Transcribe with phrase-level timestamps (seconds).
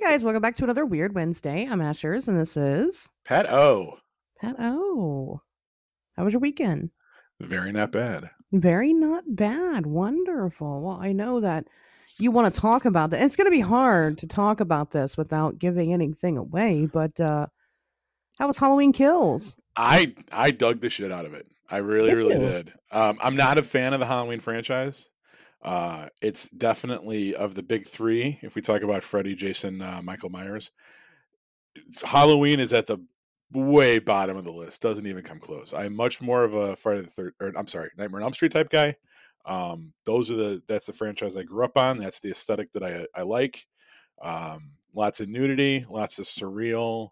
[0.00, 1.68] Hey guys, welcome back to another Weird Wednesday.
[1.70, 3.98] I'm Ashers, and this is Pat O.
[4.40, 5.42] Pat O.
[6.16, 6.88] How was your weekend?
[7.38, 8.30] Very not bad.
[8.50, 9.84] Very not bad.
[9.84, 10.86] Wonderful.
[10.86, 11.66] Well, I know that
[12.16, 13.20] you want to talk about that.
[13.20, 17.48] It's going to be hard to talk about this without giving anything away, but uh
[18.38, 19.54] how was Halloween Kills?
[19.76, 21.46] I I dug the shit out of it.
[21.70, 22.40] I really, really you?
[22.40, 22.72] did.
[22.90, 25.10] Um, I'm not a fan of the Halloween franchise.
[25.62, 28.38] Uh, it's definitely of the big three.
[28.42, 30.70] If we talk about Freddy, Jason, uh, Michael Myers,
[32.02, 32.98] Halloween is at the
[33.52, 34.82] way bottom of the list.
[34.82, 35.74] Doesn't even come close.
[35.74, 38.52] I'm much more of a Friday the Third, or I'm sorry, Nightmare on Elm Street
[38.52, 38.96] type guy.
[39.44, 41.98] Um, those are the that's the franchise I grew up on.
[41.98, 43.66] That's the aesthetic that I I like.
[44.22, 47.10] Um, lots of nudity, lots of surreal,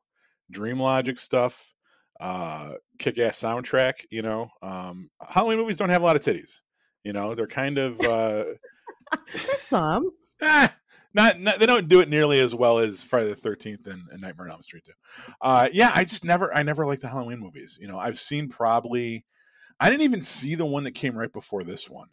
[0.51, 1.75] dream logic stuff.
[2.21, 4.05] Uh, kick ass soundtrack.
[4.11, 6.61] You know, um, Halloween movies don't have a lot of titties.
[7.05, 8.45] You know, they're kind of uh,
[9.33, 10.11] There's some.
[10.43, 10.75] ah,
[11.15, 14.21] not, not they don't do it nearly as well as Friday the Thirteenth and, and
[14.21, 14.93] Nightmare on Elm Street do.
[15.41, 17.79] Uh, yeah, I just never I never liked the Halloween movies.
[17.81, 19.25] You know, I've seen probably
[19.81, 22.09] I didn't even see the one that came right before this one.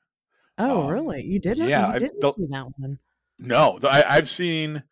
[0.57, 1.23] Oh, Um, really?
[1.23, 1.67] You didn't?
[1.67, 2.99] yeah, you I- didn't the- see that one.
[3.37, 4.83] No, the, I, I've seen.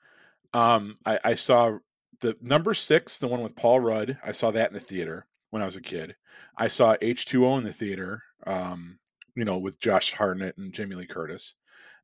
[0.54, 1.78] Um, I, I saw
[2.20, 4.18] the number six, the one with Paul Rudd.
[4.24, 6.16] I saw that in the theater when I was a kid.
[6.58, 8.24] I saw H two O in the theater.
[8.46, 9.00] Um,
[9.36, 11.56] you know, with Josh Hartnett and Jamie Lee Curtis,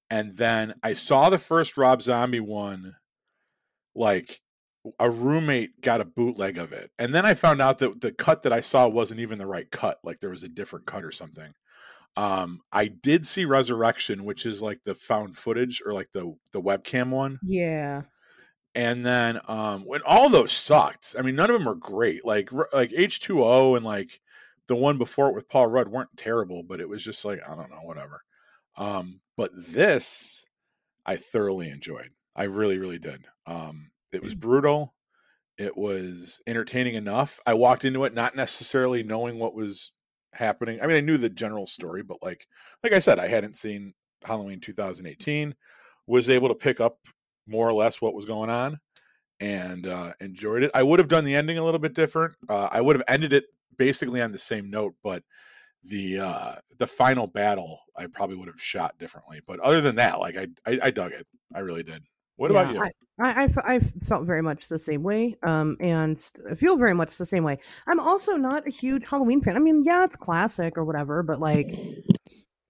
[0.09, 2.95] and then I saw the first Rob Zombie one.
[3.95, 4.39] Like
[4.97, 8.44] a roommate got a bootleg of it, and then I found out that the cut
[8.44, 10.00] that I saw wasn't even the right cut.
[10.03, 11.53] Like there was a different cut or something.
[12.16, 16.61] Um, I did see Resurrection, which is like the found footage or like the the
[16.61, 18.03] webcam one, Yeah.
[18.73, 21.16] and then um, when all those sucked.
[21.17, 22.23] I mean, none of them are great.
[22.23, 24.22] Like like H two O and like
[24.70, 27.56] the one before it with Paul Rudd weren't terrible, but it was just like I
[27.56, 28.22] don't know, whatever.
[28.78, 30.45] Um, but this
[31.06, 32.12] I thoroughly enjoyed.
[32.36, 33.25] I really, really did.
[33.45, 34.94] Um, it was brutal.
[35.58, 37.40] It was entertaining enough.
[37.45, 39.92] I walked into it not necessarily knowing what was
[40.34, 40.80] happening.
[40.81, 42.47] I mean, I knew the general story, but like
[42.84, 43.94] like I said, I hadn't seen
[44.24, 45.56] Halloween 2018.
[46.07, 47.00] Was able to pick up
[47.47, 48.80] more or less what was going on
[49.40, 50.72] and uh, enjoyed it.
[50.74, 52.36] I would have done the ending a little bit different.
[52.47, 53.46] Uh, I would have ended it
[53.79, 55.23] basically on the same note, but
[55.84, 59.41] the uh the final battle I probably would have shot differently.
[59.47, 61.25] But other than that, like I I, I dug it.
[61.56, 62.03] I really did.
[62.35, 62.81] What about you?
[63.19, 67.25] I I felt very much the same way, um, and I feel very much the
[67.25, 67.57] same way.
[67.88, 69.57] I'm also not a huge Halloween fan.
[69.57, 71.68] I mean, yeah, it's classic or whatever, but like,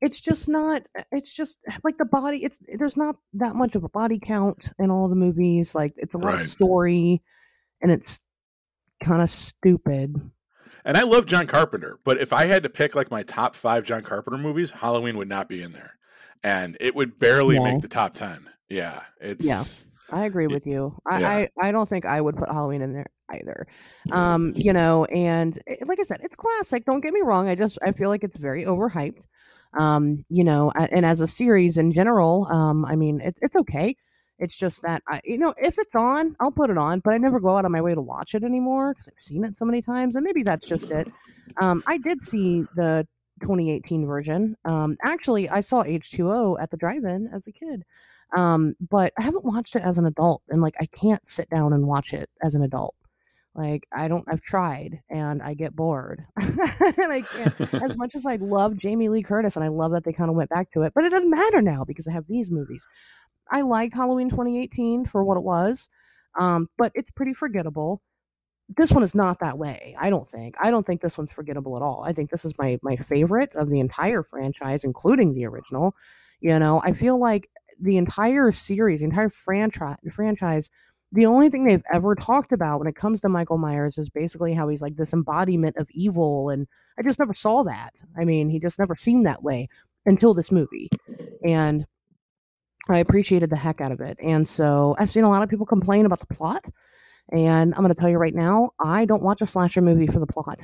[0.02, 0.84] it's just not.
[1.12, 2.44] It's just like the body.
[2.44, 5.76] It's there's not that much of a body count in all the movies.
[5.76, 6.42] Like, it's a lot Right.
[6.42, 7.22] of story,
[7.82, 8.20] and it's
[9.04, 10.16] kind of stupid.
[10.86, 13.84] And I love John Carpenter, but if I had to pick like my top five
[13.84, 15.98] John Carpenter movies, Halloween would not be in there,
[16.44, 17.66] and it would barely No.
[17.66, 18.50] make the top ten.
[18.70, 19.64] Yeah, it's yeah.
[20.12, 20.98] I agree with you.
[21.06, 21.30] I, yeah.
[21.30, 23.68] I, I don't think I would put Halloween in there either.
[24.12, 26.86] Um, you know, and eh, like I said, it's classic.
[26.86, 27.48] Don't get me wrong.
[27.48, 29.28] I just I feel like it's very overhyped.
[29.78, 33.96] Um, you know, and as a series in general, um, I mean, it, it's okay.
[34.40, 37.18] It's just that I, you know, if it's on, I'll put it on, but I
[37.18, 39.66] never go out of my way to watch it anymore because I've seen it so
[39.66, 41.12] many times, and maybe that's just it.
[41.58, 43.08] Um, I did see the
[43.42, 44.56] 2018 version.
[44.66, 47.84] Um, actually, I saw H2O at the drive-in as a kid
[48.36, 51.74] um but i haven't watched it as an adult and like i can't sit down
[51.74, 52.96] and watch it as an adult
[53.56, 58.26] like i don't i've tried and i get bored and i can't as much as
[58.26, 60.84] i love jamie lee curtis and i love that they kind of went back to
[60.84, 62.86] it but it doesn't matter now because i have these movies
[63.52, 65.90] i like halloween 2018 for what it was
[66.38, 68.02] um but it's pretty forgettable.
[68.78, 70.56] This one is not that way i don't think.
[70.60, 72.04] I don't think this one's forgettable at all.
[72.06, 75.96] I think this is my my favorite of the entire franchise including the original.
[76.42, 77.50] You know i feel like
[77.80, 80.70] the entire series, the entire franchise, franchise,
[81.12, 84.54] the only thing they've ever talked about when it comes to Michael Myers is basically
[84.54, 86.68] how he's like this embodiment of evil, and
[86.98, 87.96] I just never saw that.
[88.18, 89.68] I mean, he just never seemed that way
[90.06, 90.90] until this movie,
[91.44, 91.86] and
[92.96, 94.18] I appreciated the heck out of it.
[94.22, 96.66] And so I've seen a lot of people complain about the plot,
[97.32, 100.20] and I'm going to tell you right now, I don't watch a slasher movie for
[100.20, 100.60] the plot,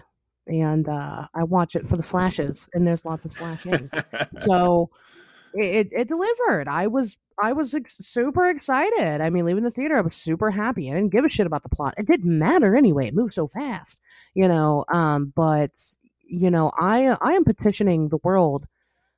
[0.47, 3.89] and uh, I watch it for the slashes, and there's lots of slashing.
[4.37, 4.89] So
[5.53, 6.67] it, it delivered.
[6.67, 9.21] I was i was ex- super excited.
[9.21, 10.91] I mean leaving the theater i was super happy.
[10.91, 11.93] I didn't give a shit about the plot.
[11.97, 13.07] It didn't matter anyway.
[13.07, 14.01] It moved so fast
[14.35, 15.71] you know um but
[16.27, 18.67] you know i i am petitioning the world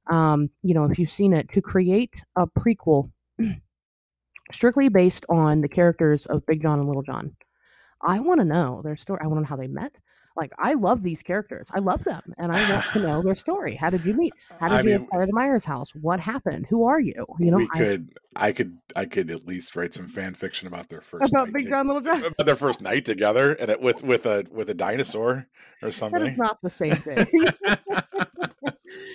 [0.09, 3.11] um you know if you've seen it to create a prequel
[4.51, 7.35] strictly based on the characters of big john and little john
[8.01, 9.93] i want to know their story i want to know how they met
[10.37, 11.67] Like I love these characters.
[11.73, 13.73] I love them, and I want to know their story.
[13.75, 14.33] How did you meet?
[14.59, 15.89] How did I you mean- acquire the Myers house?
[15.95, 16.67] What happened?
[16.69, 17.25] Who are you?
[17.39, 18.03] You know, we I, could,
[18.35, 21.53] I, could, I could at least write some fan fiction about their first about night
[21.55, 22.19] Big to- John Little John.
[22.23, 25.47] about their first night together, and it with with a with a dinosaur or
[25.81, 26.37] That is something.
[26.37, 27.25] not the same thing.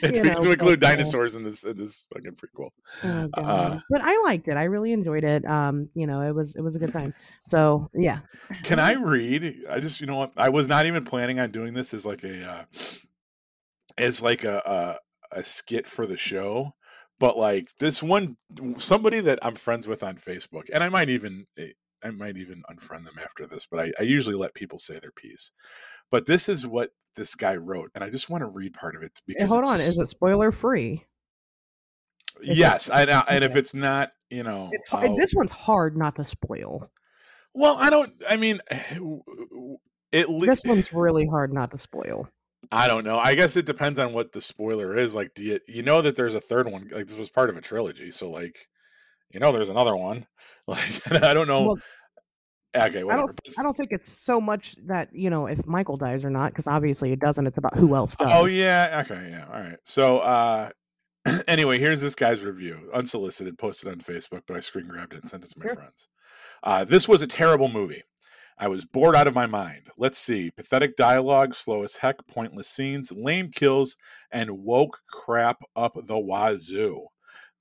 [0.02, 2.70] You know, to include but, uh, dinosaurs in this in this fucking prequel.
[3.04, 4.56] Oh, Uh, but I liked it.
[4.56, 5.44] I really enjoyed it.
[5.46, 7.14] Um, you know, it was it was a good time.
[7.44, 8.20] So yeah,
[8.64, 9.64] Can I read?
[9.70, 10.32] I just, you know what?
[10.36, 12.64] I was not even planning on doing this as like a, uh,
[13.98, 14.62] as like a,
[15.32, 16.74] a a skit for the show,
[17.18, 18.36] but like this one,
[18.76, 21.68] somebody that I'm friends with on Facebook, and I might even, eh,
[22.04, 25.12] I might even unfriend them after this, but I, I usually let people say their
[25.12, 25.50] piece.
[26.10, 29.02] But this is what this guy wrote, and I just want to read part of
[29.02, 29.80] it Hey, because hold on.
[29.80, 31.04] Is it spoiler free?
[32.42, 36.24] yes, I, know, and if it's not, you know, I'll- this one's hard not to
[36.24, 36.90] spoil.
[37.54, 38.12] well, I don't.
[38.28, 38.60] I mean,
[40.12, 40.28] it.
[40.28, 42.28] le- This one's really hard not to spoil.
[42.70, 43.18] I don't know.
[43.18, 45.14] I guess it depends on what the spoiler is.
[45.14, 46.88] Like, do you you know that there's a third one?
[46.92, 48.68] Like, this was part of a trilogy, so like,
[49.32, 50.26] you know, there's another one.
[50.68, 51.62] Like, I don't know.
[51.66, 51.78] Well,
[52.76, 53.40] okay, I don't.
[53.58, 56.68] I don't think it's so much that you know if Michael dies or not, because
[56.68, 57.48] obviously it doesn't.
[57.48, 58.28] It's about who else does.
[58.30, 59.02] oh yeah.
[59.04, 59.28] Okay.
[59.30, 59.46] Yeah.
[59.52, 59.78] All right.
[59.82, 60.70] So, uh,
[61.48, 65.28] anyway, here's this guy's review, unsolicited, posted on Facebook, but I screen grabbed it and
[65.28, 65.74] sent it to my Sure.
[65.74, 66.06] friends.
[66.62, 68.02] Uh, this was a terrible movie.
[68.58, 69.88] I was bored out of my mind.
[69.98, 70.52] Let's see.
[70.52, 73.96] Pathetic dialogue, slow as heck, pointless scenes, lame kills,
[74.30, 77.06] and woke crap up the wazoo.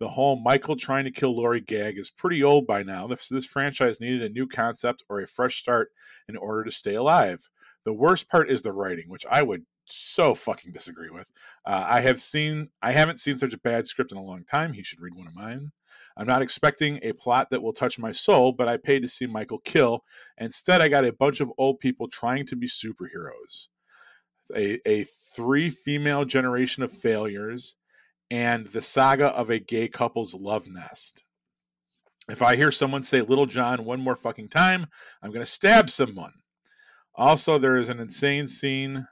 [0.02, 3.06] The whole Michael trying to kill Laurie gag is pretty old by now.
[3.06, 5.92] This, this franchise needed a new concept or a fresh start
[6.28, 7.48] in order to stay alive.
[7.84, 11.32] The worst part is the writing, which I would so fucking disagree with.
[11.68, 14.74] Uh, I have seen, I haven't seen such a bad script in a long time.
[14.74, 15.72] He should read one of mine.
[16.18, 19.28] I'm not expecting a plot that will touch my soul, but I paid to see
[19.28, 20.04] Michael kill.
[20.40, 23.68] Instead, I got a bunch of old people trying to be superheroes.
[24.56, 27.76] A, a three female generation of failures
[28.32, 31.26] and the saga of a gay couple's love nest.
[32.30, 34.88] If I hear someone say Little John one more fucking time,
[35.22, 36.32] I'm going to stab someone.
[37.14, 39.06] Also, there is an insane scene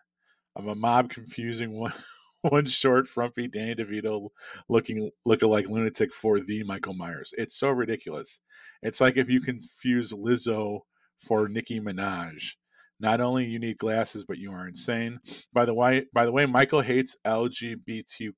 [0.55, 1.93] of a mob confusing one
[2.43, 4.29] one short, frumpy Danny DeVito
[4.69, 7.33] looking lookalike lunatic for the Michael Myers.
[7.37, 8.39] It's so ridiculous.
[8.81, 10.79] It's like if you confuse Lizzo
[11.17, 12.53] for Nicki Minaj.
[12.99, 15.19] Not only you need glasses, but you are insane.
[15.53, 18.33] By the way, by the way, Michael hates LGBTQs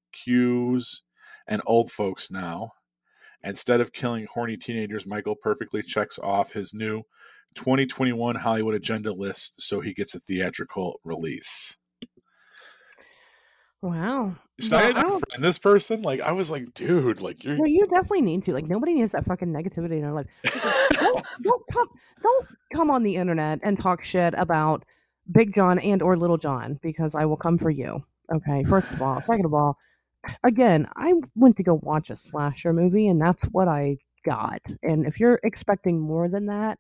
[1.47, 2.71] and old folks now.
[3.43, 7.01] Instead of killing horny teenagers, Michael perfectly checks off his new
[7.55, 11.77] 2021 Hollywood agenda list so he gets a theatrical release.
[13.81, 14.35] Wow.
[14.61, 16.01] Should Well, I I don't- friend this person?
[16.01, 17.57] Like, I was like, dude, like you're.
[17.57, 18.53] Well, you definitely need to.
[18.53, 20.27] Like, nobody needs that fucking negativity in their life.
[20.93, 21.87] don't, don't come,
[22.21, 24.83] don't come on the internet and talk shit about
[25.31, 28.03] Big John and or Little John because I will come for you.
[28.33, 29.21] Okay, first of all.
[29.21, 29.77] Second of all,
[30.43, 34.61] again, I went to go watch a slasher movie, and that's what I got.
[34.83, 36.77] And if you're expecting more than that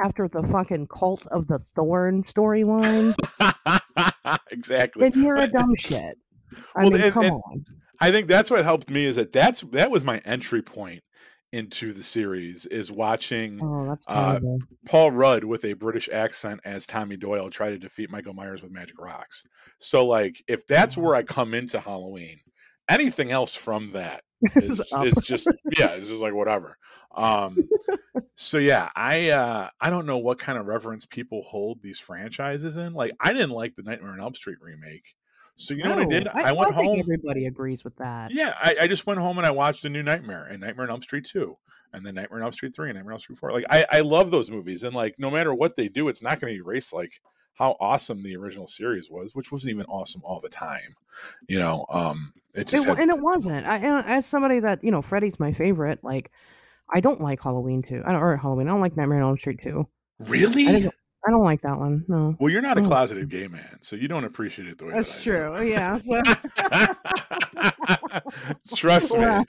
[0.00, 3.14] after the fucking cult of the Thorn storyline,
[4.50, 5.08] exactly.
[5.08, 6.16] then you're a dumb shit.
[6.76, 7.64] I Well, mean, and- come and- on.
[8.00, 11.02] I think that's what helped me is that that's that was my entry point
[11.50, 14.38] into the series is watching Oh, uh.
[14.86, 18.70] Paul Rudd with a British accent as Tommy Doyle try to defeat Michael Myers with
[18.70, 19.44] magic rocks.
[19.80, 22.38] So like if that's where I come into Halloween,
[22.88, 24.22] anything else from that
[24.56, 26.76] is, is just yeah, it's just like whatever.
[27.16, 27.56] Um
[28.36, 32.76] so yeah, I uh I don't know what kind of reverence people hold these franchises
[32.76, 32.92] in.
[32.94, 35.14] Like I didn't like the Nightmare on Elm Street remake.
[35.58, 36.28] So you know what I did?
[36.28, 37.00] I, went home.
[37.00, 38.30] everybody agrees with that.
[38.30, 40.90] Yeah, I, I just went home and I watched a new Nightmare and Nightmare on
[40.90, 41.56] Elm Street 2
[41.92, 43.52] and then Nightmare on Elm Street 3 and Nightmare on Elm Street 4.
[43.52, 46.38] Like I, I love those movies and like no matter what they do, it's not
[46.38, 47.20] going to erase like
[47.54, 50.94] how awesome the original series was, which wasn't even awesome all the time.
[51.48, 53.66] You know, um it just It, had, and it wasn't.
[53.66, 56.04] I, as somebody that you know, Freddy's my favorite.
[56.04, 56.30] Like,
[56.88, 58.04] I don't like Halloween too.
[58.06, 58.68] I don't or Halloween.
[58.68, 59.84] I don't like Nightmare on Elm Street 2.
[60.20, 60.88] I really
[61.26, 62.04] I don't like that one.
[62.08, 62.86] No, well, you're not a Oh.
[62.86, 65.30] closeted gay man, so you don't appreciate it the way that's that do.
[65.30, 65.62] true.
[65.68, 65.98] Yeah.
[65.98, 66.22] So,
[68.76, 69.44] Trust me, Wow.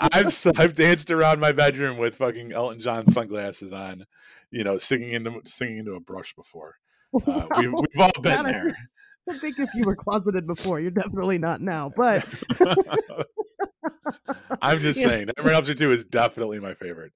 [0.00, 4.04] I've I've danced around my bedroom with fucking Elton John sunglasses on,
[4.50, 6.76] you know, singing into singing into a brush before.
[7.26, 8.74] Uh, we've, we've all been there.
[9.28, 11.92] I think if you were closeted before, you're definitely not now.
[11.94, 12.24] But
[14.62, 15.08] I'm just Yeah.
[15.08, 17.12] saying, Elm Street 2 is definitely my favorite.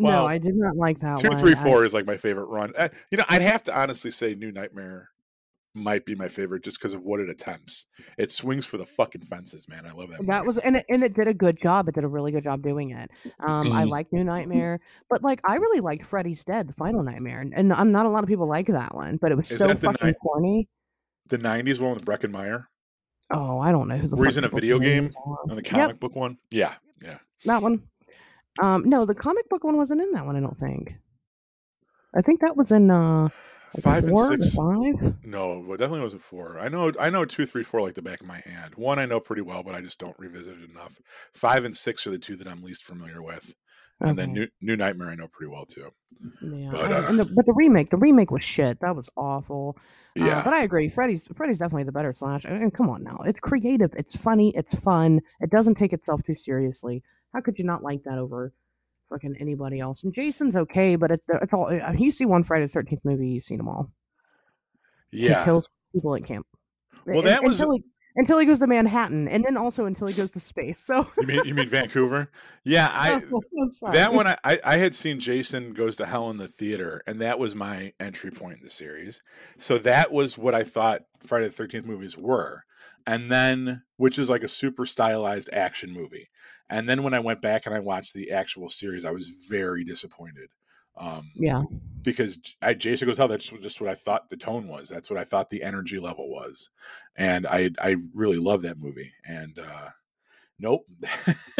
[0.00, 1.38] Well, no, I did not like that Two, one.
[1.38, 2.72] three, I- is like my favorite run.
[2.76, 5.10] Uh, you know, I'd have to honestly say New Nightmare
[5.76, 7.86] might be my favorite just because of what it attempts.
[8.16, 9.86] It swings for the fucking fences, man.
[9.86, 10.24] I love that.
[10.26, 10.46] That movie.
[10.46, 11.88] was and it, and it did a good job.
[11.88, 13.10] It did a really good job doing it.
[13.40, 13.88] Um, I Mhm.
[13.90, 14.78] like New Nightmare,
[15.10, 18.08] but like I really liked Freddy's Dead, the Final Nightmare, and, and I'm not a
[18.08, 20.68] lot of people like that one, but it was Is so fucking night- corny.
[21.28, 22.68] The '90s one with Breckin Meyer.
[23.32, 24.14] Oh, I don't know who the.
[24.16, 25.10] Where he's in a video game
[25.48, 26.36] on the Yep, comic book one.
[26.50, 27.18] Yeah, yeah.
[27.46, 27.82] that one.
[28.62, 30.36] Um, no, the comic book one wasn't in that one.
[30.36, 30.94] I don't think.
[32.14, 33.28] I think that was in uh
[33.74, 34.54] like Five and six.
[34.54, 35.24] five.
[35.24, 36.60] No, well, definitely wasn't four.
[36.60, 38.76] I know, I know two, three, four like the back of my hand.
[38.76, 41.00] One I know pretty well, but I just don't revisit it enough.
[41.32, 43.52] Five and six are the two that I'm least familiar with,
[44.00, 45.90] and then New, New Nightmare I know pretty well too.
[46.40, 48.78] Yeah, But, I- uh, and the, but the remake, the remake was shit.
[48.78, 49.76] That was awful.
[50.16, 50.88] Uh, Yeah, but I agree.
[50.88, 52.46] Freddy's Freddy's definitely the better slash.
[52.46, 55.20] I mean, come on now, it's creative, it's funny, it's fun.
[55.40, 57.02] It doesn't take itself too seriously.
[57.34, 58.52] How could you not like that over
[59.10, 60.04] fucking anybody else?
[60.04, 61.72] And Jason's okay, but it's, it's all.
[61.96, 63.90] You see one Friday the Thirteenth movie, you've seen them all.
[65.10, 65.44] He yeah.
[65.44, 66.46] kills people at camp.
[67.06, 67.84] Well, Un- that was- until he,
[68.16, 70.78] until he goes to Manhattan, and then also until he goes to space.
[70.78, 72.30] So You mean you mean Vancouver?
[72.64, 73.40] Yeah, I oh,
[73.84, 77.02] I'm that one I, I I had seen Jason goes to hell in the theater,
[77.06, 79.20] and that was my entry point in the series.
[79.58, 82.64] So that was what I thought Friday the Thirteenth movies were,
[83.06, 86.28] and then which is like a super stylized action movie.
[86.70, 89.84] And then when I went back and I watched the actual series, I was very
[89.84, 90.48] disappointed.
[90.96, 91.62] Um, Yeah,
[92.02, 94.88] because I, Jason goes, "Oh, that's just what I thought the tone was.
[94.88, 96.70] That's what I thought the energy level was,"
[97.16, 99.12] and I I really love that movie.
[99.26, 99.88] And uh,
[100.58, 100.86] nope,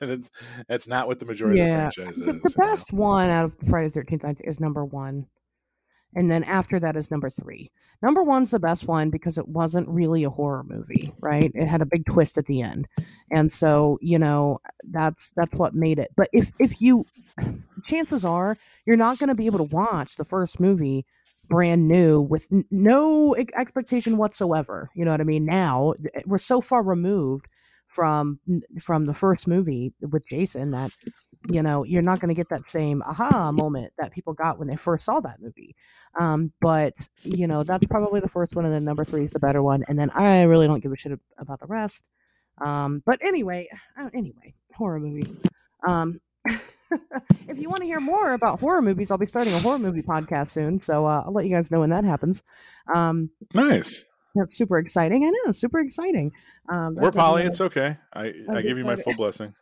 [0.00, 0.30] that's
[0.68, 2.42] that's not what the majority Yeah, of the franchise is.
[2.42, 2.70] the you know?
[2.72, 5.26] best one out of Friday the Thirteenth is number one,
[6.16, 7.68] and then after that is number three.
[8.02, 11.52] Number one's the best one because it wasn't really a horror movie, right?
[11.54, 12.88] It had a big twist at the end,
[13.30, 14.58] and so you know
[14.90, 16.08] that's that's what made it.
[16.16, 17.04] But if if you,
[17.84, 18.56] chances are
[18.86, 21.06] you're not going to be able to watch the first movie
[21.48, 24.88] brand new with n- no expectation whatsoever.
[24.94, 25.46] You know what I mean?
[25.46, 27.46] Now eh, we're so far removed
[27.88, 28.38] from
[28.80, 30.90] from the first movie with Jason that
[31.50, 34.68] you know you're not going to get that same aha moment that people got when
[34.68, 35.74] they first saw that movie
[36.18, 39.38] um but you know that's probably the first one and then number three is the
[39.38, 42.04] better one and then i really don't give a shit about the rest
[42.64, 43.66] um but anyway
[43.98, 45.38] uh, anyway horror movies
[45.86, 46.20] um
[47.48, 50.02] if you want to hear more about horror movies i'll be starting a horror movie
[50.02, 52.42] podcast soon so uh, i'll let you guys know when that happens
[52.94, 54.04] um Nice.
[54.34, 56.32] that's super exciting i know super exciting
[56.72, 57.42] um We're Polly.
[57.42, 57.96] It's okay.
[58.12, 59.54] I I give you my full blessing.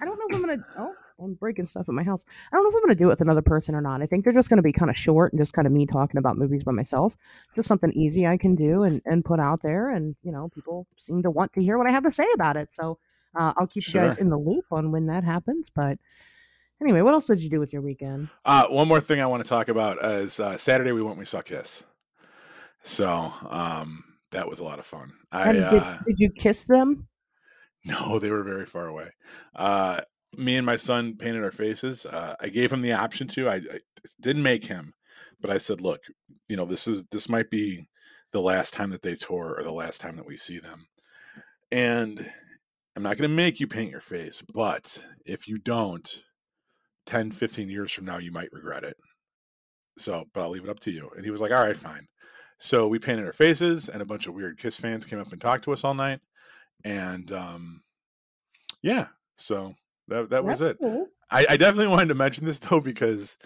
[0.00, 0.64] I don't know if I'm gonna.
[0.78, 2.24] Oh, I'm breaking stuff at my house.
[2.52, 4.02] I don't know if I'm gonna do it with another person or not.
[4.02, 6.18] I think they're just gonna be kind of short and just kind of me talking
[6.18, 7.16] about movies by myself.
[7.54, 10.86] Just something easy I can do and and put out there, and you know, people
[10.96, 12.72] seem to want to hear what I have to say about it.
[12.72, 12.98] So
[13.34, 15.70] uh, I'll keep you guys in the loop on when that happens.
[15.70, 15.98] But
[16.80, 18.28] anyway, what else did you do with your weekend?
[18.44, 21.20] Uh, one more thing I want to talk about is uh, Saturday we went and
[21.20, 21.84] we saw Kiss.
[22.82, 25.12] So um, that was a lot of fun.
[25.32, 27.08] I did, uh, did you kiss them?
[27.88, 29.10] No, they were very far away.
[29.56, 30.00] Uh,
[30.36, 32.04] me and my son painted our faces.
[32.04, 33.48] Uh, I gave him the option to.
[33.48, 33.80] I, I
[34.20, 34.92] didn't make him,
[35.40, 36.00] but I said, "Look,
[36.48, 37.88] you know, this is this might be
[38.32, 40.86] the last time that they tour or the last time that we see them."
[41.72, 42.20] And
[42.94, 46.22] I'm not going to make you paint your face, but if you don't,
[47.06, 48.96] 10, 15 years from now, you might regret it.
[49.98, 51.10] So, but I'll leave it up to you.
[51.16, 52.06] And he was like, "All right, fine."
[52.58, 55.40] So we painted our faces, and a bunch of weird Kiss fans came up and
[55.40, 56.20] talked to us all night
[56.84, 57.82] and um
[58.82, 59.74] yeah so
[60.08, 60.78] that that was it.
[60.80, 61.08] cool.
[61.30, 63.36] I, I definitely wanted to mention this though because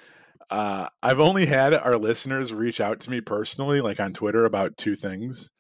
[0.51, 4.77] uh i've only had our listeners reach out to me personally like on twitter about
[4.77, 5.51] two things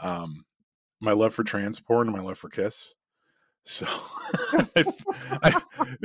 [0.00, 0.44] um
[1.02, 2.94] my love for transport and my love for kiss.
[3.64, 3.86] So
[4.76, 4.84] I,
[5.42, 5.60] I,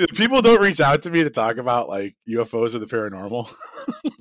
[0.16, 3.52] people don't reach out to me to talk about like ufos or the paranormal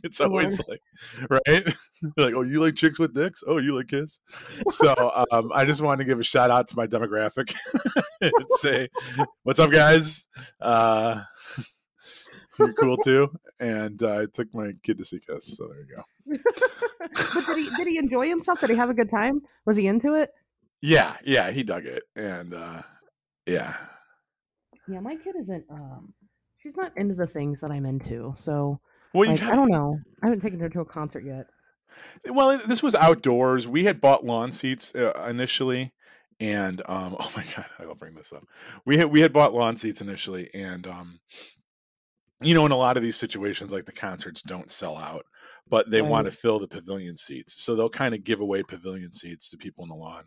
[0.04, 0.80] it's always like
[1.28, 1.74] right
[2.16, 4.20] like oh you like chicks with dicks oh you like kiss
[4.70, 7.54] so um, I just wanted to give a shout out to my demographic
[8.20, 8.88] and say,
[9.42, 10.26] "What's up, guys?
[10.60, 11.22] Uh,
[12.58, 15.96] you're cool too." And uh, I took my kid to see Kiss, so there you
[15.96, 16.02] go.
[17.34, 18.60] but did he did he enjoy himself?
[18.60, 19.40] Did he have a good time?
[19.66, 20.30] Was he into it?
[20.82, 22.82] Yeah, yeah, he dug it, and uh,
[23.46, 23.76] yeah,
[24.88, 25.64] Yeah, my kid isn't.
[25.70, 26.14] Um,
[26.56, 28.34] she's not into the things that I'm into.
[28.36, 28.80] So
[29.14, 29.98] well, like, I don't know.
[30.22, 31.46] I haven't taken her to a concert yet.
[32.28, 33.66] Well, this was outdoors.
[33.66, 35.92] We had bought lawn seats uh, initially,
[36.38, 38.44] and um, oh my god, I'll bring this up.
[38.84, 41.20] We had we had bought lawn seats initially, and um,
[42.40, 45.26] you know, in a lot of these situations, like the concerts don't sell out,
[45.68, 49.12] but they want to fill the pavilion seats, so they'll kind of give away pavilion
[49.12, 50.24] seats to people in the lawn.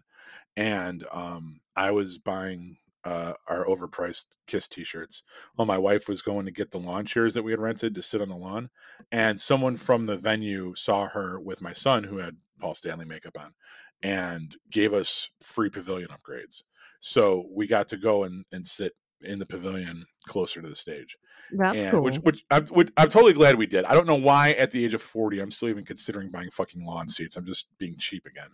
[0.56, 5.24] And um, I was buying uh, our overpriced Kiss T-shirts
[5.56, 8.02] while my wife was going to get the lawn chairs that we had rented to
[8.02, 8.70] sit on the lawn
[9.12, 13.38] and someone from the venue saw her with my son who had Paul Stanley makeup
[13.38, 13.54] on
[14.02, 16.64] and gave us free pavilion upgrades.
[17.00, 21.18] So we got to go and, and sit in the pavilion closer to the stage.
[21.52, 22.04] That's and, cool.
[22.04, 23.86] Which, which, I'm, which I'm totally glad we did.
[23.86, 26.86] I don't know why at the age of 40 I'm still even considering buying fucking
[26.86, 27.36] lawn seats.
[27.36, 28.50] I'm just being cheap again.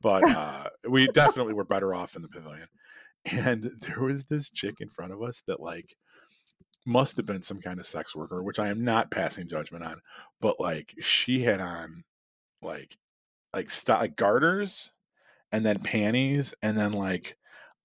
[0.00, 2.68] But uh, we definitely were better off in the pavilion.
[3.24, 5.96] And there was this chick in front of us that like
[6.86, 10.00] must have been some kind of sex worker, which I am not passing judgment on.
[10.40, 12.04] But like she had on
[12.62, 12.96] like
[13.52, 14.92] like st- like garters
[15.52, 17.36] and then panties and then like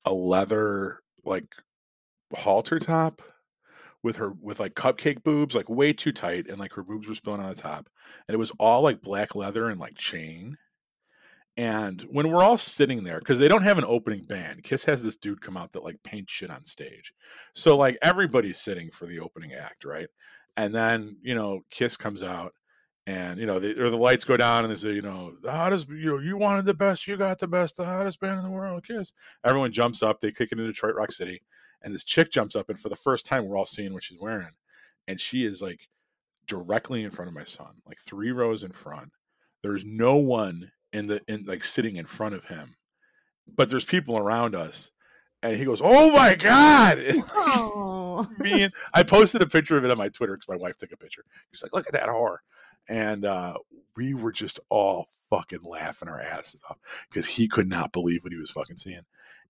[0.05, 1.55] a leather like
[2.35, 3.21] halter top
[4.01, 7.15] with her with like cupcake boobs like way too tight and like her boobs were
[7.15, 7.89] spilling on the top
[8.27, 10.57] and it was all like black leather and like chain
[11.55, 15.03] and when we're all sitting there because they don't have an opening band kiss has
[15.03, 17.13] this dude come out that like paints shit on stage.
[17.53, 20.07] So like everybody's sitting for the opening act right?
[20.57, 22.53] And then you know kiss comes out
[23.05, 25.89] and you know or the lights go down and they say you know the hottest
[25.89, 28.51] you know you wanted the best you got the best the hottest band in the
[28.51, 29.13] world kiss.
[29.43, 31.43] Everyone jumps up they kick it into detroit rock city
[31.83, 34.19] and this chick jumps up and for the first time we're all seeing what she's
[34.19, 34.53] wearing
[35.07, 35.89] and she is like
[36.47, 39.11] directly in front of my son like three rows in front.
[39.61, 42.75] There's no one in the in like sitting in front of him
[43.47, 44.91] but there's people around us
[45.41, 46.97] and he goes oh my god
[47.33, 48.25] oh.
[48.39, 50.91] me and I posted a picture of it on my Twitter because my wife took
[50.91, 51.25] a picture.
[51.51, 52.37] She's like, "Look at that whore,"
[52.87, 53.55] and uh,
[53.95, 56.77] we were just all fucking laughing our asses off
[57.09, 59.01] because he could not believe what he was fucking seeing.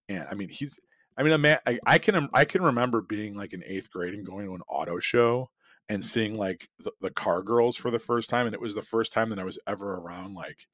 [0.08, 0.80] And I mean, he's,
[1.18, 4.14] I mean, a man, I, I can, I can remember being like in eighth grade
[4.14, 5.50] and going to an auto show
[5.90, 8.82] and seeing like the, the car girls for the first time, and it was the
[8.82, 10.68] first time that I was ever around like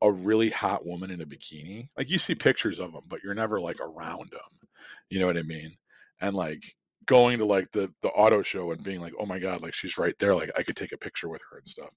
[0.00, 1.88] a really hot woman in a bikini.
[1.96, 4.68] Like you see pictures of them, but you're never like around them.
[5.10, 5.74] You know what I mean?
[6.20, 6.76] And like
[7.06, 9.98] going to like the the auto show and being like, oh my god, like she's
[9.98, 11.94] right there, like I could take a picture with her and stuff.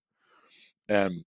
[0.90, 1.24] And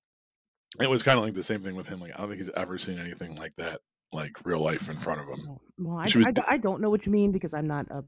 [0.80, 2.00] it was kind of like the same thing with him.
[2.00, 3.80] Like I don't think he's ever seen anything like that,
[4.12, 5.58] like real life in front of him.
[5.78, 8.04] Well, I, was I, I don't know what you mean because I'm not a,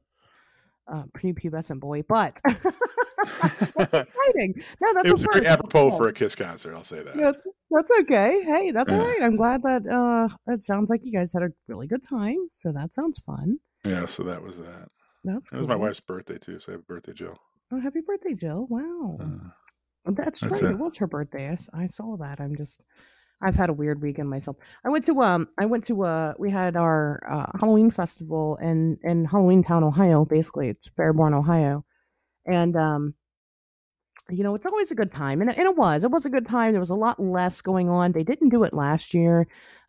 [0.89, 2.41] a prepubescent boy, but
[3.43, 4.55] that's exciting.
[4.81, 6.75] No, that's it was very apropos for a Kiss concert.
[6.75, 7.17] I'll say that.
[7.17, 8.43] That's, that's okay.
[8.45, 9.21] Hey, that's all right.
[9.23, 12.49] I'm glad that uh it sounds like you guys had a really good time.
[12.53, 13.59] So that sounds fun.
[13.85, 14.89] Yeah, so that was that.
[15.25, 16.59] That's It was my wife's birthday too.
[16.59, 17.39] So happy birthday, Jill.
[17.73, 18.67] Oh, happy birthday, Jill!
[18.71, 20.71] Wow, Uh, that's, that's right.
[20.71, 20.75] it.
[20.75, 21.57] It was her birthday.
[21.75, 22.41] I saw that.
[22.41, 22.81] I'm just.
[23.43, 24.57] I've had a weird weekend myself.
[24.85, 25.49] I went to um.
[25.59, 26.35] I went to uh.
[26.39, 30.25] We had our uh, Halloween festival in in Halloween Town, Ohio.
[30.25, 31.85] Basically, it's Fairborn, Ohio,
[32.47, 33.15] and um.
[34.29, 36.03] You know, it's always a good time, and, it- and it was.
[36.03, 36.73] It was a good time.
[36.73, 38.11] There was a lot less going on.
[38.11, 39.47] They didn't do it last year,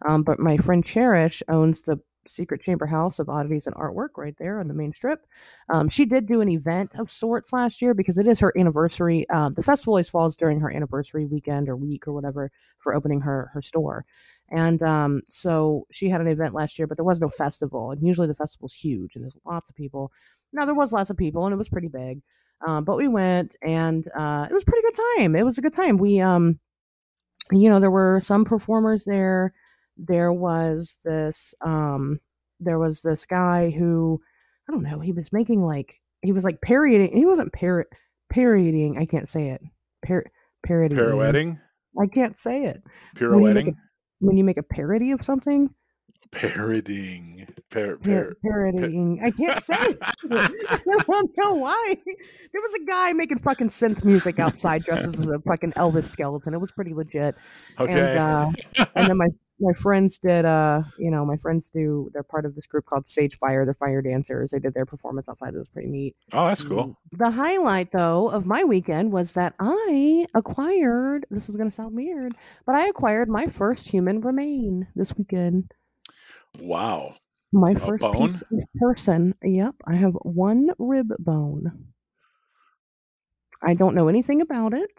[0.08, 4.36] um, but my friend Cherish owns the Secret Chamber House of Oddities and Artwork right
[4.38, 5.26] there on the main strip.
[5.70, 9.28] Um, she did do an event of sorts last year because it is her anniversary.
[9.30, 13.22] Um, the festival always falls during her anniversary weekend or week or whatever for opening
[13.22, 14.06] her her store.
[14.52, 17.89] And um, so she had an event last year, but there was no festival.
[17.91, 20.12] And usually the festival's huge and there's lots of people.
[20.54, 22.22] Now there was lots of people and it was pretty big.
[22.65, 25.36] Um, but we went and uh, it was a pretty good time.
[25.36, 25.98] It was a good time.
[25.98, 26.60] We um,
[27.52, 29.54] you know, there were some performers there.
[29.98, 32.20] There was this um,
[32.60, 34.22] there was this guy who
[34.67, 35.00] I don't know.
[35.00, 37.15] He was making like he was like parodying.
[37.15, 37.88] He wasn't parrot
[38.30, 38.98] parodying.
[38.98, 39.62] I can't say it.
[40.06, 40.26] Par-
[40.63, 41.00] parodying.
[41.00, 41.60] pirouetting,
[42.00, 42.84] I can't say it.
[43.15, 43.76] pirouetting,
[44.20, 45.70] When you make a parody of something,
[46.32, 49.20] parodying, par- par- par- parodying.
[49.24, 49.98] I can't say it.
[50.02, 51.96] I don't know why.
[52.06, 56.54] There was a guy making fucking synth music outside dressed as a fucking Elvis skeleton.
[56.54, 57.36] It was pretty legit.
[57.80, 57.94] Okay.
[57.94, 58.52] And uh,
[58.96, 59.28] and then my
[59.60, 63.08] my friends did uh you know my friends do they're part of this group called
[63.08, 63.66] Sage Fire.
[63.66, 64.52] They're fire dancers.
[64.52, 65.56] They did their performance outside.
[65.56, 66.16] It was pretty neat.
[66.34, 66.98] oh, that's cool.
[67.12, 71.26] The highlight, though, of my weekend was that I acquired.
[71.32, 72.34] This is going to sound weird,
[72.66, 75.72] but I acquired my first human remain this weekend.
[76.60, 77.16] Wow.
[77.54, 78.18] My A first bone?
[78.18, 79.34] piece of person.
[79.44, 81.94] Yep, I have one rib bone.
[83.64, 84.92] I don't know anything about it.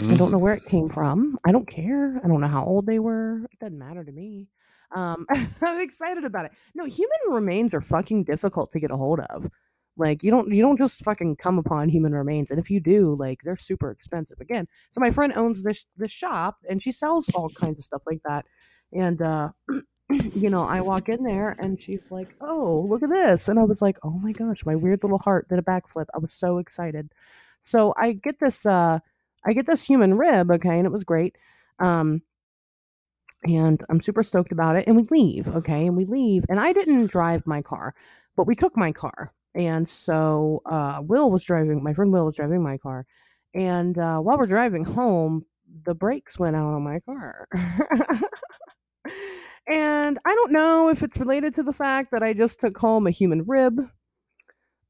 [0.00, 0.16] I Mm.
[0.18, 1.36] don't know where it came from.
[1.44, 2.20] I don't care.
[2.22, 3.44] I don't know how old they were.
[3.52, 4.48] It doesn't matter to me.
[4.94, 5.26] Um,
[5.62, 6.52] I'm excited about it.
[6.74, 9.50] No, human remains are fucking difficult to get a hold of.
[9.96, 13.16] Like you don't you don't just fucking come upon human remains, and if you do,
[13.18, 14.38] like they're super expensive.
[14.40, 18.02] Again, so my friend owns this this shop, and she sells all kinds of stuff
[18.06, 18.46] like that.
[18.92, 19.50] And uh,
[20.34, 23.64] you know, I walk in there, and she's like, "Oh, look at this!" And I
[23.64, 26.06] was like, "Oh my gosh!" My weird little heart did a backflip.
[26.14, 27.10] I was so excited.
[27.60, 29.00] So I get this uh
[29.44, 31.36] I get this human rib, okay, and it was great.
[31.78, 32.22] Um,
[33.44, 34.86] and I'm super stoked about it.
[34.86, 36.44] And we leave, okay, and we leave.
[36.48, 37.94] And I didn't drive my car,
[38.36, 39.32] but we took my car.
[39.54, 43.06] And so uh, Will was driving, my friend Will was driving my car.
[43.54, 45.42] And uh, while we're driving home,
[45.84, 47.46] the brakes went out on my car.
[49.70, 53.06] and I don't know if it's related to the fact that I just took home
[53.06, 53.80] a human rib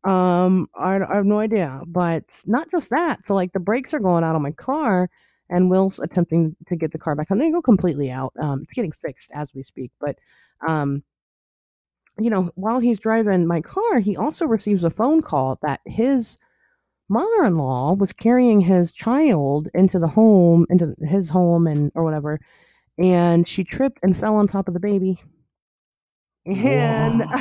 [0.05, 3.27] Um, I, I have no idea, but not just that.
[3.27, 5.11] So like the brakes are going out on my car,
[5.51, 7.39] and Will's attempting to get the car back on.
[7.39, 8.33] They go completely out.
[8.41, 10.17] Um, it's getting fixed as we speak, but
[10.67, 11.03] um,
[12.19, 16.37] you know, while he's driving my car, he also receives a phone call that his
[17.09, 22.41] mother-in-law was carrying his child into the home, into his home, and or whatever,
[22.99, 25.19] and she tripped and fell on top of the baby.
[26.47, 27.23] And.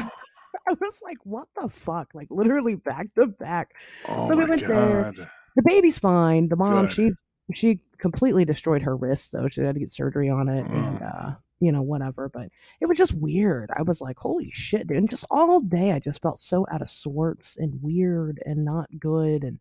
[0.69, 2.09] I was like, what the fuck?
[2.13, 3.71] Like literally back to back.
[4.09, 5.13] Oh So we went there.
[5.13, 6.49] The baby's fine.
[6.49, 6.93] The mom, Good.
[6.93, 7.11] she
[7.53, 9.47] she completely destroyed her wrist though.
[9.47, 11.01] She had to get surgery on it and Mm.
[11.01, 12.29] uh, you know, whatever.
[12.29, 12.49] But
[12.81, 13.69] it was just weird.
[13.75, 14.97] I was like, holy shit, dude.
[14.97, 18.87] And just all day I just felt so out of sorts and weird and not
[18.99, 19.43] good.
[19.43, 19.59] And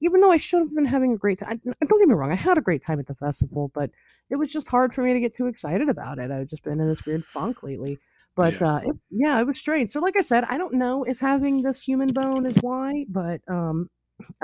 [0.00, 2.36] even though I should have been having a great time, don't get me wrong, I
[2.36, 3.90] had a great time at the festival, but
[4.28, 6.30] it was just hard for me to get too excited about it.
[6.30, 7.98] I've just been in this weird funk lately.
[8.34, 8.74] But Yeah.
[8.74, 9.90] uh, it, yeah, it was strange.
[9.90, 13.40] So, like I said, I don't know if having this human bone is why, but
[13.48, 13.88] um,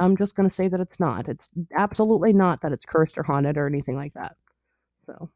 [0.00, 1.28] I'm just going to say that it's not.
[1.28, 4.36] It's absolutely not that it's cursed or haunted or anything like that.
[4.98, 5.28] So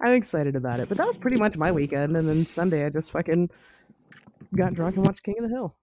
[0.00, 0.88] I'm excited about it.
[0.88, 2.16] But that was pretty much my weekend.
[2.16, 3.50] And then Sunday, I just fucking
[4.54, 5.76] got drunk and watched King of the Hill.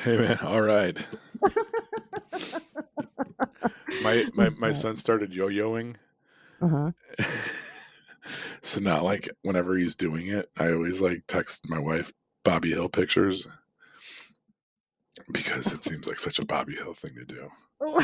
[0.00, 0.96] Hey man, all right.
[4.02, 5.96] my my my son started yo-yoing.
[6.60, 6.92] Uh huh.
[8.62, 12.88] so now like whenever he's doing it, I always like text my wife Bobby Hill
[12.88, 13.46] pictures
[15.30, 17.50] because it seems like such a Bobby Hill thing to do.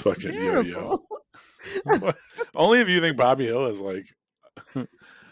[0.00, 0.62] Fucking yo-yo.
[0.62, 1.06] terrible.
[2.54, 4.06] Only if you think Bobby Hill is like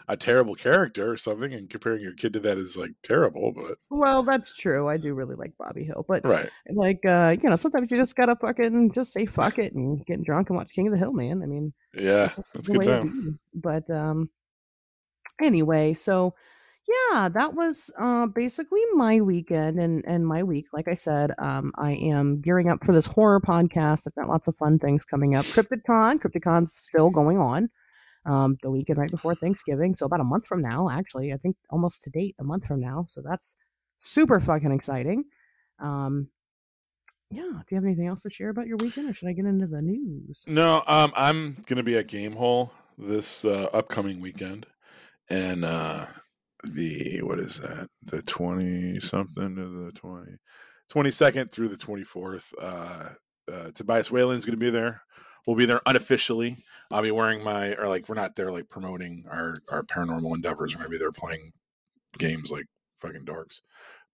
[0.08, 3.52] a terrible character or something, and comparing your kid to that is like terrible.
[3.52, 4.88] But Well, that's true.
[4.88, 8.16] I do really like Bobby Hill, but right, like uh, you know, sometimes you just
[8.16, 11.12] gotta fucking just say fuck it and get drunk and watch King of the Hill,
[11.12, 11.42] man.
[11.42, 13.38] I mean, yeah, That's good time.
[13.54, 14.30] But um
[15.40, 16.34] anyway, so
[16.88, 20.66] yeah, that was uh basically my weekend and and my week.
[20.72, 24.03] Like I said, um I am gearing up for this horror podcast.
[24.07, 25.44] I've got lots of fun things coming up.
[25.46, 27.68] CryptidCon, CryptidCon's still going on.
[28.25, 31.33] Um the weekend right before Thanksgiving, so about a month from now, actually.
[31.33, 33.07] I think almost to date, a month from now.
[33.09, 33.57] So that's
[33.99, 35.25] super fucking exciting.
[35.81, 36.29] Um
[37.31, 39.46] yeah, do you have anything else to share about your weekend or should I get
[39.46, 40.44] into the news?
[40.46, 44.66] No, um, I'm gonna be at Gamehole this uh, upcoming weekend,
[45.29, 46.07] and uh,
[46.72, 47.88] the what is that?
[48.02, 50.37] The twenty something to the 20,
[50.92, 52.52] 22nd through the twenty fourth.
[52.61, 53.11] Uh,
[53.50, 55.02] uh, Tobias Whalen's gonna be there.
[55.46, 56.59] We'll be there unofficially.
[56.90, 60.74] I'll be wearing my or like we're not there like promoting our our paranormal endeavors.
[60.74, 61.52] We're gonna be there playing
[62.18, 62.66] games like
[63.00, 63.61] fucking dorks.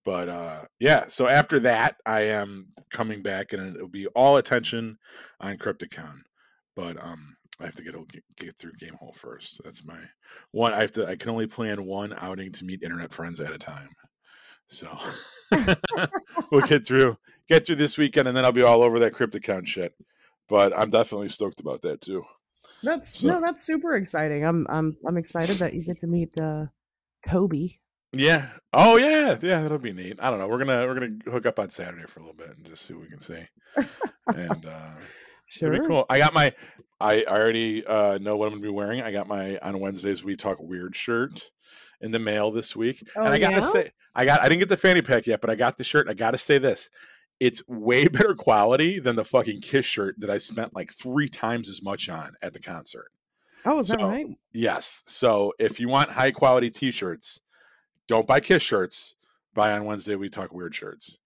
[0.04, 4.98] But uh yeah, so after that, I am coming back, and it'll be all attention
[5.40, 6.22] on Crypticon.
[6.74, 9.60] But um, I have to get get, get through Gamehole first.
[9.64, 9.98] That's my
[10.50, 10.74] one.
[10.74, 11.06] I have to.
[11.06, 13.90] I can only plan one outing to meet internet friends at a time.
[14.68, 14.88] So
[16.50, 17.16] we'll get through
[17.48, 19.94] get through this weekend, and then I'll be all over that Crypticon shit.
[20.48, 22.24] But I'm definitely stoked about that too.
[22.82, 24.44] That's So- no, that's super exciting.
[24.44, 26.66] I'm I'm I'm excited that you get to meet uh
[27.28, 27.80] Toby.
[28.12, 28.50] Yeah.
[28.72, 29.38] Oh yeah.
[29.40, 29.62] Yeah.
[29.62, 30.18] That'll be neat.
[30.20, 30.48] I don't know.
[30.48, 32.94] We're gonna we're gonna hook up on Saturday for a little bit and just see
[32.94, 33.44] what we can see.
[34.26, 34.90] And uh
[35.46, 35.70] Sure.
[35.70, 36.06] Be cool.
[36.08, 36.54] I got my.
[37.02, 39.02] I already uh, know what I'm going to be wearing.
[39.02, 41.50] I got my on Wednesdays we talk weird shirt
[42.00, 43.60] in the mail this week, Oh, and I gotta yeah?
[43.60, 44.40] say, I got.
[44.40, 46.08] I didn't get the fanny pack yet, but I got the shirt.
[46.08, 46.90] I gotta say this:
[47.40, 51.68] it's way better quality than the fucking Kiss shirt that I spent like three times
[51.68, 53.10] as much on at the concert.
[53.64, 54.26] Oh, is that right?
[54.52, 55.02] Yes.
[55.06, 57.40] So if you want high quality T-shirts,
[58.08, 59.14] don't buy Kiss shirts.
[59.54, 61.18] Buy on Wednesday we talk weird shirts.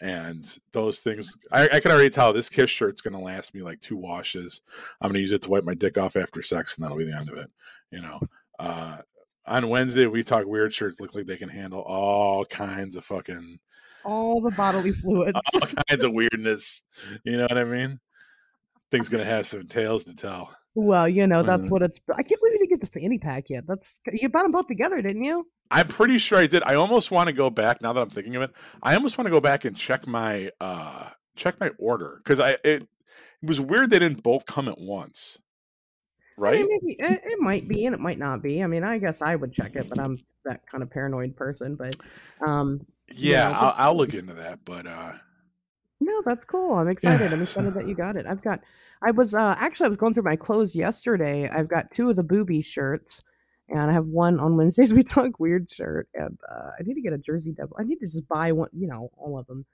[0.00, 3.62] And those things, I, I can already tell this Kiss shirt's going to last me
[3.62, 4.62] like two washes.
[5.00, 7.04] I'm going to use it to wipe my dick off after sex, and that'll be
[7.04, 7.50] the end of it.
[7.90, 8.20] You know.
[8.58, 8.98] Uh,
[9.46, 11.00] on Wednesday we talk weird shirts.
[11.00, 13.58] Look like they can handle all kinds of fucking
[14.04, 15.38] All the bodily fluids.
[15.54, 16.82] all kinds of weirdness.
[17.24, 18.00] You know what I mean?
[18.94, 20.54] Thing's going to have some tales to tell.
[20.76, 21.70] well, you know that's Mhm.
[21.70, 22.00] what it's.
[22.16, 23.66] I can't believe you didn't get the fanny pack yet.
[23.66, 25.48] That's you bought them both together, didn't you?
[25.72, 26.62] I'm pretty sure I did.
[26.62, 28.52] I almost want to go back now that I'm thinking of it.
[28.84, 32.50] I almost want to go back and check my uh check my order because I
[32.50, 32.88] it, it
[33.42, 35.38] was weird they didn't both come at once.
[36.38, 36.52] I Right?
[36.52, 38.62] mean, maybe it, it might be and it might not be.
[38.62, 41.74] I mean, I guess I would check it, but I'm that kind of paranoid person.
[41.74, 41.96] But
[42.46, 44.64] um, Yeah, Yeah, I'll, I'll look into that.
[44.64, 45.14] But uh
[46.00, 46.74] No, that's cool.
[46.74, 47.32] I'm excited.
[47.32, 48.26] I'm excited that you got it.
[48.26, 48.60] I've got.
[49.02, 51.48] I was uh actually I was going through my clothes yesterday.
[51.48, 53.22] I've got two of the booby shirts,
[53.68, 57.00] and I have one on Wednesdays we talk weird shirt, and uh, I need to
[57.00, 57.76] get a Jersey Devil.
[57.78, 58.68] I need to just buy one.
[58.72, 59.64] You know, all of them.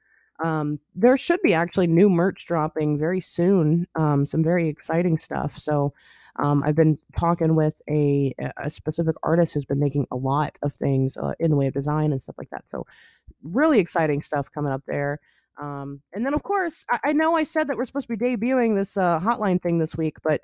[0.42, 3.86] Um, there should be actually new merch dropping very soon.
[3.94, 5.58] Um, some very exciting stuff.
[5.58, 5.94] So.
[6.36, 10.72] Um, I've been talking with a, a specific artist who's been making a lot of
[10.72, 12.70] things uh, in the way of design and stuff like that.
[12.70, 12.86] So,
[13.42, 15.18] really exciting stuff coming up there.
[15.58, 18.36] Um, and then, of course, I, I, know I said that we're supposed to be
[18.36, 20.40] debuting this uh, hotline thing this week, but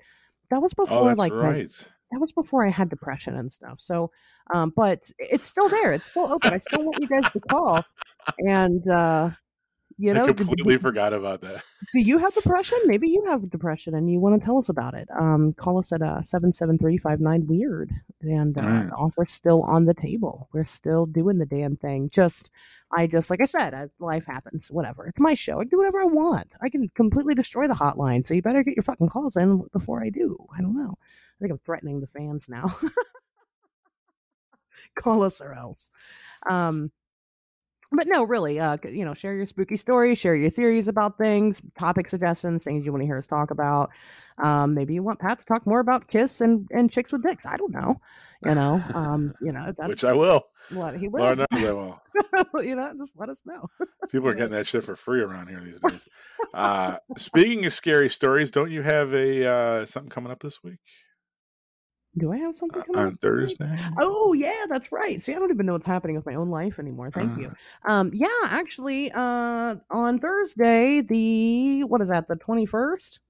[0.50, 1.88] that was oh, before, oh, like, right.
[2.12, 3.78] that was before I had depression and stuff.
[3.80, 4.10] So,
[4.52, 5.92] um, but it's still there.
[5.92, 6.52] It's still open.
[6.52, 7.80] I still want you guys to call.
[8.38, 9.30] And uh,
[9.98, 11.62] you know, I completely forgot about that.
[11.92, 12.78] Do you have depression?
[12.85, 15.09] Maybe you have depression and you want to tell us about it.
[15.18, 17.00] Um, call us at uh, 773
[17.46, 18.90] weird and uh, mm.
[18.90, 20.48] the offer's still on the table.
[20.52, 22.11] We're still doing the damn thing.
[22.12, 22.50] Just,
[22.94, 25.06] I just, like I said, I, life happens, whatever.
[25.06, 25.61] It's my show.
[25.61, 26.54] I can do whatever I want.
[26.61, 28.24] I can completely destroy the hotline.
[28.24, 30.37] So you better get your fucking calls in before I do.
[30.56, 30.96] I don't know.
[30.98, 32.70] I think I'm threatening the fans now.
[34.98, 35.90] call us or else.
[36.48, 36.92] Um,
[37.92, 41.66] but no, really, uh, you know, share your spooky stories, share your theories about things,
[41.79, 43.90] topic suggestions, things you want to hear us talk about.
[44.38, 47.46] Um, maybe you want Pat to talk more about Kiss and, and chicks with dicks.
[47.46, 48.01] I don't know.
[48.44, 50.46] You know, um, you know, which I will.
[50.70, 51.22] What he will.
[51.22, 52.03] Lord knows I will.
[52.62, 53.70] you know, just let us know.
[54.11, 56.09] People are getting that shit for free around here these days.
[56.53, 60.79] Uh, speaking of scary stories, don't you have a uh, something coming up this week?
[62.18, 63.76] Do I have something uh, coming on Thursday?
[64.00, 65.20] Oh yeah, that's right.
[65.20, 67.11] See, I don't even know what's happening with my own life anymore.
[67.11, 67.52] Thank uh, you.
[67.87, 72.29] Um, yeah, actually, uh, on Thursday, the what is that?
[72.29, 73.20] The twenty first.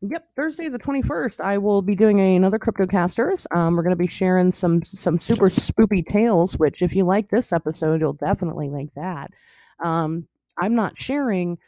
[0.00, 1.40] Yep, Thursday the twenty first.
[1.40, 3.46] I will be doing another CryptoCasters.
[3.54, 6.58] Um, we're going to be sharing some some super spoopy tales.
[6.58, 9.30] Which, if you like this episode, you'll definitely like that.
[9.78, 10.26] Um,
[10.58, 11.58] I'm not sharing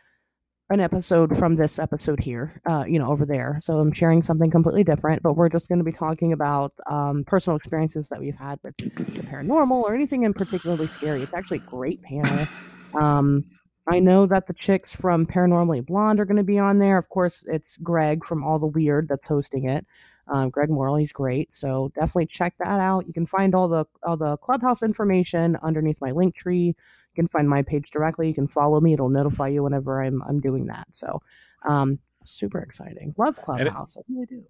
[0.70, 3.59] an episode from this episode here, uh, you know, over there.
[3.62, 7.22] So I'm sharing something completely different, but we're just going to be talking about um,
[7.24, 8.90] personal experiences that we've had with the
[9.22, 11.22] paranormal or anything in particularly scary.
[11.22, 12.46] It's actually a great panel.
[12.94, 13.44] Um,
[13.87, 16.96] I know that the chicks from Paranormally Blonde are going to be on there.
[16.96, 19.85] Of course, it's Greg from All the Weird that's hosting it.
[20.29, 21.53] Um, Greg Morley, he's great.
[21.53, 23.07] So definitely check that out.
[23.07, 26.74] You can find all the all the clubhouse information underneath my Linktree
[27.14, 28.29] you can find my page directly.
[28.29, 28.94] You can follow me.
[28.94, 30.88] It'll notify you whenever I'm I'm doing that.
[30.92, 31.22] So
[31.68, 33.14] um super exciting.
[33.16, 33.96] Love Clubhouse.
[33.96, 34.42] It, I really do.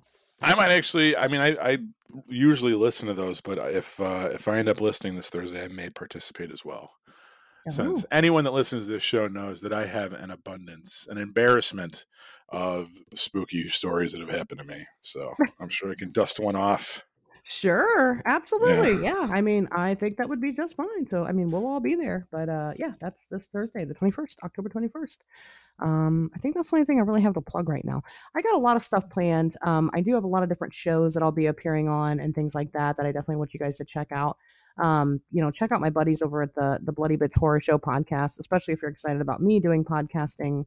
[0.43, 1.17] I might actually.
[1.17, 1.79] I mean, I, I
[2.29, 5.69] usually listen to those, but if uh, if I end up listening this Thursday, I
[5.69, 6.93] may participate as well.
[7.67, 7.71] Oh.
[7.71, 12.05] Since anyone that listens to this show knows that I have an abundance, an embarrassment
[12.51, 14.87] of spooky stories that have happened to me.
[15.01, 17.05] So I'm sure I can dust one off
[17.47, 19.03] Sure, absolutely.
[19.03, 19.27] Yeah.
[19.27, 19.29] yeah.
[19.31, 21.07] I mean, I think that would be just fine.
[21.11, 22.27] So, I mean, we'll all be there.
[22.31, 25.19] But uh yeah, that's this Thursday, the 21st, October 21st.
[25.81, 28.03] Um I think that's the only thing I really have to plug right now.
[28.35, 29.57] I got a lot of stuff planned.
[29.61, 32.35] Um I do have a lot of different shows that I'll be appearing on and
[32.35, 34.39] things like that that I definitely want you guys to check out.
[34.79, 37.79] Um, you know, check out my buddies over at the the Bloody Bits Horror Show
[37.79, 40.65] podcast, especially if you're excited about me doing podcasting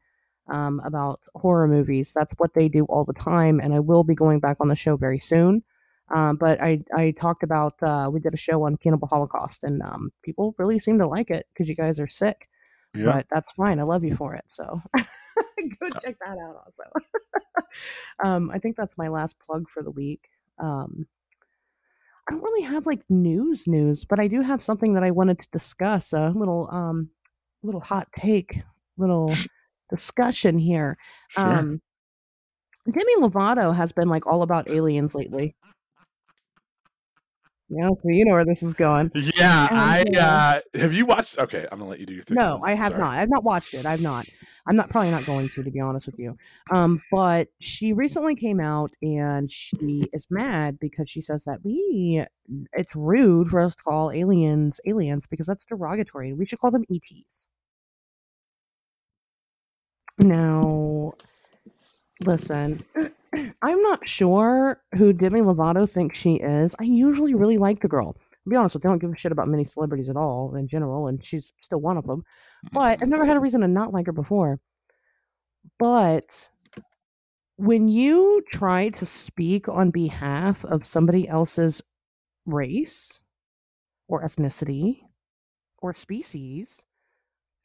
[0.47, 2.13] um about horror movies.
[2.13, 4.75] That's what they do all the time and I will be going back on the
[4.75, 5.63] show very soon.
[6.13, 9.81] Um, but I, I talked about, uh, we did a show on Cannibal Holocaust and
[9.81, 12.47] um, people really seem to like it because you guys are sick.
[13.05, 13.79] But that's fine.
[13.79, 14.45] I love you for it.
[14.47, 16.83] So go check that out also.
[18.23, 20.29] um, I think that's my last plug for the week.
[20.57, 21.07] Um,
[22.27, 25.39] I don't really have like news news, but I do have something that I wanted
[25.41, 26.11] to discuss.
[26.11, 27.09] A little um
[27.63, 28.61] little hot take,
[28.97, 29.33] little
[29.89, 30.97] discussion here.
[31.29, 31.43] Sure.
[31.43, 31.81] Um
[32.85, 35.55] Demi Lovato has been like all about aliens lately.
[37.69, 39.11] Yeah, so you know where this is going.
[39.13, 41.37] Yeah, I uh, have you watched?
[41.37, 42.35] Okay, I'm gonna let you do your thing.
[42.35, 43.03] No, I have Sorry.
[43.03, 43.17] not.
[43.17, 43.85] I've not watched it.
[43.85, 44.25] I've not.
[44.67, 46.37] I'm not probably not going to, to be honest with you.
[46.71, 52.25] Um, but she recently came out and she is mad because she says that we
[52.73, 56.33] it's rude for us to call aliens aliens because that's derogatory.
[56.33, 57.47] We should call them ETs.
[60.19, 61.13] Now,
[62.21, 62.83] listen.
[63.61, 66.75] I'm not sure who Demi Lovato thinks she is.
[66.79, 68.13] I usually really like the girl.
[68.13, 70.55] To be honest with you, I don't give a shit about many celebrities at all
[70.55, 72.23] in general, and she's still one of them.
[72.71, 74.59] But I've never had a reason to not like her before.
[75.77, 76.49] But
[77.57, 81.81] when you try to speak on behalf of somebody else's
[82.45, 83.19] race
[84.07, 85.01] or ethnicity
[85.79, 86.86] or species,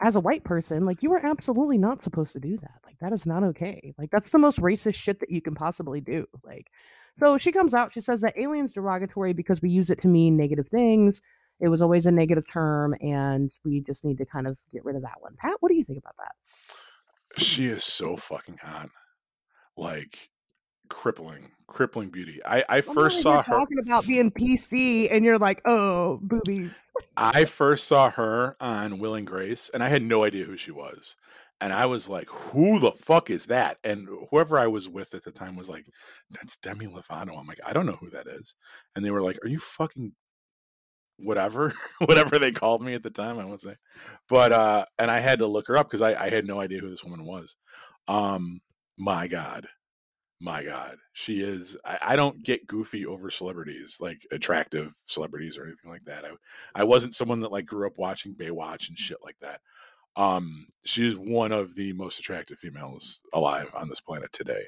[0.02, 2.80] as a white person, like you are absolutely not supposed to do that.
[2.84, 3.94] Like that is not okay.
[3.96, 6.26] Like that's the most racist shit that you can possibly do.
[6.44, 6.66] Like
[7.18, 10.36] so she comes out, she says that alien's derogatory because we use it to mean
[10.36, 11.22] negative things.
[11.60, 14.96] It was always a negative term and we just need to kind of get rid
[14.96, 15.34] of that one.
[15.38, 17.40] Pat, what do you think about that?
[17.40, 18.88] She is so fucking hot.
[19.76, 20.30] Like
[20.88, 22.40] crippling, crippling beauty.
[22.44, 23.52] I, I first saw her.
[23.52, 29.14] talking about being PC, and you're like, "Oh, boobies." I first saw her on Will
[29.14, 31.16] and Grace, and I had no idea who she was.
[31.60, 35.24] And I was like, "Who the fuck is that?" And whoever I was with at
[35.24, 35.86] the time was like,
[36.30, 38.54] "That's Demi Lovato." I'm like, "I don't know who that is."
[38.94, 40.12] And they were like, "Are you fucking
[41.18, 43.76] whatever, whatever they called me at the time?" I would say,
[44.28, 46.80] but uh, and I had to look her up because I, I had no idea
[46.80, 47.56] who this woman was.
[48.08, 48.60] Um,
[48.98, 49.68] my God,
[50.42, 51.76] my God, she is.
[51.84, 56.24] I, I don't get goofy over celebrities, like attractive celebrities or anything like that.
[56.24, 56.30] I,
[56.74, 59.60] I wasn't someone that like grew up watching Baywatch and shit like that.
[60.16, 64.64] Um, she is one of the most attractive females alive on this planet today.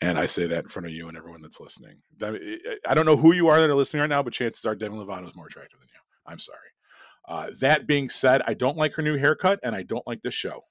[0.00, 1.96] And I say that in front of you and everyone that's listening.
[2.22, 4.96] I don't know who you are that are listening right now, but chances are Demi
[4.96, 6.00] Lovato is more attractive than you.
[6.24, 6.58] I'm sorry.
[7.26, 10.34] Uh, that being said, I don't like her new haircut and I don't like this
[10.34, 10.64] show.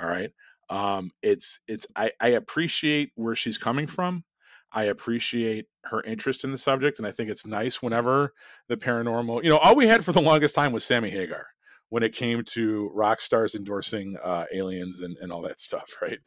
[0.00, 0.30] All right
[0.70, 4.24] um it's it's I, I appreciate where she's coming from.
[4.72, 8.32] I appreciate her interest in the subject and i think it's nice whenever
[8.68, 11.48] the paranormal you know all we had for the longest time was sammy hagar
[11.88, 16.20] when it came to rock stars endorsing uh, aliens and, and all that stuff right?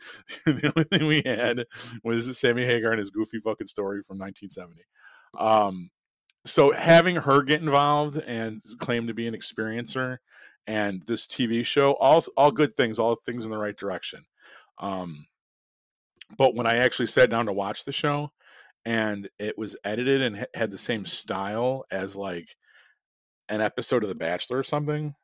[0.46, 1.66] The only thing we had
[2.04, 4.82] was sammy hagar and his goofy fucking story from 1970
[5.38, 5.90] um
[6.46, 10.18] so having her get involved and claim to be an experiencer
[10.68, 14.26] and this TV show, all all good things, all things in the right direction.
[14.80, 15.28] Um,
[16.38, 18.32] but when I actually sat down to watch the show,
[18.86, 22.56] and it was edited and ha- had the same style as like
[23.50, 25.16] an episode of The Bachelor or something,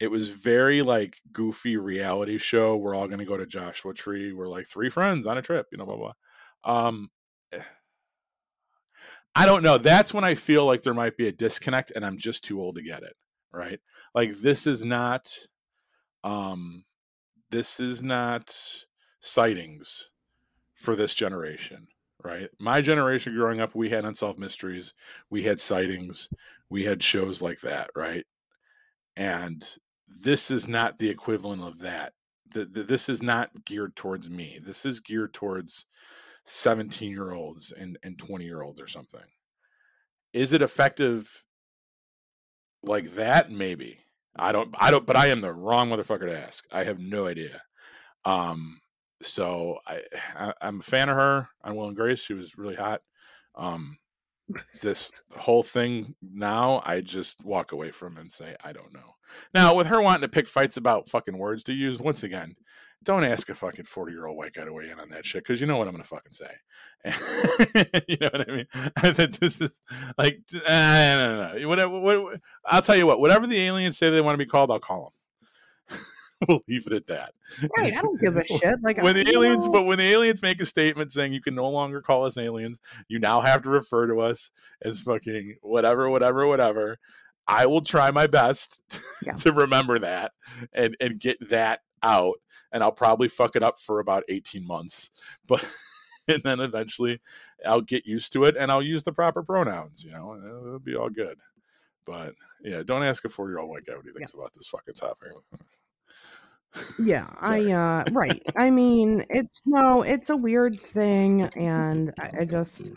[0.00, 2.76] it was very like goofy reality show.
[2.76, 4.32] We're all going to go to Joshua Tree.
[4.32, 6.12] We're like three friends on a trip, you know, blah blah.
[6.64, 7.10] Um,
[9.34, 9.78] I don't know.
[9.78, 12.76] That's when I feel like there might be a disconnect, and I'm just too old
[12.76, 13.14] to get it
[13.54, 13.80] right?
[14.14, 15.32] Like this is not
[16.22, 16.84] um
[17.50, 18.56] this is not
[19.20, 20.10] sightings
[20.74, 21.88] for this generation
[22.22, 22.48] right?
[22.58, 24.94] My generation growing up we had unsolved mysteries
[25.30, 26.28] we had sightings
[26.70, 28.24] we had shows like that right?
[29.16, 29.64] And
[30.08, 32.12] this is not the equivalent of that.
[32.50, 34.58] The, the, this is not geared towards me.
[34.62, 35.86] This is geared towards
[36.44, 39.20] 17 year olds and, and 20 year olds or something.
[40.32, 41.43] Is it effective
[42.88, 43.98] like that maybe.
[44.36, 46.64] I don't i don't but i am the wrong motherfucker to ask.
[46.72, 47.62] I have no idea.
[48.24, 48.80] Um
[49.22, 50.00] so i,
[50.36, 51.48] I i'm a fan of her.
[51.62, 52.20] On will and grace.
[52.20, 53.02] She was really hot.
[53.54, 53.98] Um
[54.82, 59.14] this whole thing now i just walk away from and say i don't know.
[59.54, 62.56] Now with her wanting to pick fights about fucking words to use once again
[63.04, 65.44] don't ask a fucking 40 year old white guy to weigh in on that shit
[65.44, 66.54] because you know what I'm going to fucking say.
[68.08, 68.66] you know what I mean?
[68.96, 69.80] I think this is
[70.18, 71.68] like, uh, no, no, no.
[71.68, 74.70] Whatever, what, I'll tell you what, whatever the aliens say they want to be called,
[74.70, 75.12] I'll call
[75.90, 75.98] them.
[76.48, 77.34] we'll leave it at that.
[77.78, 78.76] Right, I don't give a shit.
[78.82, 81.54] Like when the aliens, know, but when the aliens make a statement saying you can
[81.54, 84.50] no longer call us aliens, you now have to refer to us
[84.82, 86.98] as fucking whatever, whatever, whatever.
[87.46, 88.80] I will try my best
[89.22, 89.34] Yeah.
[89.34, 90.32] to remember that
[90.72, 92.36] and and get that out,
[92.72, 95.10] and I'll probably fuck it up for about eighteen months,
[95.46, 95.64] but
[96.28, 97.20] and then eventually
[97.66, 100.04] I'll get used to it and I'll use the proper pronouns.
[100.04, 101.38] You know, and it'll be all good.
[102.06, 104.66] But yeah, don't ask a four year old white guy what he thinks about this
[104.66, 105.32] fucking topic.
[106.98, 108.42] yeah, I uh right.
[108.56, 112.92] I mean, it's no, it's a weird thing, and I, I just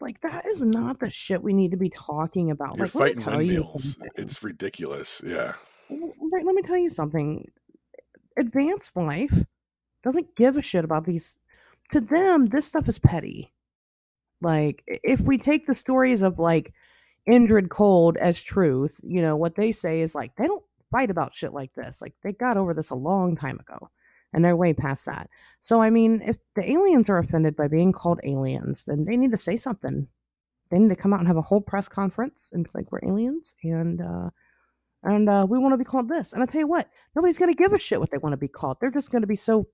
[0.00, 2.76] like that is not the shit we need to be talking about.
[2.76, 3.92] You're like, let me fighting tell you windmills.
[3.92, 4.10] something.
[4.16, 5.22] It's ridiculous.
[5.24, 5.52] Yeah.
[5.90, 7.50] right, let me tell you something.
[8.36, 9.44] Advanced life
[10.02, 11.36] doesn't give a shit about these.
[11.92, 13.52] To them, this stuff is petty.
[14.40, 16.72] Like, if we take the stories of like
[17.28, 21.34] Indrid Cold as truth, you know, what they say is like, they don't fight about
[21.34, 22.02] shit like this.
[22.02, 23.90] Like, they got over this a long time ago
[24.32, 25.30] and they're way past that.
[25.60, 29.30] So, I mean, if the aliens are offended by being called aliens, then they need
[29.30, 30.08] to say something.
[30.70, 33.04] They need to come out and have a whole press conference and be like, we're
[33.04, 34.30] aliens and, uh,
[35.04, 36.32] and uh, we want to be called this.
[36.32, 38.38] And I tell you what, nobody's going to give a shit what they want to
[38.38, 38.78] be called.
[38.80, 39.68] They're just going to be so,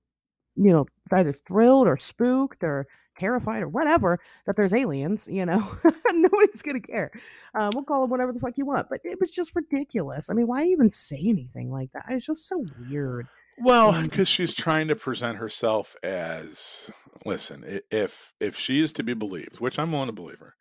[0.57, 2.87] you know, either thrilled or spooked or
[3.19, 5.29] terrified or whatever that there's aliens.
[5.31, 5.67] You know,
[6.13, 7.13] nobody's going to care.
[7.55, 8.89] Um, we'll call them whatever the fuck you want.
[8.91, 10.29] But it was just ridiculous.
[10.29, 12.07] I mean, why even say anything like that?
[12.09, 13.29] It's just so weird.
[13.63, 16.91] Well, because she's trying to present herself as
[17.25, 20.55] listen, if if she is to be believed, which I'm willing to believe her,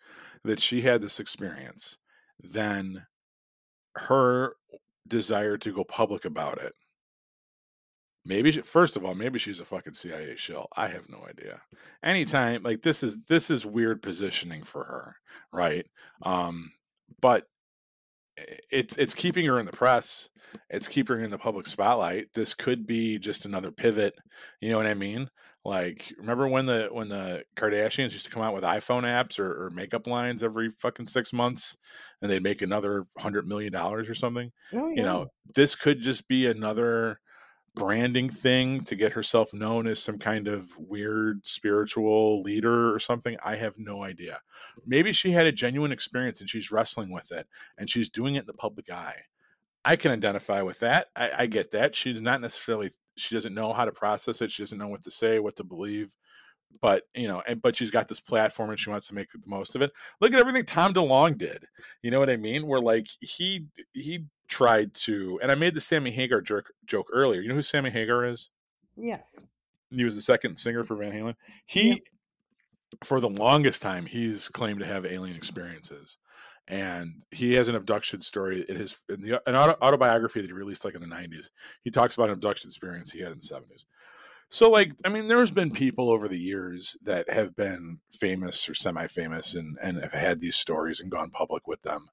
[0.44, 1.98] that she had this experience,
[2.40, 3.06] then
[4.00, 4.56] her
[5.08, 6.74] desire to go public about it.
[8.26, 10.68] Maybe she, first of all, maybe she's a fucking CIA shill.
[10.76, 11.62] I have no idea.
[12.04, 15.16] Anytime like this is this is weird positioning for her,
[15.52, 15.86] right?
[16.22, 16.72] Um,
[17.22, 17.48] but
[18.72, 20.30] it's it's keeping her in the press.
[20.70, 22.34] It's keeping her in the public spotlight.
[22.34, 24.16] This could be just another pivot.
[24.62, 25.30] You know what I mean?
[25.66, 29.66] Like, remember when the when the Kardashians used to come out with iPhone apps or,
[29.66, 31.78] or makeup lines every fucking six months,
[32.22, 34.52] and they'd make another hundred million dollars or something?
[34.74, 34.96] Oh, yeah.
[34.96, 37.20] You know, this could just be another
[37.80, 43.38] branding thing to get herself known as some kind of weird spiritual leader or something.
[43.44, 44.42] I have no idea.
[44.86, 48.42] Maybe she had a genuine experience and she's wrestling with it and she's doing it
[48.42, 49.22] in the public eye.
[49.86, 51.08] I can identify with that.
[51.16, 51.96] I, I get that.
[51.96, 54.52] She's not necessarily she doesn't know how to process it.
[54.52, 56.16] She doesn't know what to say, what to believe.
[56.82, 59.40] But you know, and but she's got this platform and she wants to make the
[59.48, 59.92] most of it.
[60.20, 61.64] Look at everything Tom DeLonge did.
[62.04, 62.68] You know what I mean?
[62.68, 67.42] Where like he he tried to, and I made the Sammy Hagar jerk, joke earlier.
[67.42, 68.50] You know who Sammy Hagar is?
[68.98, 69.42] Yes.
[69.92, 71.36] He was the second singer for Van Halen.
[71.66, 72.02] He,
[73.04, 76.18] for the longest time, he's claimed to have alien experiences,
[76.68, 80.54] and he has an abduction story in his in the, an auto, autobiography that he
[80.54, 81.50] released like in the '90s.
[81.84, 83.86] He talks about an abduction experience he had in the '70s.
[84.50, 88.74] So, like, I mean, there's been people over the years that have been famous or
[88.74, 92.10] semi-famous and and have had these stories and gone public with them.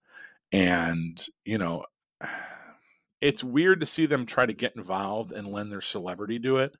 [0.52, 1.84] And you know,
[3.20, 6.76] it's weird to see them try to get involved and lend their celebrity to it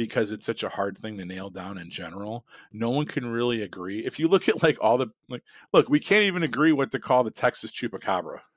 [0.00, 2.46] because it's such a hard thing to nail down in general.
[2.72, 4.00] No one can really agree.
[4.06, 5.42] If you look at like all the like
[5.74, 8.40] look, we can't even agree what to call the Texas chupacabra.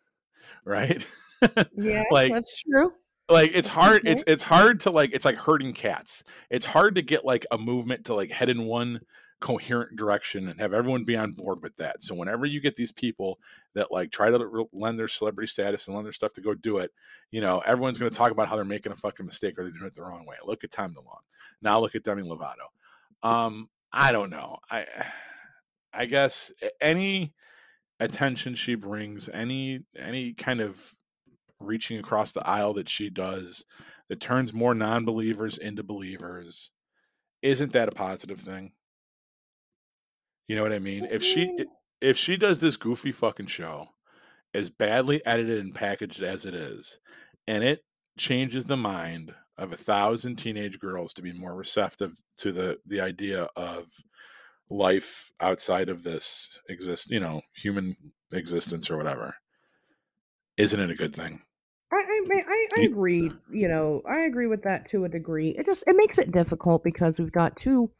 [0.66, 1.04] Right?
[1.76, 2.91] Yeah, like that's true.
[3.30, 4.12] Like it's hard okay.
[4.12, 6.24] it's it's hard to like it's like herding cats.
[6.49, 9.01] It's hard to get like a movement to like head in one
[9.43, 12.01] coherent direction and have everyone be on board with that.
[12.01, 13.39] So whenever you get these people
[13.75, 16.77] that like try to lend their celebrity status and lend their stuff to go do
[16.77, 16.91] it,
[17.29, 19.73] you know, everyone's going to talk about how they're making a fucking mistake or they're
[19.73, 20.37] doing it the wrong way.
[20.45, 21.27] Look at Tom DeLonge.
[21.61, 22.71] Now look at Demi Lovato.
[23.21, 24.59] Um, I don't know.
[24.71, 24.85] I
[25.93, 27.33] I guess any
[27.99, 30.95] attention she brings, any any kind of
[31.59, 33.65] reaching across the aisle that she does
[34.07, 36.71] that turns more non-believers into believers,
[37.41, 38.71] isn't that a positive thing?
[40.47, 41.07] You know what I mean?
[41.09, 41.63] If she mm-hmm.
[42.01, 43.89] if she does this goofy fucking show
[44.53, 46.99] as badly edited and packaged as it is,
[47.47, 47.83] and it
[48.17, 53.01] changes the mind of a thousand teenage girls to be more receptive to the the
[53.01, 53.85] idea of
[54.69, 57.95] life outside of this exist you know human
[58.31, 59.35] existence or whatever
[60.57, 61.41] isn't it a good thing
[61.91, 65.65] I, I I, I agree you know i agree with that to a degree it
[65.65, 67.91] just it makes it difficult because we've got two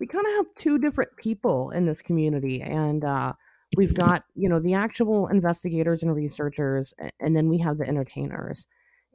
[0.00, 3.32] we kind of have two different people in this community and uh,
[3.76, 8.66] we've got you know the actual investigators and researchers and then we have the entertainers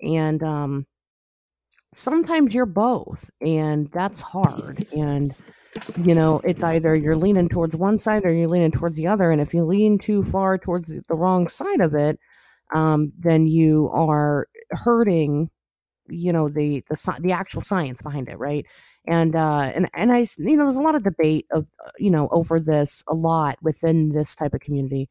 [0.01, 0.85] and um,
[1.93, 5.35] sometimes you're both and that's hard and
[6.03, 9.31] you know it's either you're leaning towards one side or you're leaning towards the other
[9.31, 12.17] and if you lean too far towards the wrong side of it
[12.73, 15.49] um, then you are hurting
[16.07, 18.65] you know the the the actual science behind it right
[19.07, 22.09] and uh and and i you know there's a lot of debate of uh, you
[22.09, 25.09] know over this a lot within this type of community.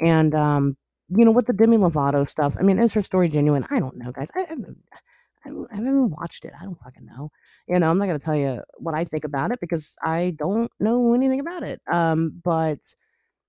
[0.00, 0.76] And um
[1.08, 3.64] you know with the demi lovato stuff i mean is her story genuine?
[3.70, 4.28] I don't know guys.
[4.34, 4.42] I,
[5.44, 6.52] I, I haven't watched it.
[6.60, 7.30] I don't fucking know.
[7.68, 10.70] You know i'm not to tell you what i think about it because i don't
[10.80, 11.80] know anything about it.
[11.90, 12.78] Um but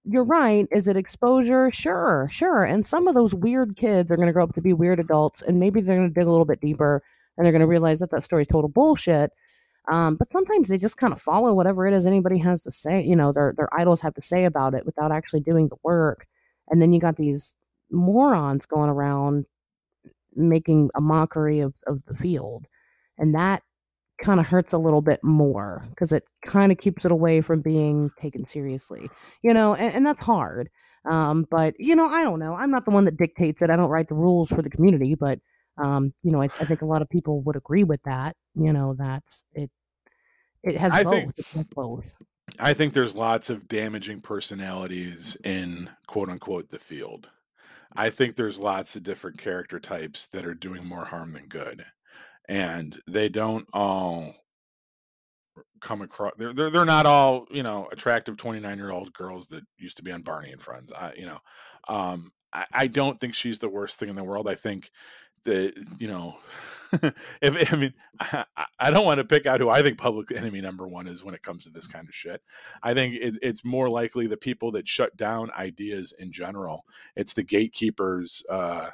[0.09, 0.67] you're right.
[0.71, 1.71] Is it exposure?
[1.71, 2.63] Sure sure.
[2.63, 5.41] And some of those weird kids are going to grow up to be weird adults
[5.41, 7.03] and maybe they're going to dig a little bit deeper
[7.35, 9.31] and they're going to realize that that story's total bullshit
[9.89, 13.03] um, but sometimes they just kind of follow whatever it is anybody has to say,
[13.03, 16.27] you know, their their idols have to say about it without actually doing the work.
[16.69, 17.55] And then you got these
[17.89, 19.45] morons going around
[20.35, 22.65] making a mockery of, of the field.
[23.17, 23.63] And that
[24.21, 27.61] kind of hurts a little bit more because it kind of keeps it away from
[27.61, 29.09] being taken seriously,
[29.41, 30.69] you know, and, and that's hard.
[31.05, 32.55] Um, but you know, I don't know.
[32.55, 33.69] I'm not the one that dictates it.
[33.69, 35.39] I don't write the rules for the community, but
[35.77, 38.35] um, you know, I, I, think a lot of people would agree with that.
[38.55, 39.23] You know, that
[39.53, 39.69] it
[40.63, 41.35] it has I both.
[41.35, 42.15] Think, both.
[42.59, 47.29] I think there's lots of damaging personalities in quote unquote the field.
[47.95, 51.85] I think there's lots of different character types that are doing more harm than good.
[52.47, 54.35] And they don't all
[55.81, 60.03] come across they're they're, they're not all, you know, attractive 29-year-old girls that used to
[60.03, 60.91] be on Barney and Friends.
[60.93, 61.39] I you know,
[61.87, 64.47] um I, I don't think she's the worst thing in the world.
[64.47, 64.89] I think
[65.47, 66.37] that you know
[67.41, 68.45] if I mean, I,
[68.79, 71.35] I don't want to pick out who I think public enemy number one is when
[71.35, 72.41] it comes to this kind of shit.
[72.81, 76.85] I think it, it's more likely the people that shut down ideas in general.
[77.15, 78.91] It's the gatekeepers, uh,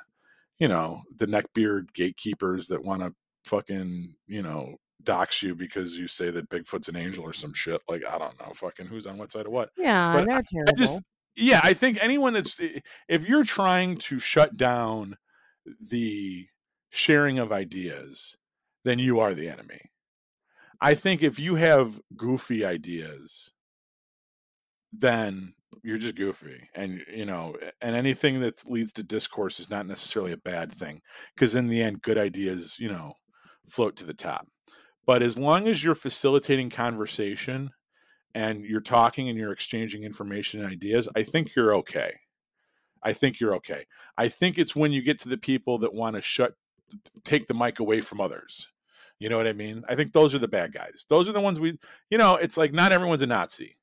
[0.60, 3.14] you know, the neckbeard gatekeepers that want to
[3.46, 7.82] fucking, you know, dox you because you say that Bigfoot's an angel or some shit.
[7.88, 9.70] Like I don't know, fucking who's on what side of what.
[9.78, 10.74] Yeah, but they're I, terrible.
[10.74, 11.02] I just
[11.36, 12.60] yeah, I think anyone that's
[13.08, 15.18] if you're trying to shut down
[15.66, 16.48] the
[16.90, 18.38] sharing of ideas,
[18.84, 19.82] then you are the enemy.
[20.82, 23.52] I think if you have goofy ideas,
[24.92, 29.88] then you're just goofy and you know and anything that leads to discourse is not
[29.88, 31.02] necessarily a bad thing
[31.36, 33.14] because in the end good ideas you know
[33.68, 34.48] float to the top
[35.06, 37.72] but as long as you're facilitating conversation
[38.36, 42.14] and you're talking and you're exchanging information and ideas i think you're okay
[43.04, 43.86] i think you're okay
[44.18, 46.56] i think it's when you get to the people that want to shut
[47.24, 48.70] take the mic away from others
[49.20, 51.42] you know what i mean i think those are the bad guys those are the
[51.42, 51.78] ones we
[52.10, 53.78] you know it's like not everyone's a nazi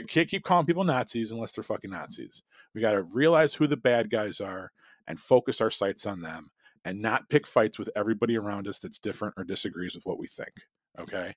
[0.00, 2.42] can't keep calling people Nazis unless they're fucking Nazis.
[2.74, 4.72] We got to realize who the bad guys are
[5.06, 6.50] and focus our sights on them
[6.84, 10.26] and not pick fights with everybody around us that's different or disagrees with what we
[10.26, 10.52] think.
[10.98, 11.34] Okay.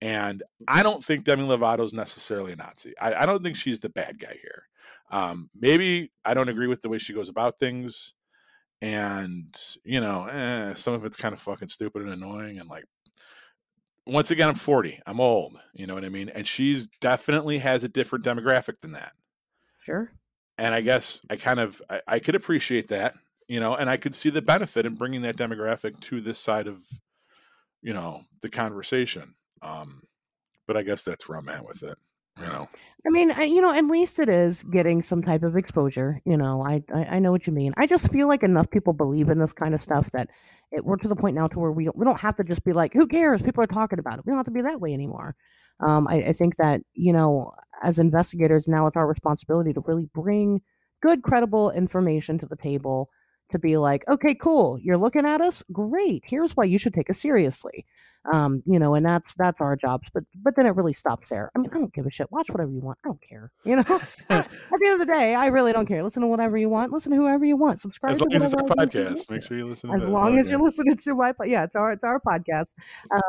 [0.00, 2.96] And I don't think Demi Lovato is necessarily a Nazi.
[3.00, 4.64] I, I, don't think she's the bad guy here.
[5.10, 8.14] Um, maybe I don't agree with the way she goes about things.
[8.82, 12.84] And, you know, eh, some of it's kind of fucking stupid and annoying and like
[14.06, 15.00] once again, I'm 40.
[15.04, 15.60] I'm old.
[15.74, 16.28] You know what I mean?
[16.28, 19.12] And she's definitely has a different demographic than that.
[19.82, 20.12] Sure.
[20.58, 23.14] And I guess I kind of I, I could appreciate that,
[23.48, 26.66] you know, and I could see the benefit in bringing that demographic to this side
[26.66, 26.82] of,
[27.82, 29.34] you know, the conversation.
[29.60, 30.02] Um,
[30.66, 31.98] but I guess that's where I'm at with it
[32.38, 32.68] you know.
[33.06, 36.36] I mean I, you know at least it is getting some type of exposure you
[36.36, 37.72] know I, I, I know what you mean.
[37.76, 40.28] I just feel like enough people believe in this kind of stuff that
[40.72, 42.64] it, we're to the point now to where we don't, we don't have to just
[42.64, 43.42] be like who cares?
[43.42, 44.26] People are talking about it.
[44.26, 45.36] We don't have to be that way anymore.
[45.80, 50.08] Um, I, I think that you know as investigators now it's our responsibility to really
[50.14, 50.60] bring
[51.02, 53.10] good credible information to the table
[53.50, 56.22] to be like, okay, cool, you're looking at us, great.
[56.26, 57.84] Here's why you should take us seriously.
[58.32, 60.08] Um, you know, and that's that's our jobs.
[60.12, 61.50] But but then it really stops there.
[61.54, 62.30] I mean, I don't give a shit.
[62.32, 62.98] Watch whatever you want.
[63.04, 63.52] I don't care.
[63.64, 66.02] You know, at the end of the day, I really don't care.
[66.02, 66.92] Listen to whatever you want.
[66.92, 67.80] Listen to whoever you want.
[67.80, 68.12] Subscribe.
[68.12, 69.90] As long as it's a podcast, make sure you listen.
[69.90, 70.40] As long podcast.
[70.40, 72.74] as you're listening to my yeah, it's our it's our podcast.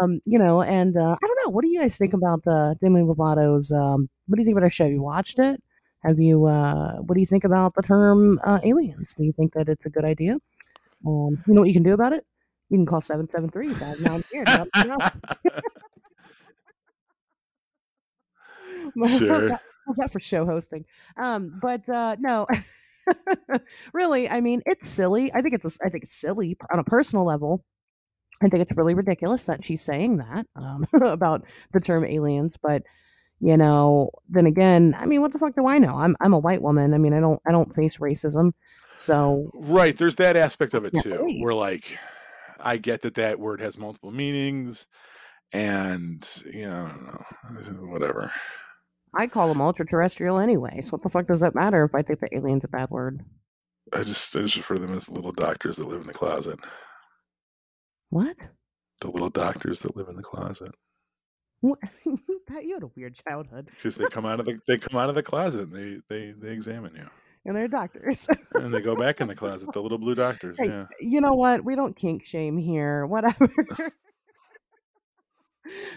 [0.02, 1.52] Um, you know, and uh, I don't know.
[1.52, 3.72] What do you guys think about uh, Demi Lovato's?
[3.72, 4.86] Um, what do you think about our show?
[4.86, 5.62] You watched it?
[6.08, 6.46] Have you?
[6.46, 9.14] Uh, what do you think about the term uh, aliens?
[9.18, 10.36] Do you think that it's a good idea?
[11.08, 12.26] Um, you know what you can do about it?
[12.70, 14.46] You can call seven seven three five nine here.
[19.06, 19.34] Sure.
[19.34, 20.86] How's that, how's that for show hosting?
[21.18, 22.48] Um, but uh, no,
[23.94, 25.32] really, I mean, it's silly.
[25.34, 27.64] I think it's I think it's silly on a personal level.
[28.44, 32.84] I think it's really ridiculous that she's saying that um, about the term aliens, but
[33.40, 35.96] you know then again i mean what the fuck do i know?
[35.96, 36.94] I'm i'm a white woman.
[36.94, 38.54] I mean i don't i don't face racism.
[38.98, 41.98] So right there's that aspect of it too We're like
[42.60, 44.88] i get that that word has multiple meanings
[45.54, 46.88] and you know
[47.82, 48.32] whatever.
[49.14, 52.02] I call them ultra terrestrial anyway so what the fuck does that matter if i
[52.02, 53.24] think the alien's a bad word?
[53.94, 56.14] I just i just refer to them as the little doctors that live in the
[56.14, 56.60] closet.
[58.10, 58.36] What?
[59.02, 60.74] The little doctors that live in the closet?
[61.64, 63.66] you had a weird childhood.
[63.66, 66.32] Because they come out of the they come out of the closet and they they
[66.32, 67.08] they examine you.
[67.46, 68.28] And they're doctors.
[68.54, 70.58] and they go back in the closet, the little blue doctors.
[70.60, 70.86] Hey, yeah.
[71.00, 71.64] You know what?
[71.64, 73.06] We don't kink shame here.
[73.06, 73.48] Whatever.
[73.78, 73.92] that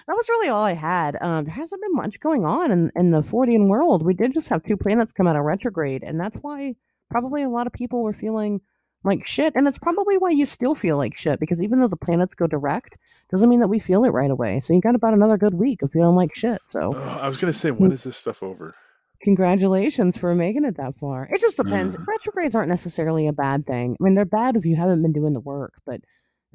[0.09, 1.17] was really all I had.
[1.21, 4.05] Um, there hasn't been much going on in, in the Fortean world.
[4.05, 6.77] We did just have two planets come out of retrograde, and that's why
[7.11, 8.61] probably a lot of people were feeling
[9.05, 9.55] like shit.
[9.55, 12.47] And it's probably why you still feel like shit because even though the planets go
[12.47, 12.97] direct,
[13.31, 14.61] doesn't mean that we feel it right away.
[14.61, 16.61] So you got about another good week of feeling like shit.
[16.65, 18.75] So uh, I was gonna say, when is this stuff over?
[19.23, 21.29] Congratulations for making it that far.
[21.31, 21.95] It just depends.
[21.95, 22.07] Mm.
[22.07, 23.97] Retrogrades aren't necessarily a bad thing.
[24.01, 26.01] I mean, they're bad if you haven't been doing the work, but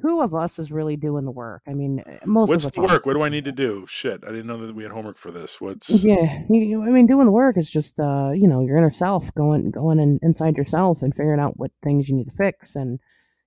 [0.00, 1.62] who of us is really doing the work?
[1.66, 2.74] I mean, eh, most What's of us.
[2.74, 3.06] the work?
[3.06, 3.86] What do I need to do?
[3.88, 5.60] Shit, I didn't know that we had homework for this.
[5.60, 6.42] What's yeah?
[6.50, 9.70] You, I mean, doing the work is just uh, you know, your inner self going
[9.70, 12.98] going in, inside yourself and figuring out what things you need to fix and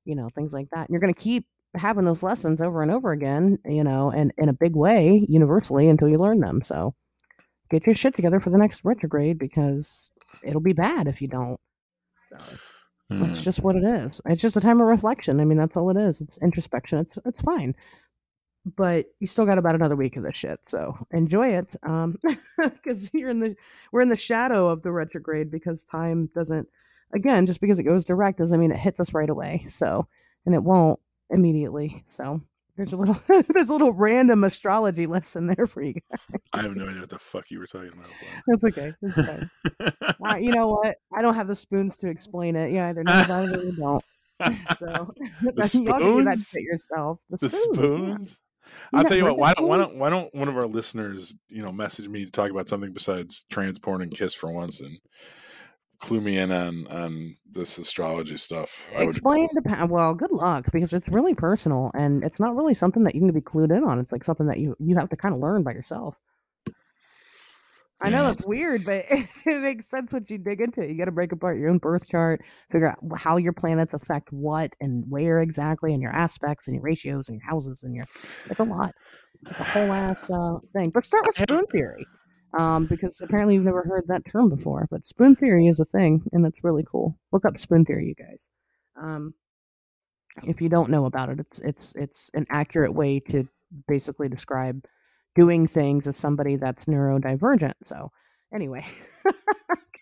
[0.06, 0.82] you know things like that.
[0.82, 1.46] And you're going to keep
[1.76, 5.88] having those lessons over and over again, you know, and in a big way, universally,
[5.88, 6.62] until you learn them.
[6.64, 6.94] So
[7.70, 10.12] get your shit together for the next retrograde because
[10.44, 11.60] it'll be bad if you don't.
[12.28, 12.38] So
[13.12, 13.26] mm.
[13.26, 14.22] that's just what it is.
[14.26, 15.40] It's just a time of reflection.
[15.40, 16.22] I mean, that's all it is.
[16.22, 17.00] It's introspection.
[17.00, 17.74] It's it's fine.
[18.66, 21.76] But you still got about another week of this shit, so enjoy it.
[21.84, 22.18] Um,
[22.58, 23.56] because you're in the
[23.92, 26.68] we're in the shadow of the retrograde because time doesn't.
[27.12, 29.66] Again, just because it goes direct doesn't mean it hits us right away.
[29.68, 30.08] So,
[30.46, 31.00] and it won't
[31.32, 32.04] immediately.
[32.08, 32.42] So
[32.80, 33.18] there's a little
[33.50, 36.42] there's a little random astrology lesson there for you guys.
[36.54, 38.08] I have no idea what the fuck you were talking about.
[38.48, 38.94] That's okay.
[39.02, 39.92] That's fine.
[40.26, 40.96] uh, you know what?
[41.14, 42.72] I don't have the spoons to explain it.
[42.72, 44.04] Yeah, either it or you don't.
[44.78, 47.20] So the y'all can do that to yourself.
[47.30, 47.92] The, the spoons.
[47.92, 48.42] spoons?
[48.94, 49.38] I'll tell you what.
[49.38, 52.32] Why don't why don't why don't one of our listeners, you know, message me to
[52.32, 55.00] talk about something besides transport and kiss for once, and
[56.00, 58.90] clue me in on on this astrology stuff.
[58.98, 59.64] I Explain would...
[59.64, 60.14] the well.
[60.14, 63.42] Good luck because it's really personal and it's not really something that you can be
[63.42, 64.00] clued in on.
[64.00, 66.18] It's like something that you you have to kind of learn by yourself.
[68.02, 70.90] I know that's weird, but it makes sense once you dig into it.
[70.90, 72.42] You got to break apart your own birth chart,
[72.72, 76.84] figure out how your planets affect what and where exactly, and your aspects and your
[76.84, 78.06] ratios and your houses and your.
[78.50, 78.94] It's a lot.
[79.42, 80.92] It's a whole ass uh, thing.
[80.92, 82.06] But start with spoon theory,
[82.58, 84.88] um, because apparently you've never heard that term before.
[84.90, 87.18] But spoon theory is a thing, and it's really cool.
[87.32, 88.50] Look up spoon theory, you guys.
[89.00, 89.34] Um,
[90.44, 93.48] if you don't know about it, it's it's it's an accurate way to
[93.88, 94.84] basically describe
[95.36, 97.74] doing things as somebody that's neurodivergent.
[97.84, 98.12] So,
[98.54, 98.86] anyway,
[99.26, 99.34] I'm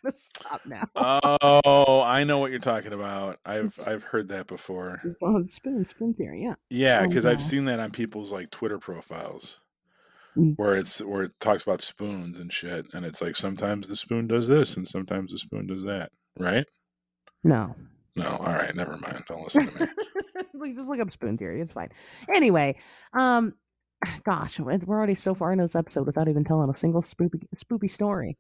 [0.04, 0.88] gonna stop now.
[0.96, 3.40] oh, I know what you're talking about.
[3.46, 5.02] I've it's, I've heard that before.
[5.22, 6.56] Well, spoon spoon theory, yeah.
[6.70, 9.60] Yeah, because I've seen that on people's like Twitter profiles.
[10.38, 10.54] Mm.
[10.56, 14.28] Where it's where it talks about spoons and shit, and it's like sometimes the spoon
[14.28, 16.66] does this and sometimes the spoon does that, right?
[17.44, 17.76] No,
[18.16, 19.24] no, all right, never mind.
[19.28, 20.74] Don't listen to me.
[20.76, 21.62] just look up spoon theory.
[21.62, 21.90] It's fine.
[22.34, 22.78] Anyway,
[23.14, 23.54] um,
[24.24, 27.90] gosh, we're already so far into this episode without even telling a single spoopy, spoopy
[27.90, 28.38] story.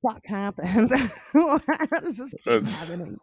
[0.00, 0.90] What happened?
[0.90, 3.18] this is happening.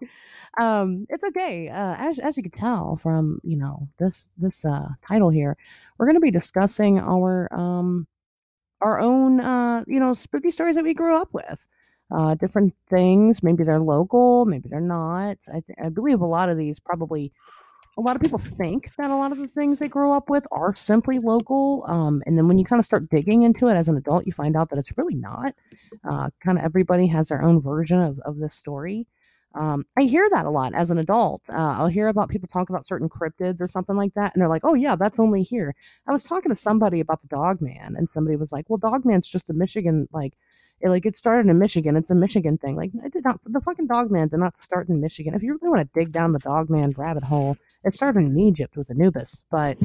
[0.60, 1.70] Um, it's okay.
[1.70, 5.58] Uh, as as you can tell from you know this this uh, title here,
[5.98, 8.08] we're going to be discussing our um
[8.82, 11.68] our own uh you know spooky stories that we grew up with.
[12.14, 13.42] Uh, different things.
[13.42, 15.38] Maybe they're local, maybe they're not.
[15.48, 17.32] I, th- I believe a lot of these probably
[17.98, 20.48] a lot of people think that a lot of the things they grow up with
[20.52, 21.84] are simply local.
[21.88, 24.32] Um, and then when you kind of start digging into it as an adult, you
[24.32, 25.54] find out that it's really not.
[26.10, 29.08] Uh, kind of everybody has their own version of, of this story.
[29.54, 31.42] Um, I hear that a lot as an adult.
[31.50, 34.48] Uh, I'll hear about people talk about certain cryptids or something like that, and they're
[34.48, 35.76] like, "Oh yeah, that's only here."
[36.08, 39.04] I was talking to somebody about the Dog Man, and somebody was like, "Well, Dog
[39.04, 40.34] Man's just a Michigan like."
[40.84, 41.96] It, like it started in Michigan.
[41.96, 42.76] It's a Michigan thing.
[42.76, 43.42] Like it did not.
[43.44, 45.36] The fucking Dog Man did not start in Michigan.
[45.36, 48.38] If you really want to dig down the Dog Man rabbit hole, it started in
[48.38, 49.78] Egypt with Anubis, but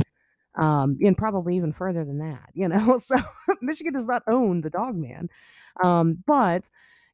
[0.57, 2.99] um, and probably even further than that, you know.
[3.01, 3.16] So
[3.61, 5.28] Michigan does not own the dog man,
[5.82, 6.68] um, but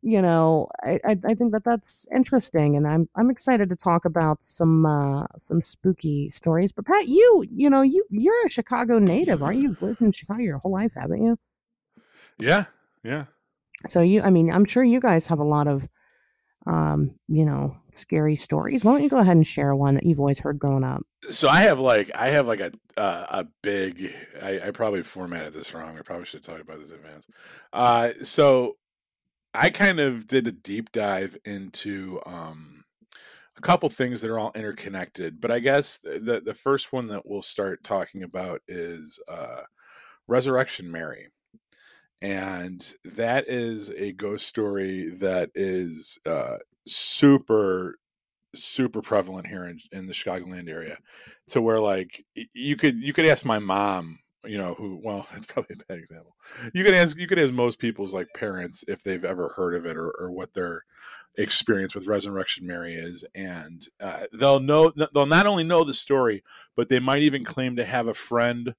[0.05, 4.05] you know, I, I, I think that that's interesting, and I'm I'm excited to talk
[4.05, 6.73] about some uh, some spooky stories.
[6.73, 9.63] But Pat, you you know you you're a Chicago native, aren't you?
[9.69, 11.39] You've lived in Chicago your whole life, haven't you?
[12.39, 12.65] Yeah,
[13.05, 13.27] yeah.
[13.89, 15.89] So you, I mean, I'm sure you guys have a lot of,
[16.67, 18.85] um, you know, scary stories.
[18.85, 21.03] Why don't you go ahead and share one that you've always heard growing up?
[21.31, 24.03] So I have like I have like a uh, a big.
[24.43, 25.99] I, I, probably formatted this wrong.
[25.99, 27.27] I probably should talk about this in advance.
[27.73, 28.77] Uh, so
[29.55, 32.85] I kind of did a deep dive into um,
[33.57, 35.41] a couple things that are all interconnected.
[35.41, 39.63] But I guess the the first one that we'll start talking about is uh,
[40.27, 41.29] Resurrection Mary
[42.23, 47.99] and that is a ghost story that is uh, super
[48.55, 50.99] super prevalent here in, in the Chicagoland area
[51.49, 55.47] to where like you could you could ask my mom you know who well that's
[55.47, 56.37] probably a bad example.
[56.73, 59.87] You could ask you could ask most people's like parents if they've ever heard of
[59.87, 60.85] it or, or what their
[61.39, 66.43] experience with resurrection mary is and uh, they'll know they'll not only know the story
[66.77, 68.75] but they might even claim to have a friend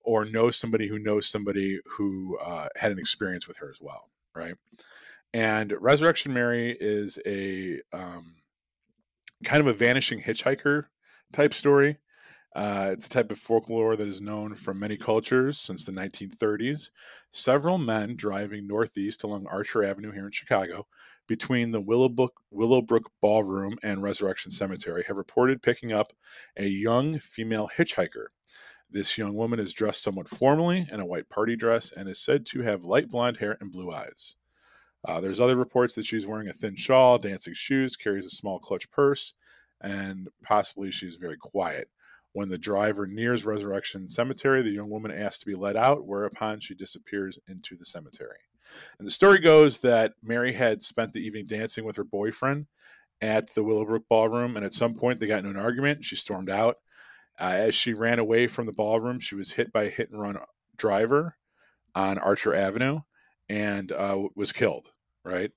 [0.00, 4.08] or know somebody who knows somebody who uh, had an experience with her as well
[4.34, 4.54] right
[5.34, 8.34] and Resurrection Mary is a um,
[9.44, 10.84] kind of a vanishing hitchhiker
[11.32, 11.98] type story.
[12.56, 16.90] Uh, it's a type of folklore that is known from many cultures since the 1930s.
[17.30, 20.86] Several men driving northeast along Archer Avenue here in Chicago
[21.26, 26.12] between the Willowbrook, Willowbrook Ballroom and Resurrection Cemetery have reported picking up
[26.56, 28.28] a young female hitchhiker.
[28.90, 32.46] This young woman is dressed somewhat formally in a white party dress and is said
[32.46, 34.36] to have light blonde hair and blue eyes.
[35.06, 38.58] Uh, there's other reports that she's wearing a thin shawl, dancing shoes, carries a small
[38.58, 39.34] clutch purse,
[39.80, 41.88] and possibly she's very quiet.
[42.32, 46.60] When the driver nears Resurrection Cemetery, the young woman asks to be let out, whereupon
[46.60, 48.38] she disappears into the cemetery.
[48.98, 52.66] And the story goes that Mary had spent the evening dancing with her boyfriend
[53.20, 56.04] at the Willowbrook Ballroom, and at some point they got into an argument.
[56.04, 56.76] She stormed out.
[57.40, 60.20] Uh, as she ran away from the ballroom, she was hit by a hit and
[60.20, 60.38] run
[60.76, 61.36] driver
[61.94, 63.00] on Archer Avenue
[63.48, 64.90] and uh, was killed,
[65.24, 65.50] right?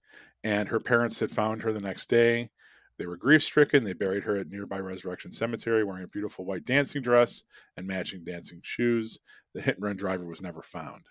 [0.44, 2.50] And her parents had found her the next day.
[2.98, 3.84] They were grief stricken.
[3.84, 7.44] They buried her at nearby Resurrection Cemetery wearing a beautiful white dancing dress
[7.78, 9.20] and matching dancing shoes.
[9.54, 11.04] The hit and run driver was never found.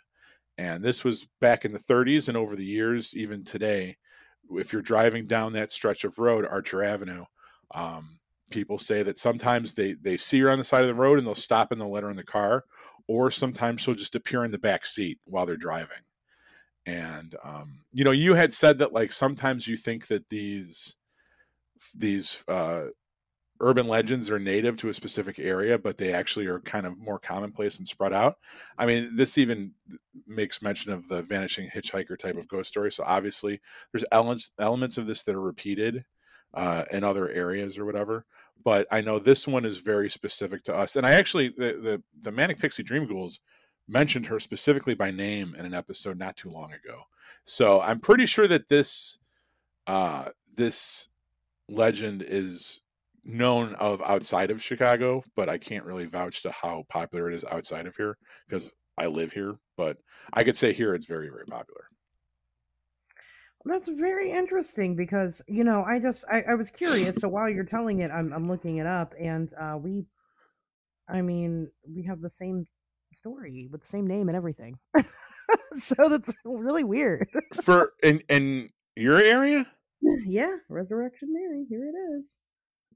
[0.56, 3.96] And this was back in the 30s, and over the years, even today,
[4.52, 7.24] if you're driving down that stretch of road, Archer Avenue,
[7.74, 8.18] um,
[8.50, 11.26] people say that sometimes they they see her on the side of the road and
[11.26, 12.64] they'll stop and they'll let her in the car,
[13.06, 16.02] or sometimes she'll just appear in the back seat while they're driving
[16.86, 20.96] and um, you know you had said that like sometimes you think that these
[21.94, 22.84] these uh,
[23.60, 27.18] urban legends are native to a specific area, but they actually are kind of more
[27.18, 28.36] commonplace and spread out.
[28.78, 29.72] I mean, this even
[30.26, 32.90] makes mention of the vanishing hitchhiker type of ghost story.
[32.90, 33.60] So obviously,
[33.92, 36.04] there's elements elements of this that are repeated
[36.54, 38.24] uh, in other areas or whatever.
[38.62, 42.02] But I know this one is very specific to us, and I actually the the,
[42.20, 43.40] the Manic Pixie Dream Ghouls
[43.90, 47.02] mentioned her specifically by name in an episode not too long ago.
[47.44, 49.18] So I'm pretty sure that this
[49.86, 51.08] uh, this
[51.68, 52.80] legend is
[53.24, 57.44] known of outside of Chicago, but I can't really vouch to how popular it is
[57.50, 58.16] outside of here
[58.48, 59.56] because I live here.
[59.76, 59.98] But
[60.32, 61.86] I could say here it's very, very popular.
[63.64, 67.16] That's very interesting because you know I just I, I was curious.
[67.16, 70.06] so while you're telling it, I'm I'm looking it up, and uh, we,
[71.08, 72.66] I mean, we have the same
[73.20, 74.78] story with the same name and everything.
[75.74, 77.28] so that's really weird.
[77.62, 79.66] For in in your area?
[80.02, 81.66] Yeah, Resurrection Mary.
[81.68, 82.36] Here it is.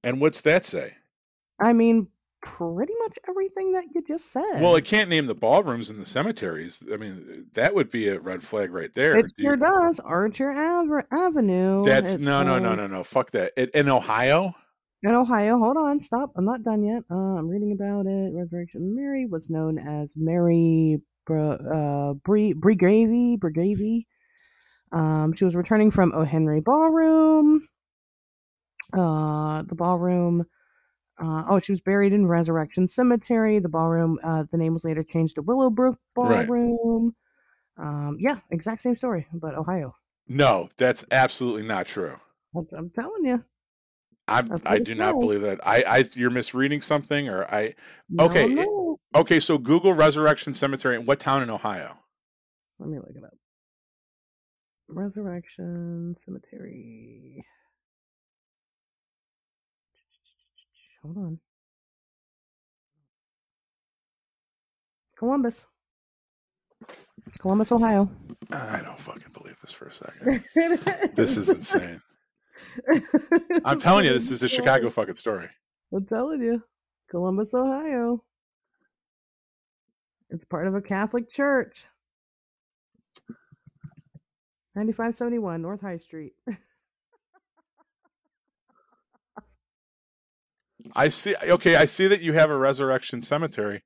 [0.03, 0.95] And what's that say?
[1.61, 2.09] I mean,
[2.43, 4.61] pretty much everything that you just said.
[4.61, 6.83] Well, it can't name the ballrooms and the cemeteries.
[6.93, 9.17] I mean, that would be a red flag right there.
[9.17, 10.01] It sure does.
[10.01, 11.85] Archer Ave- Avenue.
[11.85, 13.05] That's no, no, no, no, no.
[13.05, 13.53] Fuck that.
[13.57, 14.55] It, in Ohio.
[15.05, 16.31] In Ohio, hold on, stop.
[16.35, 17.03] I'm not done yet.
[17.11, 18.33] Uh, I'm reading about it.
[18.35, 23.37] Resurrection Mary was known as Mary uh, Bree Bree Gravy.
[23.37, 24.07] Bregovy.
[24.93, 26.25] Um, she was returning from O.
[26.25, 27.69] Henry Ballroom.
[28.95, 30.47] Uh, the ballroom.
[31.23, 33.59] Uh, oh, she was buried in Resurrection Cemetery.
[33.59, 34.19] The ballroom.
[34.25, 37.13] Uh, the name was later changed to Willowbrook Ballroom.
[37.77, 37.87] Right.
[37.87, 39.97] Um, yeah, exact same story, but Ohio.
[40.29, 42.17] No, that's absolutely not true.
[42.57, 43.45] I'm telling you.
[44.27, 45.61] I I do not believe that.
[45.67, 47.75] I, I you're misreading something, or I.
[48.19, 49.21] Okay, no, no.
[49.21, 49.39] okay.
[49.39, 50.97] So Google Resurrection Cemetery.
[50.97, 51.99] In what town in Ohio?
[52.79, 53.35] Let me look it up.
[54.89, 57.45] Resurrection Cemetery.
[61.03, 61.39] Hold on.
[65.19, 65.67] Columbus.
[67.39, 68.11] Columbus, Ohio.
[68.51, 70.45] I don't fucking believe this for a second.
[71.15, 72.01] this is insane.
[73.65, 75.49] I'm telling you, this is a Chicago fucking story.
[75.93, 76.63] I'm telling you.
[77.11, 78.25] Columbus, Ohio.
[80.31, 81.87] It's part of a Catholic church.
[84.75, 86.33] 9571 North High Street.
[90.95, 91.35] I see.
[91.43, 93.85] Okay, I see that you have a Resurrection Cemetery,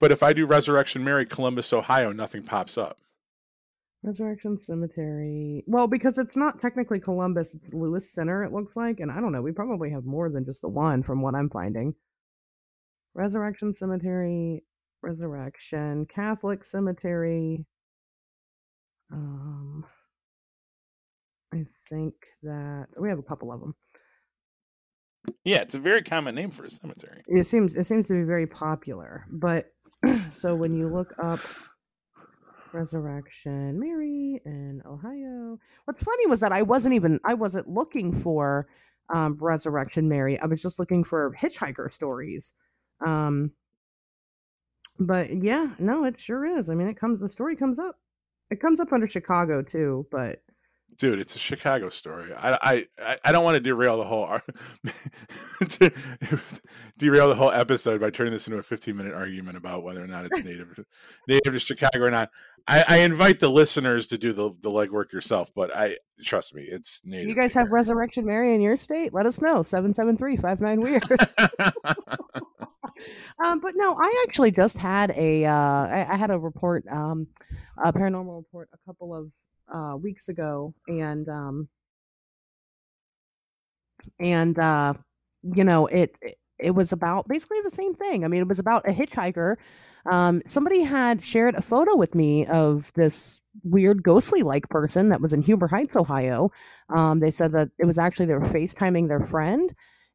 [0.00, 2.98] but if I do Resurrection Mary, Columbus, Ohio, nothing pops up.
[4.04, 5.64] Resurrection Cemetery.
[5.66, 9.00] Well, because it's not technically Columbus, it's Lewis Center, it looks like.
[9.00, 11.48] And I don't know, we probably have more than just the one from what I'm
[11.48, 11.94] finding.
[13.14, 14.62] Resurrection Cemetery,
[15.02, 17.64] Resurrection, Catholic Cemetery.
[19.10, 19.86] Um,
[21.52, 23.74] I think that we have a couple of them.
[25.44, 27.22] Yeah, it's a very common name for a cemetery.
[27.26, 29.24] It seems it seems to be very popular.
[29.30, 29.72] But
[30.30, 31.40] so when you look up
[32.74, 35.58] Resurrection Mary in Ohio.
[35.84, 38.66] What's funny was that I wasn't even I wasn't looking for
[39.12, 40.38] um, Resurrection Mary.
[40.38, 42.52] I was just looking for hitchhiker stories.
[43.04, 43.52] Um,
[44.98, 46.68] but yeah, no, it sure is.
[46.68, 47.98] I mean, it comes the story comes up.
[48.50, 50.42] It comes up under Chicago too, but
[50.96, 54.26] dude it's a chicago story i i i don't want to derail the whole
[56.98, 60.06] derail the whole episode by turning this into a 15 minute argument about whether or
[60.06, 60.84] not it's native
[61.28, 62.30] native to chicago or not
[62.66, 66.62] I, I invite the listeners to do the, the legwork yourself but i trust me
[66.62, 71.04] it's native you guys have resurrection mary in your state let us know 773-59 weird
[73.44, 77.26] um, but no, I actually just had a uh, I, I had a report, um,
[77.82, 79.30] a paranormal report, a couple of
[79.72, 81.68] uh, weeks ago, and um,
[84.20, 84.94] and uh,
[85.42, 86.14] you know it
[86.58, 88.24] it was about basically the same thing.
[88.24, 89.56] I mean, it was about a hitchhiker.
[90.10, 95.20] Um, somebody had shared a photo with me of this weird ghostly like person that
[95.20, 96.50] was in Huber Heights, Ohio.
[96.94, 99.74] Um, they said that it was actually they were FaceTiming their friend,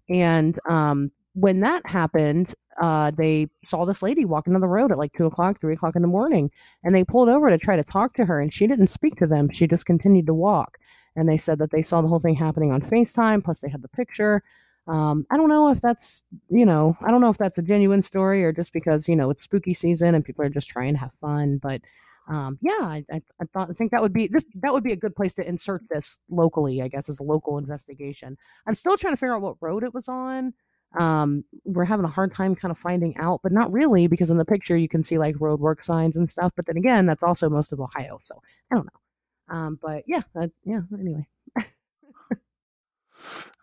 [0.09, 4.97] and um, when that happened, uh, they saw this lady walking down the road at
[4.97, 6.49] like two o'clock, three o'clock in the morning,
[6.83, 9.27] and they pulled over to try to talk to her, and she didn't speak to
[9.27, 9.49] them.
[9.51, 10.77] She just continued to walk.
[11.15, 13.81] And they said that they saw the whole thing happening on FaceTime, plus they had
[13.81, 14.43] the picture.
[14.89, 18.01] Um, I don't know if that's, you know, I don't know if that's a genuine
[18.01, 20.99] story or just because, you know, it's spooky season and people are just trying to
[20.99, 21.59] have fun.
[21.61, 21.81] But
[22.27, 24.93] um, yeah, I, I, I, thought I think that would be this that would be
[24.93, 28.37] a good place to insert this locally, I guess, as a local investigation.
[28.67, 30.53] I'm still trying to figure out what road it was on
[30.97, 34.37] um, we're having a hard time kind of finding out, but not really because in
[34.37, 36.53] the picture you can see like road work signs and stuff.
[36.55, 38.19] But then again, that's also most of Ohio.
[38.23, 39.55] So I don't know.
[39.55, 40.21] Um, but yeah,
[40.63, 40.81] yeah.
[40.99, 41.27] Anyway,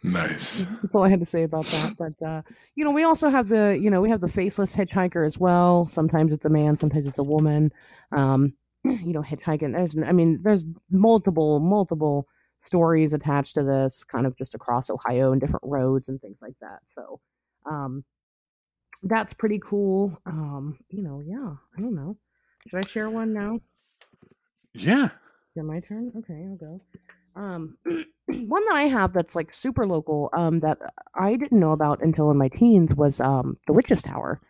[0.03, 0.65] nice.
[0.83, 1.95] That's all I had to say about that.
[1.99, 2.43] But uh,
[2.75, 5.87] you know, we also have the you know we have the faceless hitchhiker as well.
[5.87, 7.71] Sometimes it's a man, sometimes it's a woman.
[8.13, 8.55] Um,
[8.85, 9.73] you know, hitchhiking.
[9.73, 12.27] There's, I mean, there's multiple multiple
[12.61, 16.55] stories attached to this, kind of just across Ohio and different roads and things like
[16.61, 16.81] that.
[16.87, 17.21] So,
[17.71, 18.05] um,
[19.03, 20.19] that's pretty cool.
[20.27, 22.17] Um, you know, yeah, I don't know.
[22.69, 23.61] Should I share one now?
[24.75, 25.09] Yeah.
[25.55, 26.13] Yeah, my turn.
[26.17, 26.81] Okay, I'll go.
[27.37, 27.77] Um,
[28.27, 30.79] one that I have that's like super local, um, that
[31.15, 34.41] I didn't know about until in my teens was um the Witch's Tower,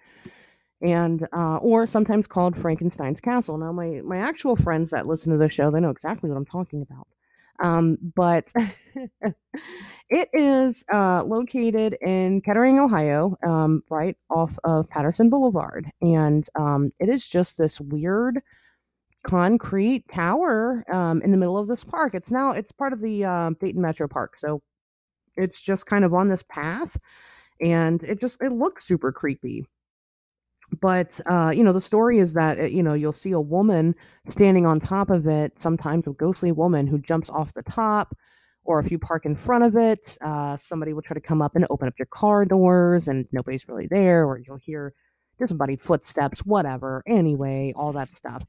[0.80, 3.58] and uh, or sometimes called Frankenstein's Castle.
[3.58, 6.46] Now, my my actual friends that listen to the show, they know exactly what I'm
[6.46, 7.08] talking about.
[7.58, 8.52] Um, but
[10.10, 16.92] it is uh, located in Kettering, Ohio, um, right off of Patterson Boulevard, and um,
[17.00, 18.42] it is just this weird
[19.24, 22.14] concrete tower um, in the middle of this park.
[22.14, 24.62] It's now it's part of the uh, Dayton Metro Park, so
[25.36, 26.98] it's just kind of on this path,
[27.60, 29.66] and it just it looks super creepy.
[30.80, 33.94] But uh, you know the story is that uh, you know you'll see a woman
[34.28, 38.16] standing on top of it sometimes a ghostly woman who jumps off the top
[38.64, 40.18] or if you park in front of it.
[40.20, 43.68] Uh, somebody will try to come up and open up your car doors and nobody's
[43.68, 44.92] really there or you'll hear
[45.38, 48.42] disembodied footsteps whatever anyway all that stuff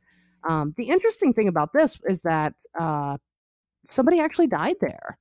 [0.44, 3.18] um, the interesting thing about this is that uh,
[3.88, 5.18] somebody actually died there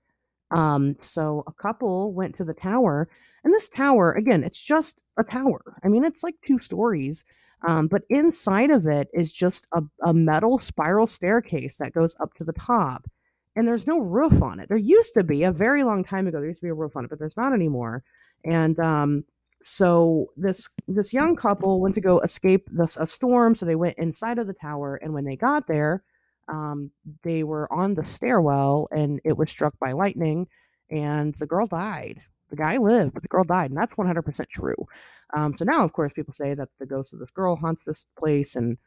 [0.51, 3.09] um, so a couple went to the tower
[3.47, 5.63] and this tower, again, it's just a tower.
[5.85, 7.25] I mean, it's like two stories.
[7.65, 12.35] Um, but inside of it is just a, a metal spiral staircase that goes up
[12.35, 13.09] to the top.
[13.55, 14.69] And there's no roof on it.
[14.69, 16.39] There used to be a very long time ago.
[16.39, 18.03] There used to be a roof on it, but there's not anymore.
[18.45, 19.25] And um,
[19.63, 23.55] so this this young couple went to go escape the, a storm.
[23.55, 26.03] So they went inside of the tower, and when they got there,
[26.49, 26.91] um,
[27.23, 30.49] they were on the stairwell, and it was struck by lightning,
[30.91, 32.21] and the girl died.
[32.51, 34.87] The guy lived, but the girl died, and that's 100% true.
[35.35, 38.07] Um, so now, of course, people say that the ghost of this girl haunts this
[38.19, 38.79] place, and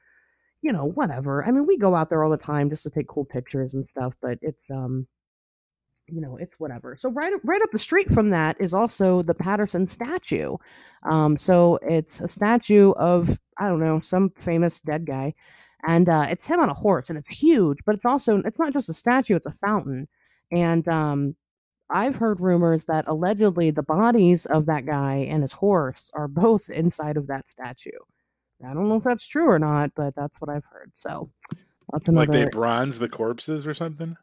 [0.62, 1.46] you know, whatever.
[1.46, 3.88] I mean, we go out there all the time just to take cool pictures and
[3.88, 5.08] stuff, but it's um,
[6.12, 6.96] you know, it's whatever.
[6.98, 10.58] So right, right up the street from that is also the Patterson statue.
[11.04, 15.34] Um, so it's a statue of I don't know some famous dead guy,
[15.88, 18.74] and uh, it's him on a horse, and it's huge, but it's also it's not
[18.74, 20.08] just a statue; it's a fountain,
[20.52, 21.36] and um,
[21.90, 26.70] I've heard rumors that allegedly the bodies of that guy and his horse are both
[26.70, 27.92] inside of that statue.
[28.64, 30.92] I don't know if that's true or not, but that's what I've heard.
[30.94, 31.32] So
[31.92, 32.34] that's another.
[32.34, 34.18] Like they bronze the corpses or something.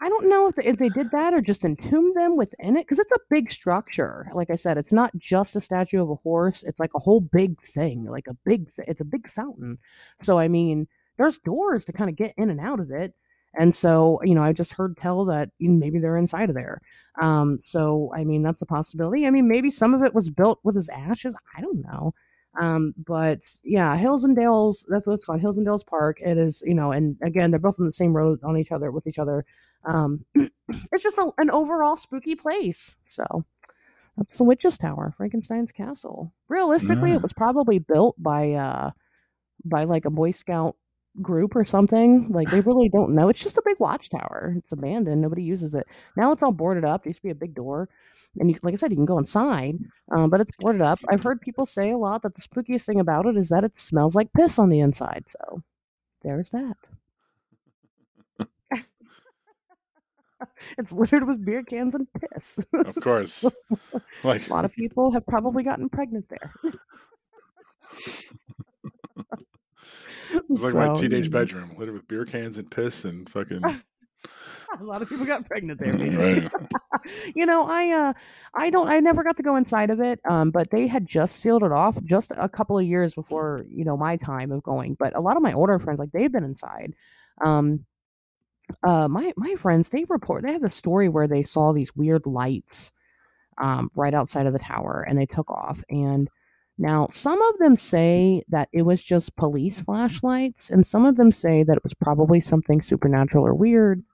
[0.00, 2.82] I don't know if they, if they did that or just entombed them within it
[2.86, 4.28] because it's a big structure.
[4.32, 7.20] Like I said, it's not just a statue of a horse; it's like a whole
[7.20, 8.68] big thing, like a big.
[8.78, 9.78] It's a big fountain.
[10.22, 10.86] So I mean,
[11.16, 13.14] there's doors to kind of get in and out of it.
[13.54, 16.80] And so, you know, I just heard tell that maybe they're inside of there.
[17.20, 19.26] Um, so, I mean, that's a possibility.
[19.26, 21.34] I mean, maybe some of it was built with his ashes.
[21.56, 22.12] I don't know.
[22.58, 26.18] Um, but yeah, Hills and Dales, that's what it's called, Hills and Dales Park.
[26.20, 28.90] It is, you know, and again, they're both on the same road on each other
[28.90, 29.44] with each other.
[29.84, 30.24] Um,
[30.92, 32.96] it's just a, an overall spooky place.
[33.04, 33.44] So
[34.16, 36.32] that's the Witch's Tower, Frankenstein's Castle.
[36.48, 37.16] Realistically, yeah.
[37.16, 38.90] it was probably built by, uh,
[39.64, 40.76] by like a Boy Scout
[41.22, 42.28] group or something.
[42.30, 43.28] Like they really don't know.
[43.28, 44.54] It's just a big watchtower.
[44.56, 45.20] It's abandoned.
[45.20, 45.86] Nobody uses it.
[46.16, 47.02] Now it's all boarded up.
[47.02, 47.88] There used to be a big door,
[48.38, 49.78] and you, like I said, you can go inside,
[50.10, 51.00] um, but it's boarded up.
[51.08, 53.76] I've heard people say a lot that the spookiest thing about it is that it
[53.76, 55.24] smells like piss on the inside.
[55.30, 55.62] So
[56.22, 56.76] there's that.
[60.78, 62.64] it's littered with beer cans and piss.
[62.72, 63.44] of course.
[64.24, 66.54] like a lot of people have probably gotten pregnant there.
[70.30, 73.62] It's like so, my teenage bedroom, littered with beer cans and piss and fucking.
[74.80, 75.94] a lot of people got pregnant there.
[75.94, 76.50] right.
[77.34, 78.12] you know, I uh,
[78.54, 80.20] I don't, I never got to go inside of it.
[80.28, 83.84] Um, but they had just sealed it off just a couple of years before you
[83.84, 84.96] know my time of going.
[84.98, 86.94] But a lot of my older friends, like they've been inside.
[87.44, 87.84] Um,
[88.82, 92.26] uh, my my friends, they report they have a story where they saw these weird
[92.26, 92.92] lights,
[93.58, 96.28] um, right outside of the tower, and they took off and
[96.78, 101.32] now, some of them say that it was just police flashlights, and some of them
[101.32, 104.04] say that it was probably something supernatural or weird.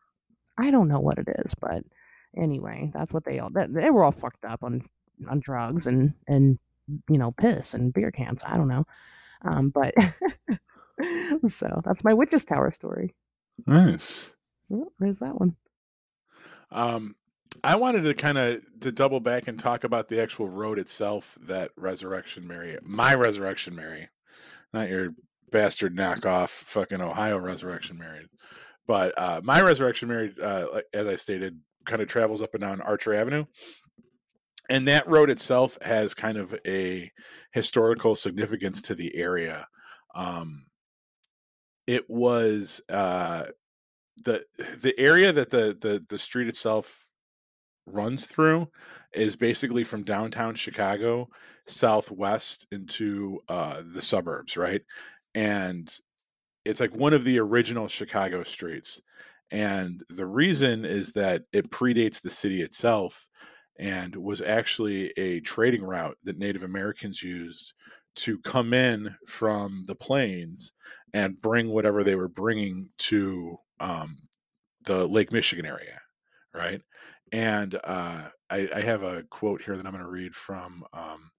[0.57, 1.85] I don't know what it is, but
[2.35, 4.81] anyway, that's what they all they were all fucked up on
[5.29, 6.59] on drugs and and
[7.11, 8.41] you know piss and beer cans.
[8.47, 8.85] I don't know,
[9.43, 9.93] um, but
[11.49, 13.15] so that's my witches tower story.
[13.67, 14.33] Nice.
[14.99, 15.55] There's that one.
[16.71, 17.15] Um,
[17.65, 21.39] I wanted to kind of to double back and talk about the actual road itself
[21.41, 24.11] that Resurrection Mary, my Resurrection Mary,
[24.75, 25.15] not your
[25.51, 28.27] bastard knockoff fucking Ohio Resurrection Mary.
[28.87, 32.83] But uh, my resurrection Mary, uh, as I stated, kind of travels up and down
[32.83, 33.47] Archer Avenue.
[34.69, 37.11] And that road itself has kind of a
[37.53, 39.67] historical significance to the area.
[40.15, 40.67] Um,
[41.87, 43.45] it was uh,
[44.23, 44.45] the
[44.83, 47.04] the area that the the the street itself
[47.87, 48.69] runs through
[49.13, 51.29] is basically from downtown Chicago
[51.67, 54.83] southwest into uh, the suburbs, right?
[55.35, 55.93] And
[56.65, 59.01] it's like one of the original Chicago streets.
[59.51, 63.29] And the reason is that it predates the city itself
[63.79, 67.75] and was actually a trading route that Native Americans used
[68.17, 70.73] to come in from the plains
[71.13, 74.17] and bring whatever they were bringing to um,
[74.85, 76.01] the Lake Michigan area,
[76.55, 76.81] right?
[77.35, 81.33] And uh, I, I, have a quote here that I'm going to read from um,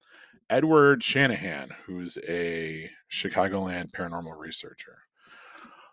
[0.50, 4.98] Edward Shanahan, who's a Chicagoland paranormal researcher.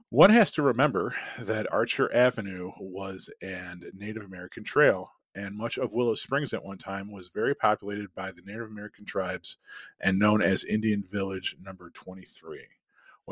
[0.08, 5.92] One has to remember that Archer Avenue was an Native American trail and much of
[5.92, 9.56] Willow Springs at one time was very populated by the Native American tribes
[10.00, 12.58] and known as Indian Village Number 23.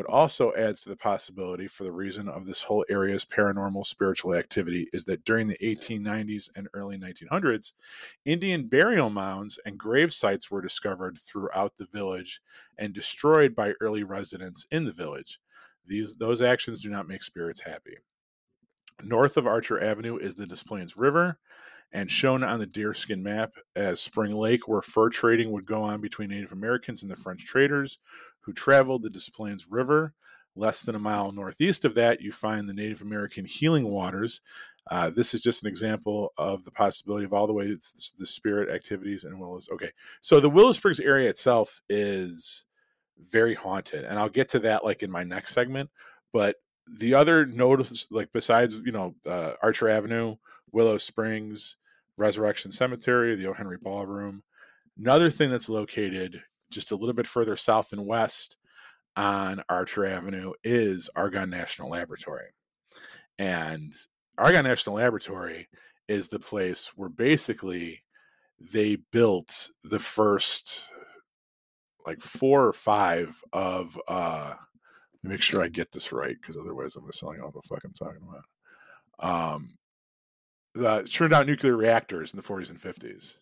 [0.01, 4.35] What also adds to the possibility for the reason of this whole area's paranormal spiritual
[4.35, 7.75] activity is that during the 1890s and early 1900s,
[8.25, 12.41] Indian burial mounds and grave sites were discovered throughout the village
[12.79, 15.39] and destroyed by early residents in the village.
[15.87, 17.99] These those actions do not make spirits happy.
[19.03, 21.39] North of Archer Avenue is the Des Plaines River,
[21.93, 26.01] and shown on the deerskin map as Spring Lake, where fur trading would go on
[26.01, 27.99] between Native Americans and the French traders
[28.41, 30.15] who traveled the Des Plaines River.
[30.57, 34.41] Less than a mile northeast of that, you find the Native American healing waters.
[34.91, 38.69] Uh, this is just an example of the possibility of all the way the spirit
[38.69, 39.69] activities and Willows.
[39.73, 42.65] Okay, so the Willow Springs area itself is
[43.29, 45.91] very haunted, and I'll get to that like in my next segment.
[46.33, 46.57] But
[46.99, 50.37] the other notice, like besides you know uh, Archer Avenue,
[50.73, 51.77] Willow Springs,
[52.17, 53.53] Resurrection Cemetery, the O.
[53.53, 54.43] Henry Ballroom.
[54.99, 58.57] Another thing that's located just a little bit further south and west
[59.17, 62.51] on Archer Avenue is Argonne National Laboratory.
[63.39, 63.93] And
[64.39, 65.69] Argonne National Laboratory
[66.09, 68.03] is the place where basically
[68.61, 70.85] they built the first
[72.07, 74.55] like four or five of uh
[75.23, 78.23] make sure I get this right because otherwise I'm selling all the fuck I'm talking
[78.29, 78.45] about.
[79.55, 79.79] Um
[80.79, 83.39] uh, turned out nuclear reactors in the 40s and 50s.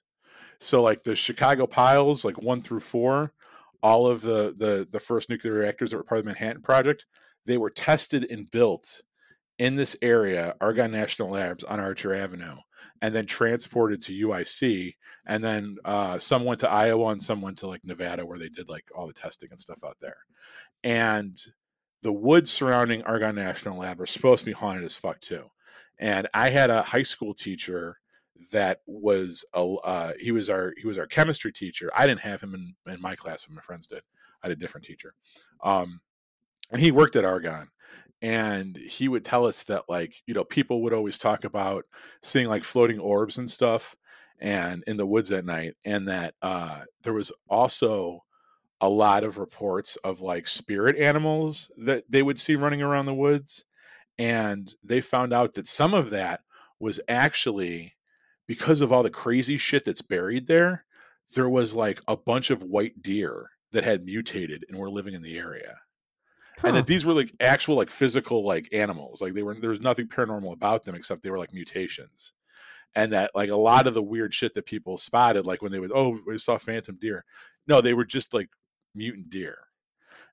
[0.59, 3.33] So like the Chicago piles, like one through four,
[3.81, 7.07] all of the the the first nuclear reactors that were part of the Manhattan Project,
[7.47, 9.03] they were tested and built
[9.59, 12.57] in this area, Argonne National Labs on Archer Avenue,
[13.03, 14.95] and then transported to UIC,
[15.26, 18.49] and then uh, some went to Iowa and some went to like Nevada, where they
[18.49, 20.16] did like all the testing and stuff out there.
[20.85, 21.37] And
[22.03, 25.45] the woods surrounding Argonne National Lab are supposed to be haunted as fuck too.
[25.99, 27.99] And I had a high school teacher
[28.53, 31.90] that was a uh, he was our he was our chemistry teacher.
[31.94, 34.03] I didn't have him in, in my class, but my friends did.
[34.42, 35.14] I had a different teacher,
[35.62, 36.01] um,
[36.70, 37.68] and he worked at Argonne.
[38.20, 41.84] And he would tell us that, like, you know, people would always talk about
[42.20, 43.94] seeing like floating orbs and stuff,
[44.40, 48.24] and in the woods at night, and that uh, there was also
[48.80, 53.14] a lot of reports of like spirit animals that they would see running around the
[53.14, 53.64] woods
[54.19, 56.41] and they found out that some of that
[56.81, 57.95] was actually
[58.47, 60.85] because of all the crazy shit that's buried there
[61.35, 65.23] there was like a bunch of white deer that had mutated and were living in
[65.23, 65.79] the area.
[66.59, 66.69] Huh.
[66.69, 69.81] and that these were like actual like physical like animals like they were there was
[69.81, 72.33] nothing paranormal about them except they were like mutations.
[72.97, 75.79] And that like a lot of the weird shit that people spotted like when they
[75.79, 77.25] would oh we saw phantom deer.
[77.69, 78.49] No they were just like
[78.95, 79.68] mutant deer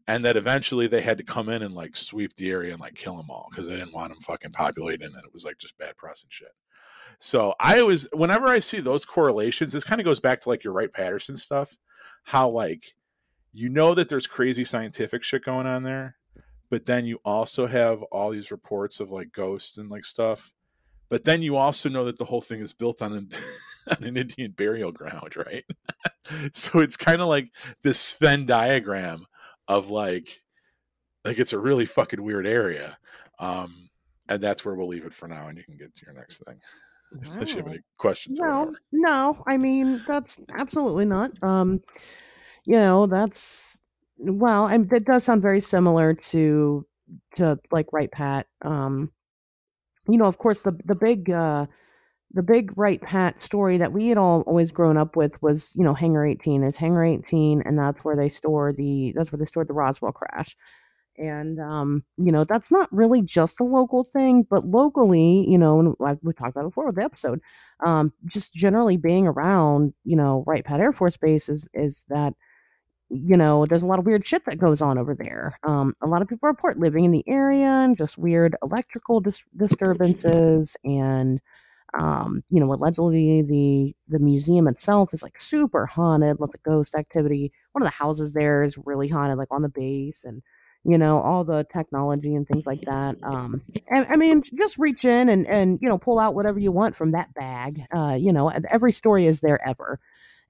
[0.08, 2.96] and that eventually they had to come in and like sweep the area and like
[2.96, 5.78] kill them all because they didn't want them fucking populating and it was like just
[5.78, 6.52] bad press and shit.
[7.18, 10.64] So I always, whenever I see those correlations, this kind of goes back to like
[10.64, 11.76] your Wright Patterson stuff,
[12.24, 12.96] how like
[13.54, 16.18] you know that there's crazy scientific shit going on there,
[16.70, 20.52] but then you also have all these reports of like ghosts and like stuff.
[21.08, 23.30] But then you also know that the whole thing is built on an,
[23.92, 25.64] on an Indian burial ground, right?
[26.52, 27.50] so it's kind of like
[27.82, 29.26] this Venn diagram
[29.68, 30.42] of like
[31.24, 32.98] like it's a really fucking weird area.
[33.40, 33.90] Um,
[34.30, 36.44] and that's where we'll leave it for now, and you can get to your next
[36.46, 36.56] thing.
[37.12, 37.22] Wow.
[37.34, 38.40] Unless you have any questions.
[38.40, 39.44] No, no.
[39.48, 41.32] I mean, that's absolutely not.
[41.44, 41.82] Um,
[42.66, 43.82] you know, that's
[44.18, 46.86] well, and that does sound very similar to
[47.36, 48.48] to like right Pat.
[48.64, 49.12] Um,
[50.08, 51.68] you know, of course, the the big uh
[52.36, 55.84] the big Wright Pat story that we had all always grown up with was, you
[55.84, 56.64] know, Hangar 18.
[56.64, 60.12] is Hangar 18, and that's where they store the that's where they stored the Roswell
[60.12, 60.56] crash.
[61.18, 65.96] And, um, you know, that's not really just a local thing, but locally, you know,
[65.98, 67.40] like we talked about before with the episode,
[67.86, 72.34] um, just generally being around, you know, Wright Pat Air Force Base is, is that,
[73.10, 75.58] you know, there's a lot of weird shit that goes on over there.
[75.64, 79.46] Um, a lot of people report living in the area and just weird electrical dis-
[79.56, 81.40] disturbances and,
[81.98, 86.96] um, you know, allegedly the the museum itself is like super haunted, lots of ghost
[86.96, 87.52] activity.
[87.72, 90.42] One of the houses there is really haunted, like on the base, and
[90.84, 93.16] you know all the technology and things like that.
[93.24, 96.72] Um, and, I mean, just reach in and and you know pull out whatever you
[96.72, 97.84] want from that bag.
[97.92, 100.00] Uh, you know, every story is there ever,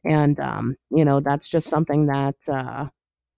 [0.03, 2.87] and um, you know that's just something that uh,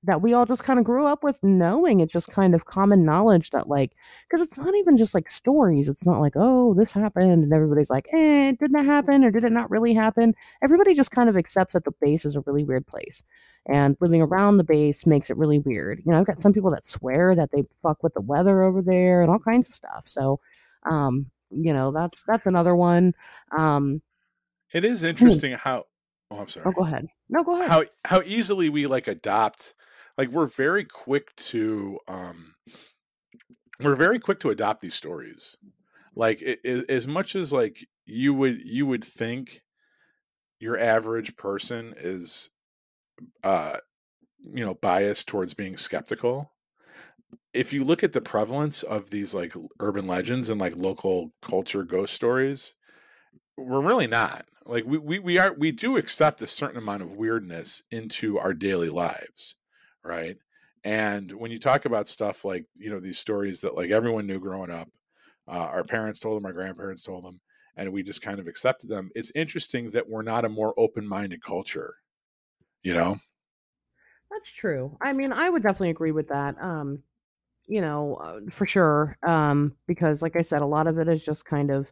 [0.07, 3.05] that we all just kind of grew up with knowing it's just kind of common
[3.05, 3.91] knowledge that like
[4.27, 7.89] because it's not even just like stories it's not like oh this happened and everybody's
[7.89, 10.33] like eh did that happen or did it not really happen
[10.63, 13.23] everybody just kind of accepts that the base is a really weird place
[13.67, 16.71] and living around the base makes it really weird you know i've got some people
[16.71, 20.05] that swear that they fuck with the weather over there and all kinds of stuff
[20.07, 20.39] so
[20.89, 23.13] um you know that's that's another one
[23.57, 24.01] um
[24.73, 25.85] it is interesting how
[26.29, 26.65] Oh, I'm sorry.
[26.67, 27.07] Oh, go ahead.
[27.29, 27.69] No, go ahead.
[27.69, 29.73] How how easily we like adopt
[30.17, 32.55] like we're very quick to um
[33.79, 35.55] we're very quick to adopt these stories.
[36.15, 39.61] Like it, it, as much as like you would you would think
[40.59, 42.49] your average person is
[43.43, 43.77] uh
[44.39, 46.53] you know biased towards being skeptical
[47.53, 51.83] if you look at the prevalence of these like urban legends and like local culture
[51.83, 52.73] ghost stories
[53.57, 54.45] we're really not.
[54.65, 58.53] Like we, we we are we do accept a certain amount of weirdness into our
[58.53, 59.55] daily lives
[60.07, 60.37] right?
[60.83, 64.39] And when you talk about stuff like you know these stories that like everyone knew
[64.39, 64.89] growing up,
[65.47, 67.41] uh, our parents told them, our grandparents told them,
[67.75, 69.09] and we just kind of accepted them.
[69.15, 71.95] It's interesting that we're not a more open-minded culture,
[72.83, 73.17] you know.
[74.31, 74.97] That's true.
[75.01, 76.61] I mean, I would definitely agree with that.
[76.61, 77.03] Um,
[77.67, 79.17] you know, uh, for sure.
[79.23, 81.91] Um, because like I said, a lot of it is just kind of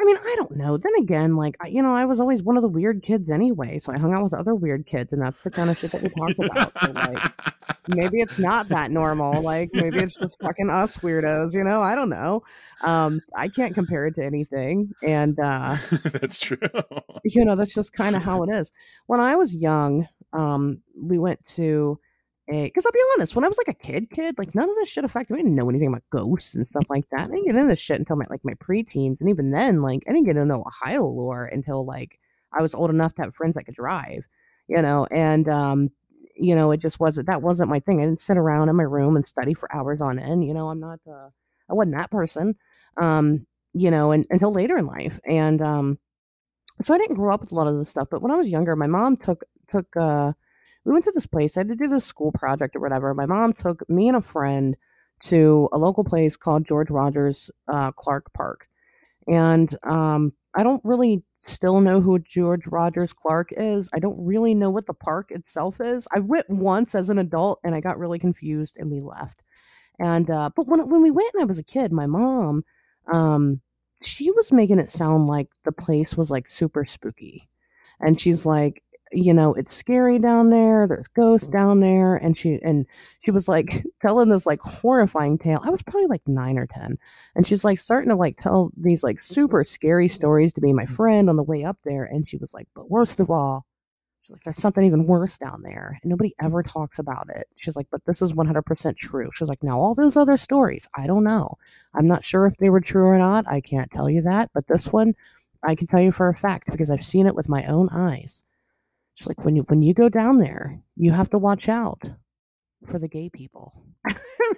[0.00, 0.76] I mean, I don't know.
[0.76, 3.92] Then again, like you know, I was always one of the weird kids anyway, so
[3.92, 6.08] I hung out with other weird kids, and that's the kind of shit that we
[6.08, 6.72] talk about.
[6.84, 7.32] So, like,
[7.88, 9.42] maybe it's not that normal.
[9.42, 11.52] Like, maybe it's just fucking us weirdos.
[11.52, 12.42] You know, I don't know.
[12.84, 16.58] Um, I can't compare it to anything, and uh, that's true.
[17.24, 18.70] You know, that's just kind of how it is.
[19.06, 21.98] When I was young, um, we went to
[22.48, 24.88] because I'll be honest, when I was like a kid, kid, like none of this
[24.88, 25.40] shit affected me.
[25.40, 27.28] I didn't know anything about ghosts and stuff like that.
[27.30, 30.00] I didn't get into this shit until my like my preteens, and even then, like
[30.08, 32.18] I didn't get into Ohio lore until like
[32.58, 34.24] I was old enough to have friends that could drive,
[34.66, 35.06] you know.
[35.10, 35.90] And um,
[36.36, 38.00] you know, it just wasn't that wasn't my thing.
[38.00, 40.44] I didn't sit around in my room and study for hours on end.
[40.44, 41.00] You know, I'm not.
[41.06, 41.28] Uh,
[41.70, 42.54] I wasn't that person.
[42.96, 45.98] Um, you know, and until later in life, and um,
[46.82, 48.08] so I didn't grow up with a lot of this stuff.
[48.10, 50.32] But when I was younger, my mom took took uh
[50.88, 51.54] we went to this place.
[51.56, 53.12] I had to do this school project or whatever.
[53.12, 54.74] My mom took me and a friend
[55.24, 58.66] to a local place called George Rogers uh, Clark Park.
[59.26, 63.90] And um, I don't really still know who George Rogers Clark is.
[63.92, 66.08] I don't really know what the park itself is.
[66.14, 69.42] I went once as an adult and I got really confused and we left.
[69.98, 72.64] And uh, but when when we went and I was a kid, my mom,
[73.12, 73.60] um,
[74.02, 77.50] she was making it sound like the place was like super spooky,
[78.00, 78.82] and she's like,
[79.12, 80.86] you know, it's scary down there.
[80.86, 81.56] There's ghosts mm-hmm.
[81.56, 82.16] down there.
[82.16, 82.86] And she, and
[83.20, 85.60] she was like telling this like horrifying tale.
[85.62, 86.96] I was probably like nine or 10.
[87.34, 89.34] And she's like starting to like tell these like mm-hmm.
[89.34, 90.94] super scary stories to be my mm-hmm.
[90.94, 92.04] friend on the way up there.
[92.04, 93.66] And she was like, but worst of all,
[94.22, 95.98] she's like, there's something even worse down there.
[96.02, 97.46] And nobody ever talks about it.
[97.56, 99.30] She's like, but this is 100% true.
[99.34, 101.56] She's like, now all those other stories, I don't know.
[101.94, 103.44] I'm not sure if they were true or not.
[103.48, 104.50] I can't tell you that.
[104.54, 105.14] But this one,
[105.64, 108.44] I can tell you for a fact because I've seen it with my own eyes.
[109.18, 112.12] She's like, when you when you go down there, you have to watch out
[112.86, 113.72] for the gay people.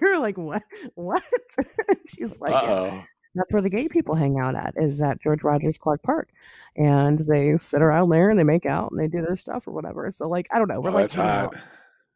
[0.02, 0.62] we were like, what?
[0.96, 1.22] What?
[2.06, 3.02] She's like, yeah,
[3.34, 6.28] that's where the gay people hang out at is at George Rogers Clark Park,
[6.76, 9.72] and they sit around there and they make out and they do their stuff or
[9.72, 10.12] whatever.
[10.12, 10.82] So like, I don't know.
[10.82, 11.54] We're oh, like, that's hot.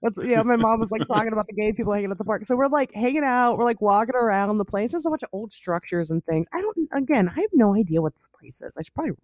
[0.02, 0.42] That's yeah.
[0.42, 2.44] My mom was like talking about the gay people hanging at the park.
[2.44, 3.56] So we're like hanging out.
[3.56, 4.90] We're like walking around the place.
[4.90, 6.46] There's a bunch of old structures and things.
[6.52, 6.76] I don't.
[6.92, 8.70] Again, I have no idea what this place is.
[8.78, 9.14] I should probably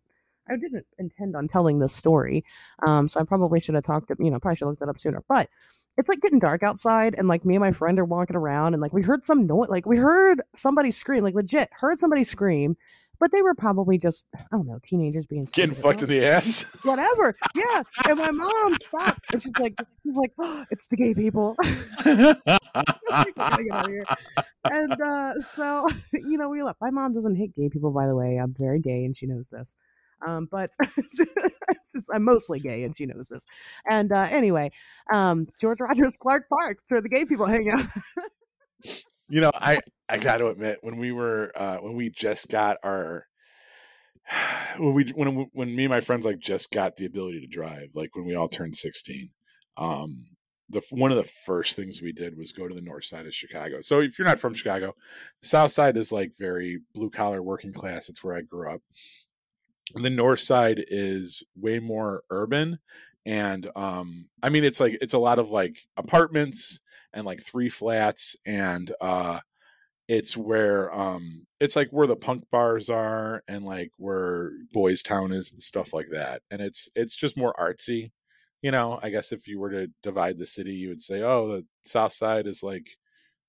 [0.50, 2.44] I didn't intend on telling this story.
[2.86, 4.88] Um, so I probably should have talked to, you know, probably should have looked that
[4.88, 5.22] up sooner.
[5.28, 5.48] But
[5.96, 8.80] it's like getting dark outside and like me and my friend are walking around and
[8.80, 12.76] like we heard some noise like we heard somebody scream, like legit heard somebody scream.
[13.18, 16.74] But they were probably just, I don't know, teenagers being getting fucked in the ass.
[16.84, 17.36] Whatever.
[17.54, 17.82] Yeah.
[18.08, 21.54] And my mom stops and she's like, she's like, oh, it's the gay people.
[24.72, 26.80] and uh, so, you know, we left.
[26.80, 28.38] My mom doesn't hate gay people, by the way.
[28.38, 29.76] I'm very gay and she knows this.
[30.26, 30.70] Um, but
[32.12, 33.44] I'm mostly gay, and she knows this.
[33.88, 34.70] And uh, anyway,
[35.12, 37.86] um, George Rogers Clark Park, where the gay people hang out.
[39.28, 42.76] you know, I I got to admit when we were uh, when we just got
[42.82, 43.26] our
[44.78, 47.90] when we when when me and my friends like just got the ability to drive,
[47.94, 49.30] like when we all turned sixteen,
[49.76, 50.26] um,
[50.70, 53.34] the one of the first things we did was go to the north side of
[53.34, 53.80] Chicago.
[53.80, 54.94] So if you're not from Chicago,
[55.42, 58.08] the south side is like very blue collar working class.
[58.08, 58.80] It's where I grew up.
[59.94, 62.78] The north side is way more urban
[63.26, 66.80] and um I mean it's like it's a lot of like apartments
[67.12, 69.40] and like three flats and uh
[70.08, 75.32] it's where um it's like where the punk bars are and like where boys town
[75.32, 78.10] is and stuff like that and it's it's just more artsy
[78.62, 81.48] you know, I guess if you were to divide the city, you would say, oh,
[81.48, 82.96] the south side is like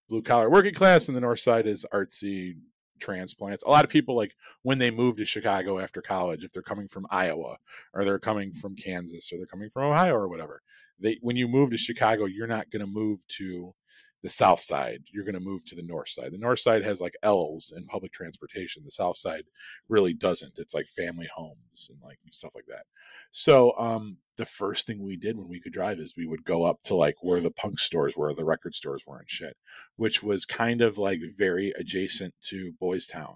[0.09, 2.55] blue collar working class and the north side is artsy
[3.01, 3.63] transplants.
[3.63, 6.87] A lot of people like when they move to Chicago after college, if they're coming
[6.87, 7.57] from Iowa
[7.93, 10.61] or they're coming from Kansas or they're coming from Ohio or whatever,
[10.99, 13.73] they when you move to Chicago, you're not going to move to
[14.21, 16.31] the south side you're going to move to the north side.
[16.31, 18.83] The north side has like l's and public transportation.
[18.83, 19.43] The south side
[19.89, 20.59] really doesn't.
[20.59, 22.85] It's like family homes and like stuff like that.
[23.31, 26.65] So um the first thing we did when we could drive is we would go
[26.65, 29.55] up to like where the punk stores were the record stores were and shit
[29.97, 33.35] which was kind of like very adjacent to boys town.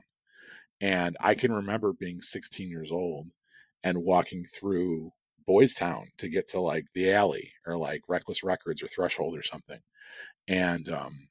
[0.82, 3.28] And i can remember being 16 years old
[3.84, 5.12] and walking through
[5.45, 9.41] boys town to get to like the alley or like reckless records or threshold or
[9.41, 9.80] something
[10.47, 11.27] and um,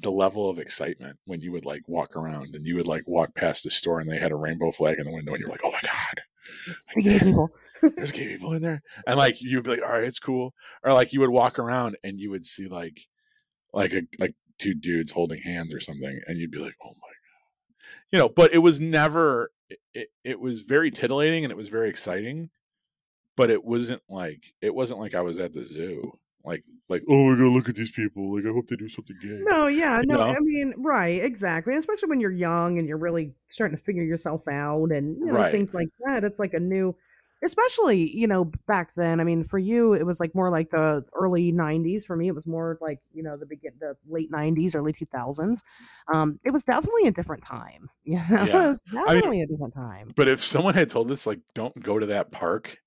[0.00, 3.34] the level of excitement when you would like walk around and you would like walk
[3.34, 5.60] past the store and they had a rainbow flag in the window and you're like,
[5.64, 6.22] oh my god,
[6.94, 7.50] like, gay people.
[7.96, 10.92] there's gay people in there, and like you'd be like, all right, it's cool, or
[10.92, 13.00] like you would walk around and you would see like
[13.72, 17.08] like a like two dudes holding hands or something, and you'd be like, oh my
[17.08, 18.28] god, you know.
[18.28, 19.50] But it was never.
[19.92, 22.50] It, it was very titillating and it was very exciting,
[23.36, 27.24] but it wasn't like it wasn't like I was at the zoo like like oh
[27.24, 30.02] we're gonna look at these people like i hope they do something gay no yeah
[30.04, 30.22] no know?
[30.22, 34.46] i mean right exactly especially when you're young and you're really starting to figure yourself
[34.48, 35.52] out and you know right.
[35.52, 36.94] things like that it's like a new
[37.42, 41.04] especially you know back then i mean for you it was like more like the
[41.14, 44.74] early 90s for me it was more like you know the begin the late 90s
[44.74, 45.58] early 2000s
[46.12, 48.44] um it was definitely a different time yeah, yeah.
[48.46, 51.40] it was definitely I mean, a different time but if someone had told us like
[51.54, 52.78] don't go to that park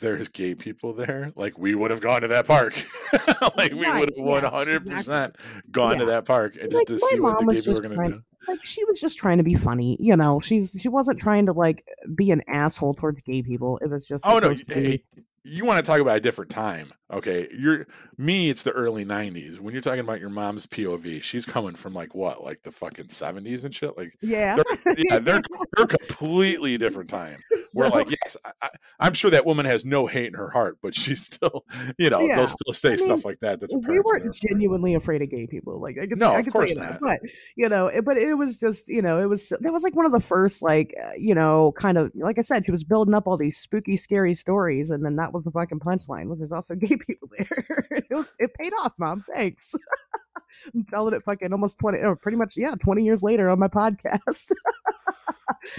[0.00, 2.74] there's gay people there, like we would have gone to that park.
[3.56, 5.36] like we right, would have one hundred percent
[5.70, 5.98] gone yeah.
[5.98, 8.22] to that park and just to see what the gay people were gonna do.
[8.48, 10.40] Like she was just trying to be funny, you know.
[10.40, 11.84] She's she wasn't trying to like
[12.14, 13.78] be an asshole towards gay people.
[13.78, 16.92] It was just oh no, hey, eh, you want to talk about a different time
[17.12, 17.48] okay?
[17.56, 17.86] You're
[18.16, 21.92] me it's the early 90s when you're talking about your mom's pov she's coming from
[21.94, 23.96] like what like the fucking 70s and shit?
[23.96, 24.56] Like yeah.
[24.56, 25.42] they're, yeah they're,
[25.76, 27.38] they're completely different time.
[27.70, 28.68] So, are like yes I,
[29.00, 31.64] am sure that woman has no hate in her heart but she's still
[31.98, 32.36] you know yeah.
[32.36, 35.46] they'll still say I mean, stuff like that that's we weren't genuinely afraid of gay
[35.46, 37.00] people like i could, no I could of course not.
[37.00, 37.20] That, but
[37.56, 40.06] you know it, but it was just you know it was that was like one
[40.06, 43.14] of the first like uh, you know kind of like i said she was building
[43.14, 46.52] up all these spooky scary stories and then that was the fucking punchline which there's
[46.52, 47.86] also gay people there.
[47.90, 49.24] it was it paid off, mom.
[49.34, 49.74] Thanks.
[50.74, 53.68] I'm telling it fucking almost 20 or pretty much yeah 20 years later on my
[53.68, 54.52] podcast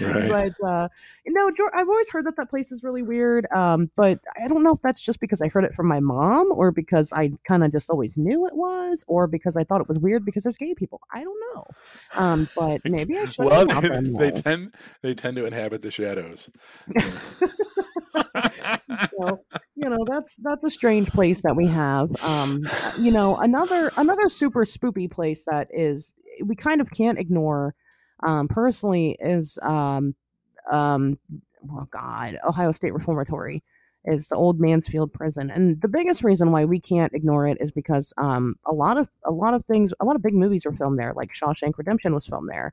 [0.00, 0.54] right.
[0.58, 0.88] but uh
[1.28, 4.74] no i've always heard that that place is really weird um but i don't know
[4.74, 7.72] if that's just because i heard it from my mom or because i kind of
[7.72, 10.74] just always knew it was or because i thought it was weird because there's gay
[10.74, 11.66] people i don't know
[12.14, 16.50] um but maybe i should well they, they tend they tend to inhabit the shadows
[19.18, 19.40] so,
[19.76, 22.10] you know that's that's a strange place that we have.
[22.24, 22.60] Um
[22.98, 26.14] you know another another super spoopy place that is
[26.44, 27.74] we kind of can't ignore
[28.26, 30.14] um personally is um
[30.70, 31.18] um
[31.70, 33.62] oh god ohio state reformatory
[34.04, 35.50] is the old mansfield prison.
[35.50, 39.10] And the biggest reason why we can't ignore it is because um a lot of
[39.24, 42.14] a lot of things a lot of big movies were filmed there like shawshank redemption
[42.14, 42.72] was filmed there.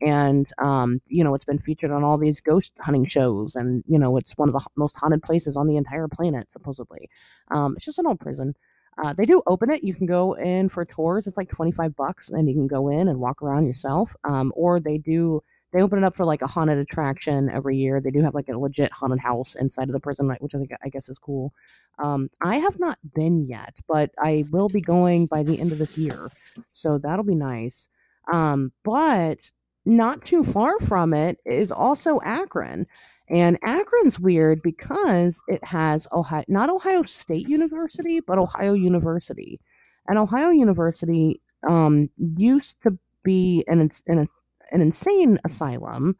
[0.00, 3.98] And um, you know it's been featured on all these ghost hunting shows and you
[3.98, 7.08] know it's one of the most haunted places on the entire planet supposedly.
[7.50, 8.54] Um, it's just an old prison.
[9.02, 9.82] Uh, they do open it.
[9.82, 11.26] You can go in for tours.
[11.26, 14.14] It's like 25 bucks and you can go in and walk around yourself.
[14.28, 15.42] Um, or they do
[15.72, 18.48] they open it up for like a haunted attraction every year they do have like
[18.48, 21.52] a legit haunted house inside of the prison which i think I guess is cool
[21.98, 25.78] um, i have not been yet but i will be going by the end of
[25.78, 26.30] this year
[26.70, 27.88] so that'll be nice
[28.32, 29.50] um, but
[29.84, 32.86] not too far from it is also Akron.
[33.28, 39.60] And Akron's weird because it has Ohio, not Ohio State University, but Ohio University.
[40.08, 44.28] And Ohio University um, used to be an, an,
[44.70, 46.16] an insane asylum.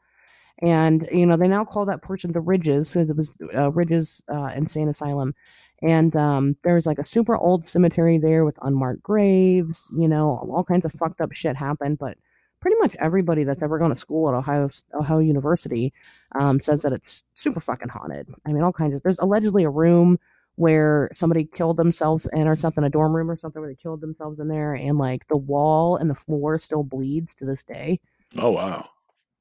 [0.60, 2.90] And, you know, they now call that portion the Ridges.
[2.90, 5.34] So it was uh, Ridges uh, Insane Asylum.
[5.82, 9.90] And um, there's like a super old cemetery there with unmarked graves.
[9.96, 11.98] You know, all kinds of fucked up shit happened.
[11.98, 12.16] But
[12.60, 15.92] pretty much everybody that's ever gone to school at Ohio Ohio University
[16.38, 18.28] um, says that it's super fucking haunted.
[18.46, 19.02] I mean, all kinds of.
[19.02, 20.18] There's allegedly a room
[20.54, 24.00] where somebody killed themselves in or something, a dorm room or something where they killed
[24.00, 27.98] themselves in there, and like the wall and the floor still bleeds to this day.
[28.38, 28.88] Oh wow.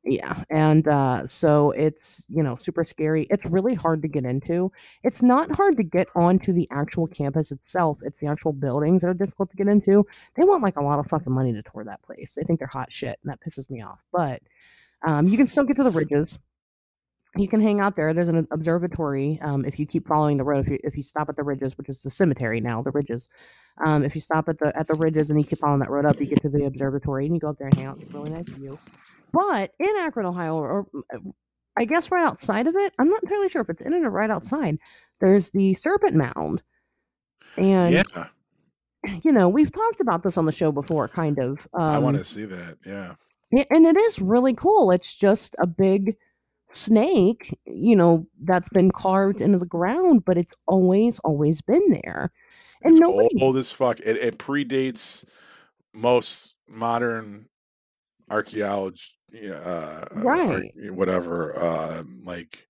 [0.04, 3.28] Yeah, and uh, so it's you know super scary.
[3.30, 4.72] It's really hard to get into.
[5.04, 8.00] It's not hard to get onto the actual campus itself.
[8.02, 10.08] It's the actual buildings that are difficult to get into.
[10.36, 12.34] They want like a lot of fucking money to tour that place.
[12.34, 14.00] They think they're hot shit, and that pisses me off.
[14.12, 14.42] But
[15.06, 16.40] um, you can still get to the ridges.
[17.38, 18.14] You can hang out there.
[18.14, 20.66] There's an observatory um, if you keep following the road.
[20.66, 23.30] If you if you stop at the ridges, which is the cemetery now, the ridges.
[23.86, 26.06] Um, if you stop at the at the ridges and you keep following that road
[26.06, 28.00] up, you get to the observatory and you go up there and hang out.
[28.02, 28.78] It's a really nice view.
[29.32, 30.88] But in Akron, Ohio, or
[31.78, 34.12] I guess right outside of it, I'm not entirely sure if it's in it or
[34.12, 34.78] right outside.
[35.22, 36.62] There's the Serpent Mound,
[37.56, 38.28] and yeah.
[39.24, 41.66] you know we've talked about this on the show before, kind of.
[41.74, 42.78] Um, I want to see that.
[42.86, 43.16] Yeah,
[43.54, 44.92] and it is really cool.
[44.92, 46.18] It's just a big
[46.72, 52.32] snake, you know, that's been carved into the ground, but it's always, always been there.
[52.84, 53.42] And it's nobody...
[53.42, 54.00] old as fuck.
[54.00, 55.24] It, it predates
[55.94, 57.48] most modern
[58.30, 59.12] archaeology
[59.54, 62.68] uh, right whatever uh, like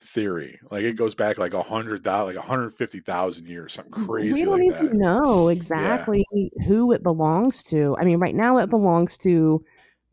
[0.00, 4.44] theory like it goes back like a hundred thousand like 150,000 years something crazy we
[4.44, 4.94] don't like even that.
[4.94, 6.64] know exactly yeah.
[6.66, 9.62] who it belongs to i mean right now it belongs to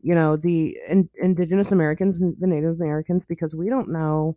[0.06, 4.36] you know the in, indigenous americans and the native americans because we don't know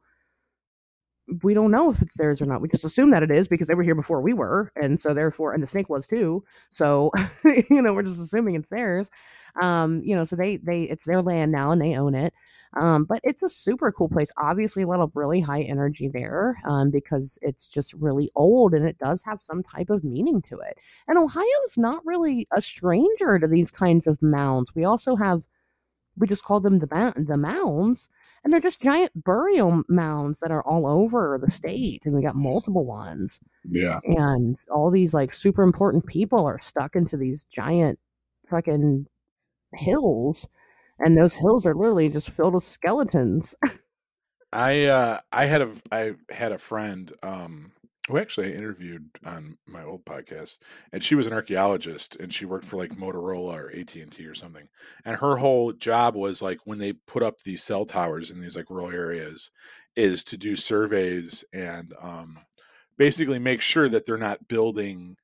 [1.43, 2.61] we don't know if it's theirs or not.
[2.61, 5.13] We just assume that it is because they were here before we were, and so
[5.13, 6.43] therefore, and the snake was too.
[6.71, 7.11] So,
[7.69, 9.09] you know, we're just assuming it's theirs.
[9.61, 12.33] Um, you know, so they they it's their land now and they own it.
[12.79, 14.31] Um, but it's a super cool place.
[14.37, 18.85] Obviously, a lot of really high energy there um, because it's just really old and
[18.87, 20.77] it does have some type of meaning to it.
[21.07, 24.75] And Ohio is not really a stranger to these kinds of mounds.
[24.75, 25.47] We also have,
[26.19, 28.09] we just call them the the mounds
[28.43, 32.35] and they're just giant burial mounds that are all over the state and we got
[32.35, 33.39] multiple ones.
[33.65, 33.99] Yeah.
[34.03, 37.99] And all these like super important people are stuck into these giant
[38.49, 39.07] fucking
[39.73, 40.47] hills
[40.99, 43.55] and those hills are literally just filled with skeletons.
[44.51, 47.71] I uh i had a i had a friend um
[48.07, 50.57] who actually I interviewed on my old podcast,
[50.91, 54.25] and she was an archaeologist, and she worked for like Motorola or AT and T
[54.25, 54.67] or something.
[55.05, 58.55] And her whole job was like when they put up these cell towers in these
[58.55, 59.51] like rural areas,
[59.95, 62.37] is to do surveys and um,
[62.97, 65.15] basically make sure that they're not building,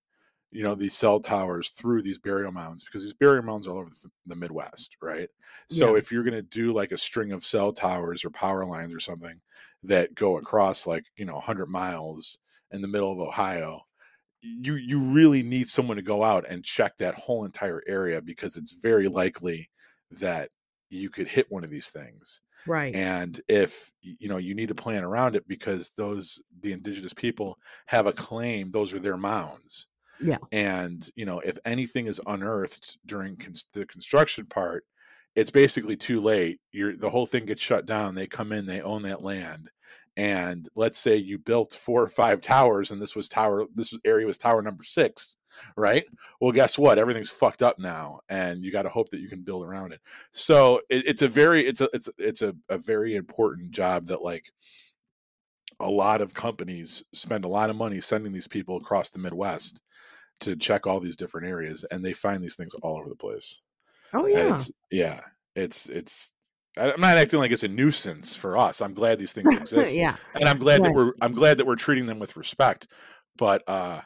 [0.51, 3.79] you know, these cell towers through these burial mounds because these burial mounds are all
[3.79, 5.29] over the, the Midwest, right?
[5.69, 5.99] So yeah.
[5.99, 8.99] if you're going to do like a string of cell towers or power lines or
[8.99, 9.39] something
[9.83, 12.37] that go across like you know 100 miles
[12.71, 13.81] in the middle of Ohio,
[14.41, 18.57] you you really need someone to go out and check that whole entire area because
[18.57, 19.69] it's very likely
[20.11, 20.49] that
[20.89, 22.41] you could hit one of these things.
[22.67, 22.93] Right.
[22.95, 27.57] And if you know, you need to plan around it because those the indigenous people
[27.87, 29.87] have a claim those are their mounds.
[30.19, 30.37] Yeah.
[30.51, 33.37] And, you know, if anything is unearthed during
[33.73, 34.85] the construction part,
[35.35, 36.59] it's basically too late.
[36.71, 38.15] You're the whole thing gets shut down.
[38.15, 39.69] They come in, they own that land,
[40.17, 44.01] and let's say you built four or five towers and this was tower this was,
[44.05, 45.37] area was tower number six
[45.75, 46.05] right?
[46.39, 46.97] Well guess what?
[46.97, 50.01] Everything's fucked up now and you got to hope that you can build around it.
[50.31, 54.21] So it, it's a very it's a it's it's a, a very important job that
[54.21, 54.51] like
[55.79, 59.81] a lot of companies spend a lot of money sending these people across the midwest
[60.41, 63.61] to check all these different areas and they find these things all over the place.
[64.13, 64.53] Oh yeah.
[64.53, 65.21] it's, yeah
[65.55, 66.33] it's it's
[66.77, 68.81] I'm not acting like it's a nuisance for us.
[68.81, 69.95] I'm glad these things exist.
[69.95, 70.87] yeah, and I'm glad right.
[70.87, 72.87] that we're I'm glad that we're treating them with respect.
[73.37, 74.01] But uh,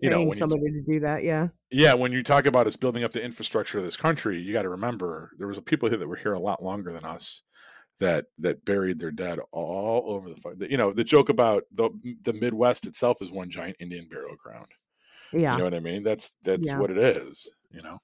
[0.00, 1.94] you know, when somebody you, to do that, yeah, yeah.
[1.94, 4.70] When you talk about us building up the infrastructure of this country, you got to
[4.70, 7.42] remember there was people here that were here a lot longer than us
[7.98, 10.70] that that buried their dead all over the.
[10.70, 11.90] You know, the joke about the
[12.24, 14.66] the Midwest itself is one giant Indian burial ground.
[15.32, 16.02] Yeah, you know what I mean.
[16.02, 16.78] That's that's yeah.
[16.78, 17.50] what it is.
[17.70, 17.98] You know.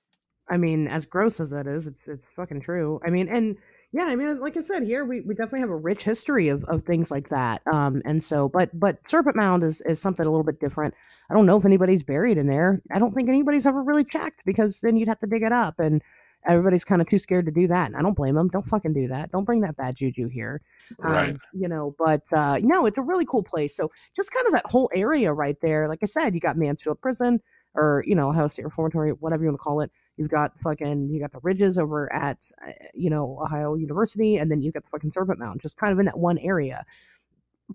[0.50, 3.00] I mean, as gross as that is, it's it's fucking true.
[3.04, 3.56] I mean, and
[3.92, 6.62] yeah, I mean, like I said, here we, we definitely have a rich history of,
[6.64, 7.62] of things like that.
[7.72, 10.94] Um, and so, but but Serpent Mound is, is something a little bit different.
[11.30, 12.82] I don't know if anybody's buried in there.
[12.92, 15.78] I don't think anybody's ever really checked because then you'd have to dig it up,
[15.78, 16.02] and
[16.46, 17.86] everybody's kind of too scared to do that.
[17.86, 18.48] And I don't blame them.
[18.48, 19.30] Don't fucking do that.
[19.30, 20.60] Don't bring that bad juju here.
[20.98, 21.30] Right.
[21.30, 23.74] Um, you know, but uh, no, it's a really cool place.
[23.74, 25.88] So just kind of that whole area right there.
[25.88, 27.40] Like I said, you got Mansfield Prison
[27.74, 29.90] or you know Ohio State Reformatory, whatever you want to call it.
[30.18, 34.50] You've got fucking you got the ridges over at uh, you know Ohio University, and
[34.50, 36.84] then you've got the fucking Serpent Mound, just kind of in that one area.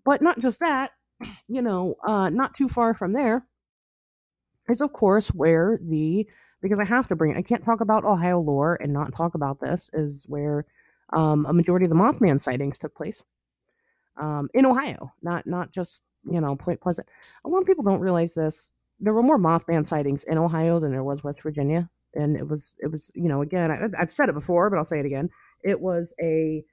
[0.03, 0.91] But not just that.
[1.47, 3.45] you know, uh, not too far from there
[4.69, 6.27] is, of course, where the
[6.61, 7.37] because I have to bring it.
[7.37, 9.89] I can't talk about Ohio lore and not talk about this.
[9.93, 10.65] Is where
[11.11, 13.23] um, a majority of the Mothman sightings took place
[14.17, 17.07] um, in Ohio, not not just you know Point Pleasant.
[17.45, 18.71] A lot of people don't realize this.
[18.99, 22.75] There were more Mothman sightings in Ohio than there was West Virginia, and it was
[22.79, 25.29] it was you know again I, I've said it before, but I'll say it again.
[25.63, 26.63] It was a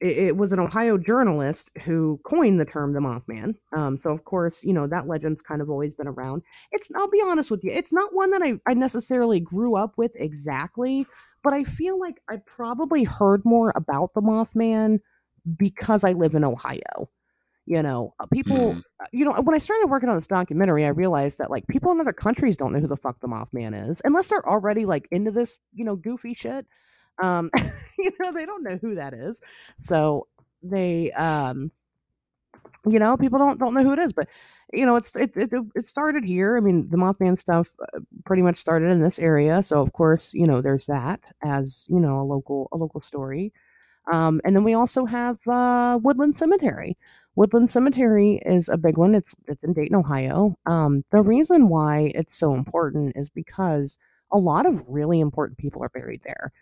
[0.00, 3.54] it, was an Ohio journalist who coined the term the Mothman.
[3.74, 6.42] Um, so of course, you know that legend's kind of always been around.
[6.72, 9.94] It's I'll be honest with you, it's not one that I, I necessarily grew up
[9.96, 11.06] with exactly,
[11.42, 14.98] but I feel like I probably heard more about the Mothman
[15.56, 17.08] because I live in Ohio.
[17.66, 18.82] You know, uh, people, mm.
[19.12, 22.00] you know, when I started working on this documentary, I realized that like people in
[22.00, 25.30] other countries don't know who the fuck the Mothman is unless they're already like into
[25.30, 26.66] this, you know, goofy shit.
[27.22, 27.50] Um,
[27.98, 29.40] you know, they don't know who that is.
[29.78, 30.26] So
[30.62, 31.70] they, um,
[32.86, 34.28] you know, people don't don't know who it is, but
[34.72, 36.56] you know, it's it it, it started here.
[36.56, 40.34] I mean, the Mothman stuff uh, pretty much started in this area, so of course,
[40.34, 43.52] you know, there's that as you know a local a local story.
[44.12, 46.98] Um, and then we also have uh, Woodland Cemetery.
[47.36, 49.14] Woodland Cemetery is a big one.
[49.14, 50.56] It's it's in Dayton, Ohio.
[50.66, 53.98] Um, the reason why it's so important is because
[54.32, 56.52] a lot of really important people are buried there.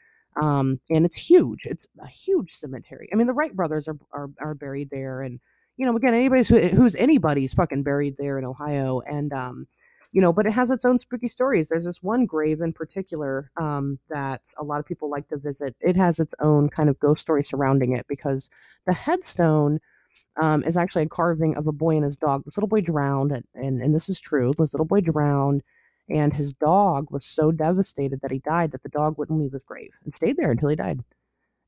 [0.41, 1.67] Um, and it's huge.
[1.67, 3.09] It's a huge cemetery.
[3.13, 5.41] I mean, the Wright brothers are are, are buried there, and
[5.77, 9.67] you know, again, anybody's who, who's anybody's fucking buried there in Ohio, and um,
[10.13, 11.69] you know, but it has its own spooky stories.
[11.69, 15.75] There's this one grave in particular um, that a lot of people like to visit.
[15.81, 18.49] It has its own kind of ghost story surrounding it because
[18.87, 19.81] the headstone
[20.41, 22.45] um, is actually a carving of a boy and his dog.
[22.45, 24.53] This little boy drowned, and, and, and this is true.
[24.59, 25.63] This little boy drowned,
[26.09, 29.63] and his dog was so devastated that he died that the dog wouldn't leave his
[29.65, 31.01] grave and stayed there until he died.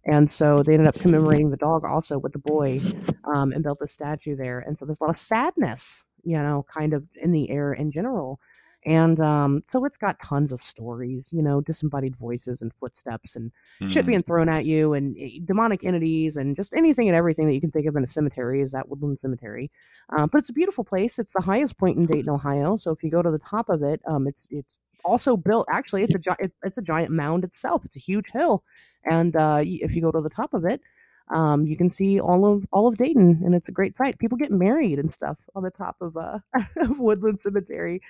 [0.07, 2.79] And so they ended up commemorating the dog also with the boy
[3.25, 4.59] um, and built a statue there.
[4.59, 7.93] And so there's a lot of sadness you know, kind of in the air in
[7.93, 8.41] general.
[8.86, 13.51] And um, so it's got tons of stories, you know, disembodied voices and footsteps and
[13.81, 13.89] mm.
[13.89, 17.55] shit being thrown at you and eh, demonic entities and just anything and everything that
[17.55, 19.70] you can think of in a cemetery is that Woodland Cemetery.
[20.15, 21.19] Um, but it's a beautiful place.
[21.19, 22.77] It's the highest point in Dayton, Ohio.
[22.77, 25.66] So if you go to the top of it, um, it's it's also built.
[25.70, 27.85] Actually, it's a gi- it's a giant mound itself.
[27.86, 28.65] It's a huge hill,
[29.05, 30.82] and uh, if you go to the top of it,
[31.31, 34.19] um, you can see all of all of Dayton, and it's a great sight.
[34.19, 36.40] People get married and stuff on the top of uh,
[36.98, 38.02] Woodland Cemetery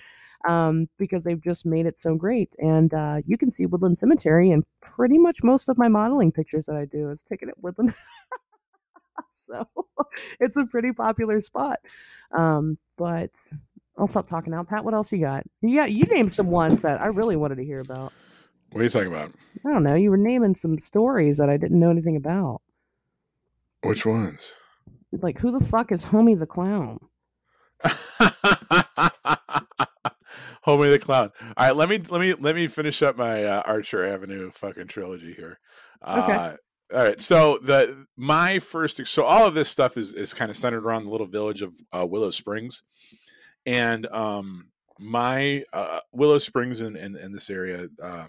[0.48, 2.54] um, because they've just made it so great.
[2.58, 6.66] And uh, you can see Woodland Cemetery, and pretty much most of my modeling pictures
[6.66, 7.94] that I do is taken at Woodland.
[9.32, 9.68] so
[10.40, 11.80] it's a pretty popular spot.
[12.32, 13.30] Um, but
[13.96, 14.64] I'll stop talking now.
[14.64, 15.44] Pat, what else you got?
[15.62, 18.12] Yeah, you named some ones that I really wanted to hear about.
[18.70, 19.30] What are you talking about?
[19.64, 19.94] I don't know.
[19.94, 22.60] You were naming some stories that I didn't know anything about.
[23.82, 24.52] Which ones?
[25.12, 26.98] Like, who the fuck is Homie the Clown?
[30.66, 31.30] Homie the Clown.
[31.56, 34.88] All right, let me let me let me finish up my uh, Archer Avenue fucking
[34.88, 35.58] trilogy here.
[36.06, 36.32] Okay.
[36.32, 36.56] Uh,
[36.92, 40.56] all right, so the my first so all of this stuff is is kind of
[40.56, 42.82] centered around the little village of uh, Willow Springs,
[43.66, 44.66] and um
[44.98, 48.26] my uh, Willow Springs in, in, in this area, uh,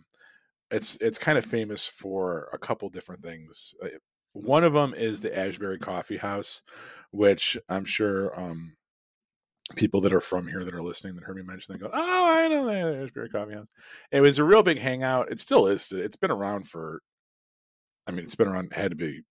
[0.72, 3.76] it's it's kind of famous for a couple different things.
[3.84, 3.90] Uh,
[4.34, 6.62] one of them is the Ashbury Coffee House,
[7.12, 8.76] which I'm sure um,
[9.76, 12.26] people that are from here that are listening that heard me mention, they go, "Oh,
[12.30, 13.74] I know there's Ashbury Coffee House."
[14.12, 15.32] It was a real big hangout.
[15.32, 15.92] It still is.
[15.92, 17.02] It's been around for,
[18.08, 18.74] I mean, it's been around.
[18.74, 19.22] Had to be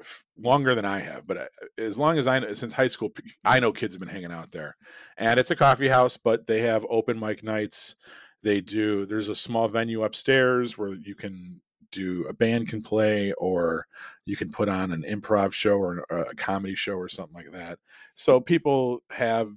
[0.00, 1.46] f- longer than I have, but uh,
[1.78, 3.12] as long as I know, since high school,
[3.44, 4.76] I know kids have been hanging out there.
[5.16, 7.96] And it's a coffee house, but they have open mic nights.
[8.42, 9.06] They do.
[9.06, 11.60] There's a small venue upstairs where you can
[11.90, 13.86] do a band can play or
[14.24, 17.78] you can put on an improv show or a comedy show or something like that.
[18.14, 19.50] So people have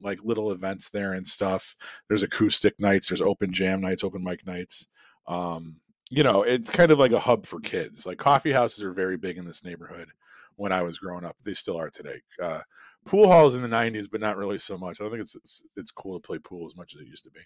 [0.00, 1.74] like little events there and stuff.
[2.08, 4.88] There's acoustic nights there's open jam nights open mic nights.
[5.26, 8.06] Um, you know it's kind of like a hub for kids.
[8.06, 10.08] Like coffee houses are very big in this neighborhood
[10.56, 11.36] when i was growing up.
[11.44, 12.20] They still are today.
[12.42, 12.60] Uh,
[13.04, 15.00] pool halls in the 90s but not really so much.
[15.00, 17.24] I don't think it's, it's, it's cool to play pool as much as it used
[17.24, 17.40] to be.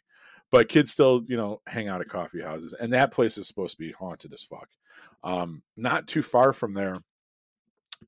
[0.51, 3.77] But kids still you know hang out at coffee houses and that place is supposed
[3.77, 4.69] to be haunted as fuck.
[5.25, 6.97] Um, not too far from there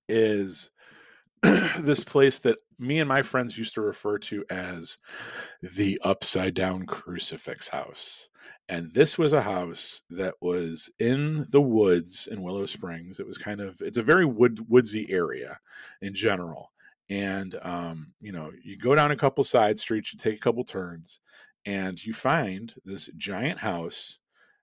[0.08, 0.70] is
[1.80, 4.96] this place that me and my friends used to refer to as
[5.62, 8.28] the upside down crucifix house.
[8.68, 13.20] And this was a house that was in the woods in willow springs.
[13.20, 15.58] It was kind of it's a very wood woodsy area
[16.00, 16.72] in general
[17.10, 20.64] and um, you know you go down a couple side streets you take a couple
[20.64, 21.20] turns
[21.66, 24.20] and you find this giant house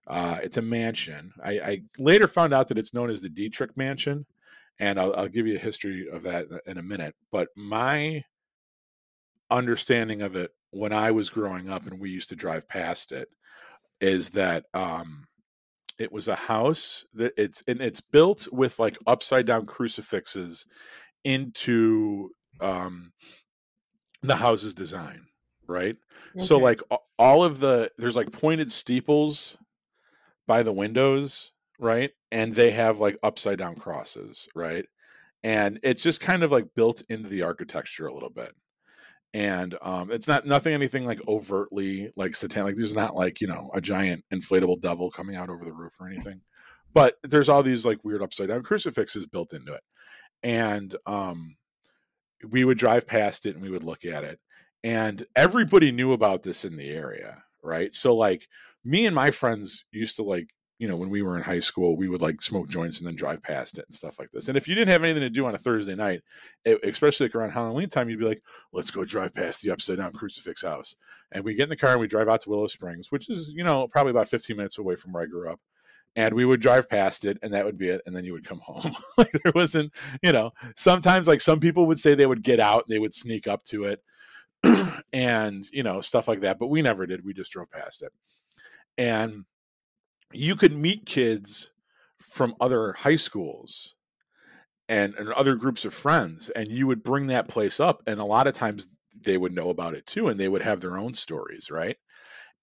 [0.07, 3.77] uh, it's a mansion I, I, later found out that it's known as the dietrich
[3.77, 4.25] mansion
[4.81, 7.15] and I'll, I'll give you a history of that in a minute.
[7.31, 8.23] But my
[9.51, 13.29] understanding of it when I was growing up and we used to drive past it
[13.99, 15.27] is that um,
[15.99, 20.65] it was a house that it's and it's built with like upside down crucifixes
[21.23, 23.11] into um,
[24.21, 25.25] the house's design,
[25.67, 25.97] right?
[26.35, 26.45] Okay.
[26.45, 26.81] So like
[27.17, 29.57] all of the there's like pointed steeples
[30.47, 32.11] by the windows, right?
[32.31, 34.85] And they have like upside down crosses, right?
[35.43, 38.53] And it's just kind of like built into the architecture a little bit.
[39.33, 42.75] And um, it's not nothing anything like overtly like satanic.
[42.75, 46.07] There's not like you know a giant inflatable devil coming out over the roof or
[46.07, 46.41] anything,
[46.93, 49.81] but there's all these like weird upside down crucifixes built into it.
[50.43, 51.57] And um,
[52.49, 54.39] we would drive past it and we would look at it,
[54.83, 57.93] and everybody knew about this in the area, right?
[57.93, 58.47] So like
[58.83, 60.47] me and my friends used to like
[60.81, 63.13] you know, when we were in high school, we would like smoke joints and then
[63.13, 64.47] drive past it and stuff like this.
[64.47, 66.21] And if you didn't have anything to do on a Thursday night,
[66.65, 68.41] it, especially like around Halloween time, you'd be like,
[68.73, 70.95] let's go drive past the upside down crucifix house.
[71.31, 73.53] And we get in the car and we drive out to Willow Springs, which is,
[73.55, 75.59] you know, probably about 15 minutes away from where I grew up.
[76.15, 78.01] And we would drive past it and that would be it.
[78.05, 78.95] And then you would come home.
[79.17, 82.83] like there wasn't, you know, sometimes like some people would say they would get out
[82.87, 84.03] and they would sneak up to it
[85.13, 86.59] and, you know, stuff like that.
[86.59, 87.23] But we never did.
[87.23, 88.11] We just drove past it.
[88.97, 89.45] And,
[90.33, 91.71] you could meet kids
[92.19, 93.95] from other high schools
[94.87, 98.25] and, and other groups of friends and you would bring that place up and a
[98.25, 98.87] lot of times
[99.23, 101.97] they would know about it too and they would have their own stories right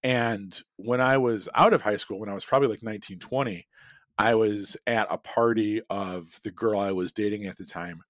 [0.03, 3.67] and when i was out of high school when i was probably like 19 20
[4.17, 8.01] i was at a party of the girl i was dating at the time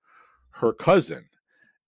[0.52, 1.26] her cousin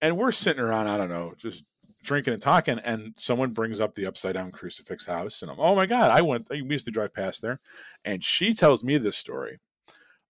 [0.01, 1.63] and we're sitting around i don't know just
[2.03, 5.75] drinking and talking, and someone brings up the upside down crucifix house, and I'm, oh
[5.75, 6.49] my god, I went.
[6.49, 7.59] We used to drive past there,
[8.05, 9.59] and she tells me this story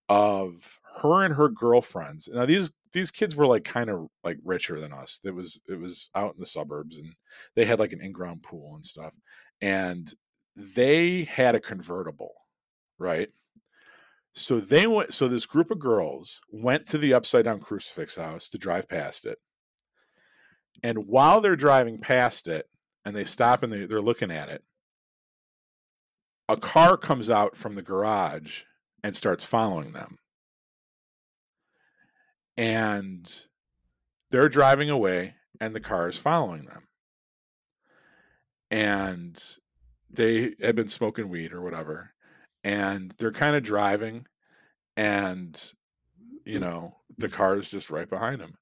[0.09, 2.29] of her and her girlfriends.
[2.31, 5.19] Now these these kids were like kind of like richer than us.
[5.23, 7.13] It was it was out in the suburbs, and
[7.55, 9.15] they had like an in ground pool and stuff,
[9.61, 10.13] and
[10.55, 12.33] they had a convertible,
[12.97, 13.29] right?
[14.33, 15.13] So they went.
[15.13, 19.25] So this group of girls went to the upside down crucifix house to drive past
[19.25, 19.37] it
[20.83, 22.67] and while they're driving past it
[23.05, 24.63] and they stop and they, they're looking at it,
[26.49, 28.63] a car comes out from the garage
[29.03, 30.17] and starts following them.
[32.57, 33.45] And
[34.31, 36.87] they're driving away and the car is following them.
[38.71, 39.37] And
[40.09, 42.13] they had been smoking weed or whatever.
[42.63, 44.25] And they're kind of driving
[44.97, 45.71] and
[46.43, 47.33] you know, the mm.
[47.33, 48.57] car is just right behind them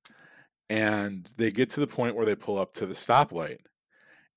[0.70, 3.60] and they get to the point where they pull up to the stoplight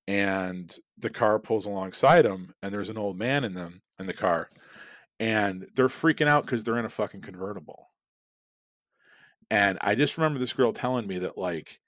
[0.07, 4.13] and the car pulls alongside them and there's an old man in them in the
[4.13, 4.49] car
[5.19, 7.87] and they're freaking out because they're in a fucking convertible
[9.49, 11.79] and i just remember this girl telling me that like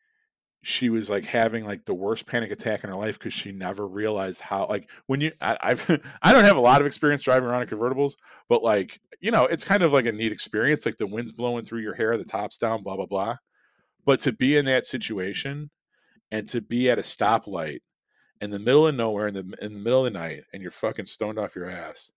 [0.68, 3.88] she was like having like the worst panic attack in her life because she never
[3.88, 7.48] realized how like when you I, I've I don't have a lot of experience driving
[7.48, 8.14] around in convertibles,
[8.50, 10.84] but like you know it's kind of like a neat experience.
[10.84, 13.36] Like the wind's blowing through your hair, the top's down, blah blah blah.
[14.06, 15.70] But to be in that situation
[16.32, 17.82] and to be at a stoplight
[18.42, 20.72] in the middle of nowhere in the in the middle of the night and you're
[20.72, 22.12] fucking stoned off your ass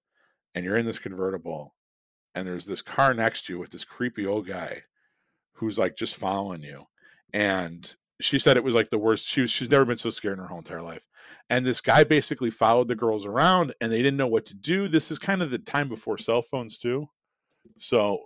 [0.54, 1.74] and you're in this convertible
[2.34, 4.82] and there's this car next to you with this creepy old guy
[5.52, 6.84] who's like just following you
[7.34, 10.38] and she said it was like the worst she was, she's never been so scared
[10.38, 11.04] in her whole entire life.
[11.50, 14.88] And this guy basically followed the girls around and they didn't know what to do.
[14.88, 17.08] This is kind of the time before cell phones too.
[17.76, 18.24] So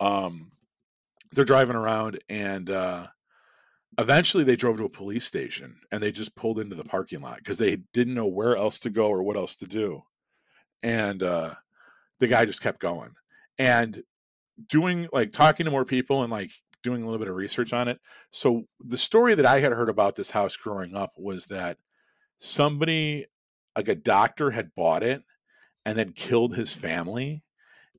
[0.00, 0.52] um
[1.32, 3.06] they're driving around and uh
[3.98, 7.38] eventually they drove to a police station and they just pulled into the parking lot
[7.38, 10.02] because they didn't know where else to go or what else to do.
[10.82, 11.54] And uh
[12.20, 13.10] the guy just kept going.
[13.58, 14.02] And
[14.68, 16.50] doing like talking to more people and like
[16.84, 17.98] doing a little bit of research on it
[18.30, 21.78] so the story that i had heard about this house growing up was that
[22.38, 23.26] somebody
[23.76, 25.22] like a doctor had bought it
[25.84, 27.42] and then killed his family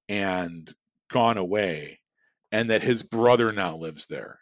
[0.08, 0.74] and
[1.10, 2.00] gone away
[2.52, 4.40] and that his brother now lives there.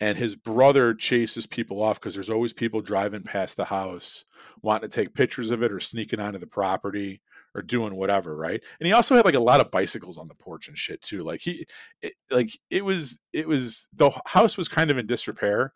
[0.00, 4.24] And his brother chases people off because there's always people driving past the house
[4.60, 7.20] wanting to take pictures of it or sneaking onto the property
[7.54, 8.62] or doing whatever, right?
[8.80, 11.22] And he also had like a lot of bicycles on the porch and shit too.
[11.22, 11.66] Like he,
[12.00, 15.72] it, like it was, it was the house was kind of in disrepair,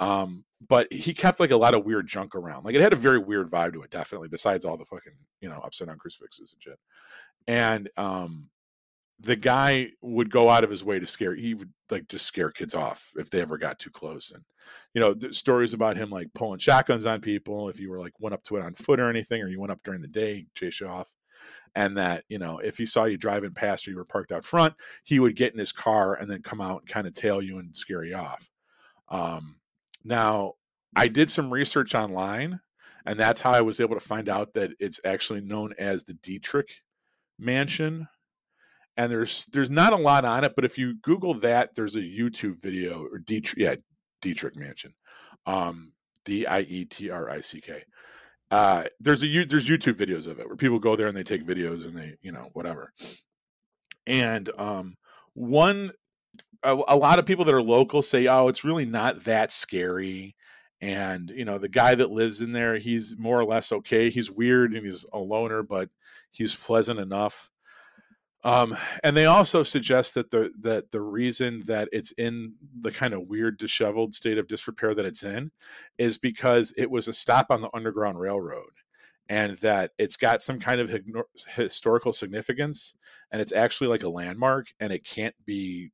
[0.00, 2.64] um, but he kept like a lot of weird junk around.
[2.64, 4.28] Like it had a very weird vibe to it, definitely.
[4.28, 6.78] Besides all the fucking you know upside down crucifixes and shit,
[7.46, 8.50] and um,
[9.22, 12.50] the guy would go out of his way to scare he would like just scare
[12.50, 14.44] kids off if they ever got too close and
[14.94, 18.34] you know stories about him like pulling shotguns on people if you were like went
[18.34, 20.80] up to it on foot or anything or you went up during the day chase
[20.80, 21.14] you off
[21.74, 24.44] and that you know if he saw you driving past or you were parked out
[24.44, 24.74] front
[25.04, 27.58] he would get in his car and then come out and kind of tail you
[27.58, 28.50] and scare you off.
[29.08, 29.60] Um,
[30.04, 30.54] now
[30.96, 32.60] i did some research online
[33.06, 36.14] and that's how i was able to find out that it's actually known as the
[36.14, 36.80] dietrich
[37.38, 38.08] mansion
[38.96, 42.00] and there's there's not a lot on it, but if you Google that, there's a
[42.00, 43.74] YouTube video or Dietrick, yeah,
[44.22, 44.94] Dietrick Mansion,
[45.46, 45.92] um,
[46.24, 47.82] D I E T R I C K.
[48.50, 51.46] Uh, there's a there's YouTube videos of it where people go there and they take
[51.46, 52.92] videos and they you know whatever.
[54.06, 54.96] And um,
[55.32, 55.92] one,
[56.62, 60.34] a, a lot of people that are local say, oh, it's really not that scary.
[60.82, 64.10] And you know the guy that lives in there, he's more or less okay.
[64.10, 65.88] He's weird and he's a loner, but
[66.30, 67.51] he's pleasant enough
[68.44, 73.14] um, and they also suggest that the that the reason that it's in the kind
[73.14, 75.52] of weird, disheveled state of disrepair that it's in
[75.96, 78.72] is because it was a stop on the Underground Railroad,
[79.28, 80.90] and that it's got some kind of
[81.54, 82.94] historical significance,
[83.30, 85.92] and it's actually like a landmark, and it can't be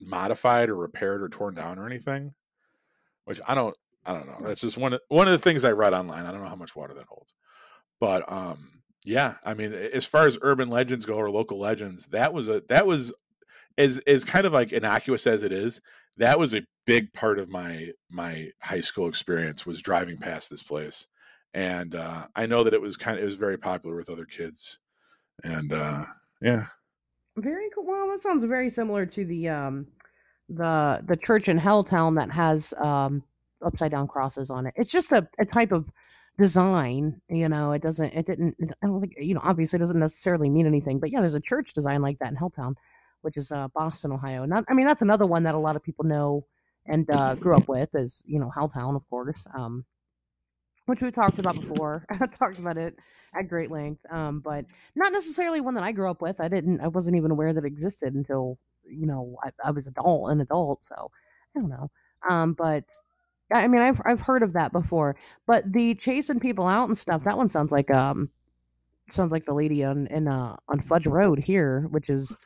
[0.00, 2.34] modified or repaired or torn down or anything.
[3.24, 4.48] Which I don't, I don't know.
[4.48, 6.26] That's just one of one of the things I read online.
[6.26, 7.34] I don't know how much water that holds,
[8.00, 12.32] but um, yeah, I mean, as far as urban legends go or local legends, that
[12.32, 13.12] was a that was
[13.76, 15.80] as as kind of like innocuous as it is.
[16.18, 20.62] That was a big part of my my high school experience was driving past this
[20.62, 21.08] place,
[21.52, 24.26] and uh, I know that it was kind of it was very popular with other
[24.26, 24.78] kids,
[25.42, 26.04] and uh,
[26.40, 26.66] yeah,
[27.36, 27.86] very cool.
[27.86, 29.86] Well, that sounds very similar to the um
[30.48, 33.24] the the church in Helltown that has um
[33.64, 34.74] upside down crosses on it.
[34.76, 35.90] It's just a, a type of
[36.42, 40.00] design you know it doesn't it didn't i don't think you know obviously it doesn't
[40.00, 42.74] necessarily mean anything but yeah there's a church design like that in helltown
[43.20, 45.84] which is uh boston ohio not i mean that's another one that a lot of
[45.84, 46.44] people know
[46.86, 49.84] and uh grew up with is you know helltown of course um
[50.86, 52.98] which we talked about before i talked about it
[53.38, 54.64] at great length um but
[54.96, 57.64] not necessarily one that i grew up with i didn't i wasn't even aware that
[57.64, 61.08] it existed until you know i, I was adult an adult so
[61.54, 61.88] i don't know
[62.28, 62.82] um but
[63.52, 65.16] I mean, I've I've heard of that before,
[65.46, 67.24] but the chasing people out and stuff.
[67.24, 68.30] That one sounds like um,
[69.10, 72.36] sounds like the lady on in uh on Fudge Road here, which is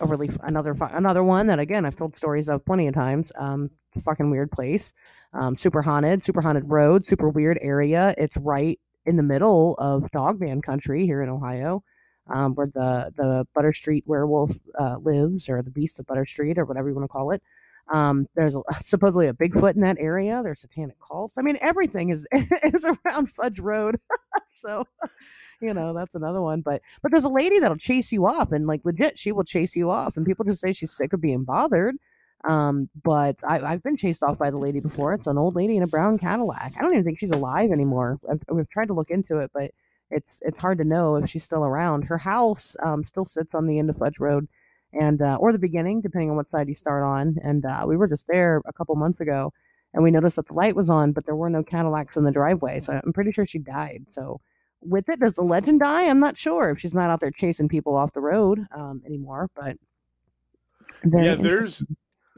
[0.00, 3.32] a really another another one that again I've told stories of plenty of times.
[3.36, 3.70] Um,
[4.04, 4.92] fucking weird place,
[5.32, 8.14] um, super haunted, super haunted road, super weird area.
[8.16, 11.82] It's right in the middle of Dogman country here in Ohio.
[12.30, 16.58] Um, where the the Butter Street werewolf uh, lives, or the Beast of Butter Street,
[16.58, 17.42] or whatever you want to call it.
[17.90, 20.42] Um, there's a, supposedly a Bigfoot in that area.
[20.42, 21.38] There's satanic cults.
[21.38, 23.98] I mean, everything is is around Fudge Road.
[24.48, 24.84] so,
[25.60, 26.60] you know, that's another one.
[26.60, 29.76] But but there's a lady that'll chase you off, and like legit, she will chase
[29.76, 31.96] you off, and people just say she's sick of being bothered.
[32.44, 35.12] Um, but I, I've been chased off by the lady before.
[35.12, 36.72] It's an old lady in a brown Cadillac.
[36.78, 38.20] I don't even think she's alive anymore.
[38.30, 39.72] I've, we've tried to look into it, but
[40.10, 42.04] it's it's hard to know if she's still around.
[42.04, 44.48] Her house um, still sits on the end of Fudge Road
[44.92, 47.36] and uh, or the beginning, depending on what side you start on.
[47.42, 49.52] And uh, we were just there a couple months ago,
[49.94, 52.32] and we noticed that the light was on, but there were no Cadillacs in the
[52.32, 52.80] driveway.
[52.80, 54.04] So I'm pretty sure she died.
[54.08, 54.40] So
[54.80, 56.08] with it, does the legend die?
[56.08, 59.50] I'm not sure if she's not out there chasing people off the road um, anymore.
[59.54, 59.76] But
[61.04, 61.84] yeah, there's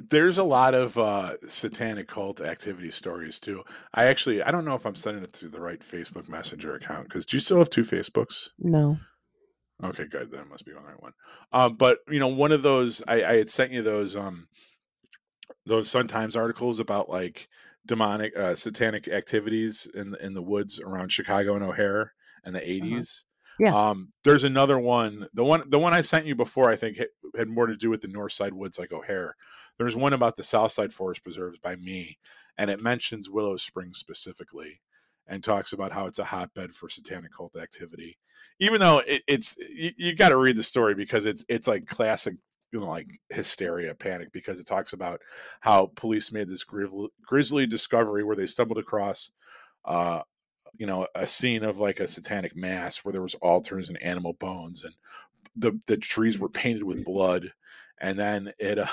[0.09, 3.63] there's a lot of uh, satanic cult activity stories too.
[3.95, 7.09] I actually I don't know if I'm sending it to the right Facebook Messenger account
[7.09, 8.49] because do you still have two Facebooks?
[8.59, 8.99] No.
[9.83, 10.31] Okay, good.
[10.31, 11.13] That must be the right one.
[11.53, 14.49] Um, but you know, one of those I, I had sent you those um
[15.67, 17.49] those Sun Times articles about like
[17.87, 22.13] demonic uh, satanic activities in in the woods around Chicago and O'Hare
[22.45, 22.93] in the 80s.
[22.93, 23.25] Uh-huh.
[23.59, 23.91] Yeah.
[23.91, 25.27] Um, there's another one.
[25.35, 26.99] The one the one I sent you before I think
[27.37, 29.37] had more to do with the north side woods like O'Hare.
[29.79, 32.19] There's one about the south side forest preserves by me
[32.59, 34.83] and it mentions Willow Springs specifically
[35.31, 38.19] and talks about how it's a hotbed for satanic cult activity.
[38.59, 41.87] Even though it, it's you, you got to read the story because it's it's like
[41.87, 42.35] classic
[42.73, 45.21] you know like hysteria panic because it talks about
[45.61, 49.31] how police made this grisly discovery where they stumbled across
[49.87, 50.21] uh
[50.79, 54.35] you know a scene of like a satanic mass where there was altars and animal
[54.35, 54.95] bones and
[55.57, 57.53] the the trees were painted with blood
[58.01, 58.87] and then it uh,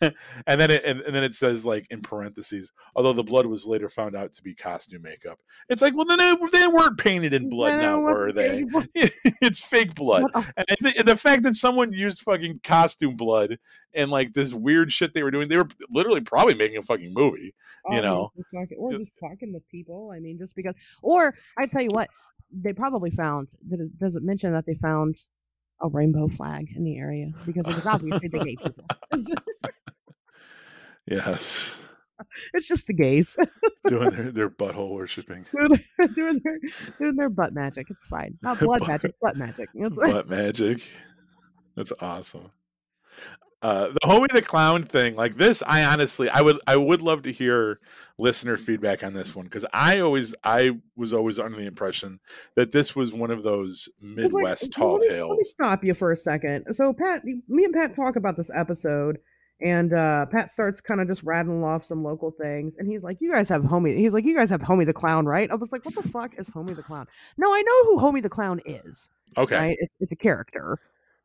[0.46, 3.66] and then it and, and, then it says like in parentheses although the blood was
[3.66, 5.38] later found out to be costume makeup.
[5.68, 8.64] It's like well then they, they weren't painted in blood now were they?
[8.94, 10.24] it's fake blood.
[10.34, 13.58] And th- the fact that someone used fucking costume blood
[13.94, 17.12] and like this weird shit they were doing they were literally probably making a fucking
[17.12, 17.54] movie
[17.90, 18.32] you oh, know?
[18.78, 22.08] or just talking with people i mean just because or i tell you what
[22.52, 25.16] they probably found that it doesn't mention that they found
[25.80, 28.84] a rainbow flag in the area because it was obviously the gay people.
[31.06, 31.80] yes.
[32.52, 33.36] It's just the gays
[33.86, 36.58] doing their, their butthole worshiping, doing, their, doing their
[36.98, 37.88] doing their butt magic.
[37.90, 39.68] It's fine, not blood magic, butt magic.
[39.74, 40.80] butt magic.
[41.74, 42.50] That's awesome.
[43.64, 47.22] Uh, the homie the clown thing, like this, I honestly, I would, I would love
[47.22, 47.80] to hear
[48.18, 52.20] listener feedback on this one because I always, I was always under the impression
[52.56, 55.30] that this was one of those Midwest like, tall let me, tales.
[55.30, 56.74] Let me stop you for a second.
[56.74, 59.16] So, Pat, me and Pat talk about this episode,
[59.62, 63.22] and uh, Pat starts kind of just rattling off some local things, and he's like,
[63.22, 65.72] "You guys have homie." He's like, "You guys have homie the clown, right?" I was
[65.72, 67.06] like, "What the fuck is homie the clown?"
[67.38, 69.08] No, I know who homie the clown is.
[69.38, 69.76] Okay, right?
[69.80, 70.78] it, it's a character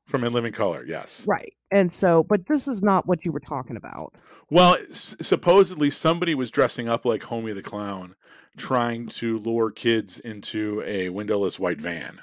[0.09, 1.23] from In Living Color, yes.
[1.27, 1.53] Right.
[1.71, 4.15] And so, but this is not what you were talking about.
[4.49, 8.15] Well, s- supposedly somebody was dressing up like Homie the Clown,
[8.57, 12.21] trying to lure kids into a windowless white van.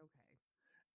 [0.00, 0.08] Okay.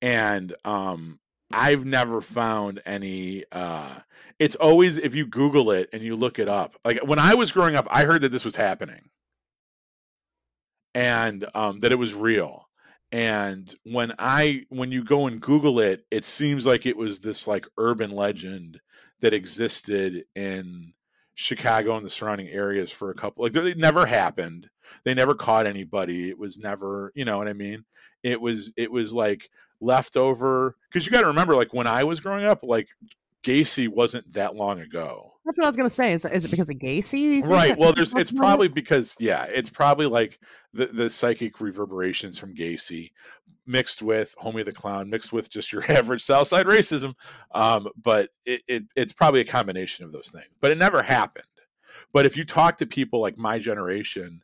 [0.02, 1.20] And um,
[1.52, 3.46] I've never found any.
[3.52, 4.00] Uh,
[4.38, 6.76] it's always if you Google it and you look it up.
[6.84, 9.10] Like when I was growing up, I heard that this was happening,
[10.94, 12.65] and um, that it was real
[13.16, 17.48] and when i when you go and google it it seems like it was this
[17.48, 18.82] like urban legend
[19.22, 20.94] that existed in
[21.34, 24.70] chicago and the surrounding areas for a couple like it never happened.
[25.04, 26.30] They never caught anybody.
[26.30, 27.86] It was never you know what i mean?
[28.24, 32.22] It was it was like leftover because you got to remember like when i was
[32.22, 32.90] growing up like
[33.44, 36.14] gacy wasn't that long ago that's what I was gonna say.
[36.14, 37.44] Is, is it because of Gacy?
[37.44, 37.78] Right.
[37.78, 38.14] Well, there's.
[38.16, 39.44] It's probably because yeah.
[39.44, 40.40] It's probably like
[40.74, 43.12] the the psychic reverberations from Gacy,
[43.68, 47.14] mixed with Homie the Clown, mixed with just your average Southside racism.
[47.54, 50.48] Um, but it, it it's probably a combination of those things.
[50.60, 51.46] But it never happened.
[52.12, 54.42] But if you talk to people like my generation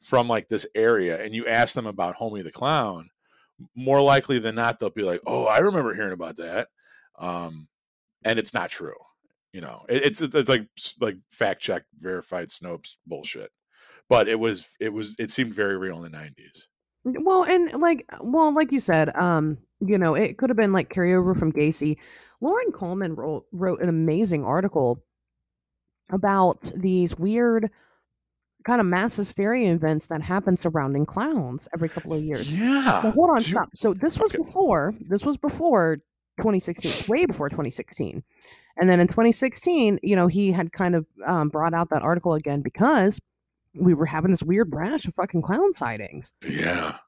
[0.00, 3.08] from like this area and you ask them about Homie the Clown,
[3.74, 6.68] more likely than not they'll be like, "Oh, I remember hearing about that,"
[7.18, 7.68] um,
[8.22, 8.92] and it's not true
[9.52, 10.66] you know it, it's it's like
[11.00, 13.50] like fact check verified snopes bullshit.
[14.08, 16.66] But it was it was it seemed very real in the 90s
[17.04, 20.92] well and like well like you said um you know it could have been like
[20.92, 21.96] carryover from gacy.
[22.40, 25.02] Loren Coleman wrote wrote an amazing article
[26.10, 27.70] about these weird
[28.64, 32.56] kind of mass hysteria events that happen surrounding clowns every couple of years.
[32.56, 33.70] Yeah so hold on stop.
[33.74, 34.42] So this was okay.
[34.42, 35.96] before this was before
[36.38, 38.22] 2016 way before 2016
[38.76, 42.34] and then in 2016, you know, he had kind of um, brought out that article
[42.34, 43.20] again because
[43.74, 46.32] we were having this weird rash of fucking clown sightings.
[46.46, 46.98] Yeah.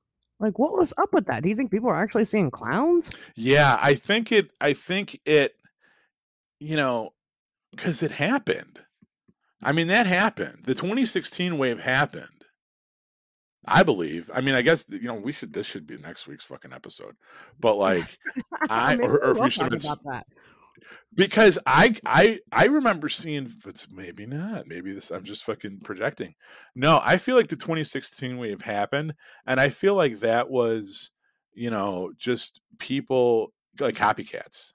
[0.41, 1.43] Like, what was up with that?
[1.43, 3.11] Do you think people are actually seeing clowns?
[3.37, 4.51] Yeah, I think it.
[4.61, 5.55] I think it.
[6.61, 7.11] You know,
[7.71, 8.81] because it happened.
[9.63, 10.61] I mean, that happened.
[10.65, 12.29] The 2016 wave happened.
[13.67, 14.31] I believe.
[14.35, 15.53] I mean, I guess you know we should.
[15.53, 17.15] This should be next week's fucking episode.
[17.59, 18.19] But like,
[18.69, 20.27] I, I or, or we should about that
[21.15, 24.67] because I I I remember seeing, but maybe not.
[24.67, 26.35] Maybe this I'm just fucking projecting.
[26.75, 29.15] No, I feel like the 2016 wave happened,
[29.47, 31.11] and I feel like that was,
[31.53, 34.73] you know, just people like copycats.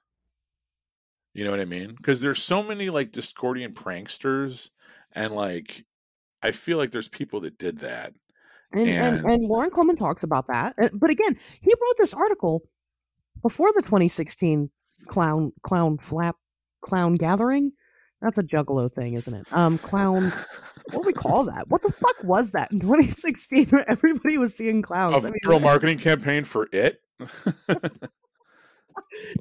[1.34, 1.94] You know what I mean?
[1.96, 4.70] Because there's so many like Discordian pranksters,
[5.14, 5.86] and like
[6.42, 8.14] I feel like there's people that did that.
[8.72, 12.62] And and, and, and Loren Coleman talks about that, but again, he wrote this article
[13.42, 14.70] before the 2016
[15.08, 16.36] clown clown flap
[16.84, 17.72] clown gathering.
[18.22, 19.52] That's a juggalo thing, isn't it?
[19.54, 20.32] Um, clown.
[20.92, 21.70] what do we call that?
[21.70, 23.68] What the fuck was that in 2016?
[23.68, 25.24] Where everybody was seeing clowns.
[25.24, 27.02] A I mean, marketing campaign for it.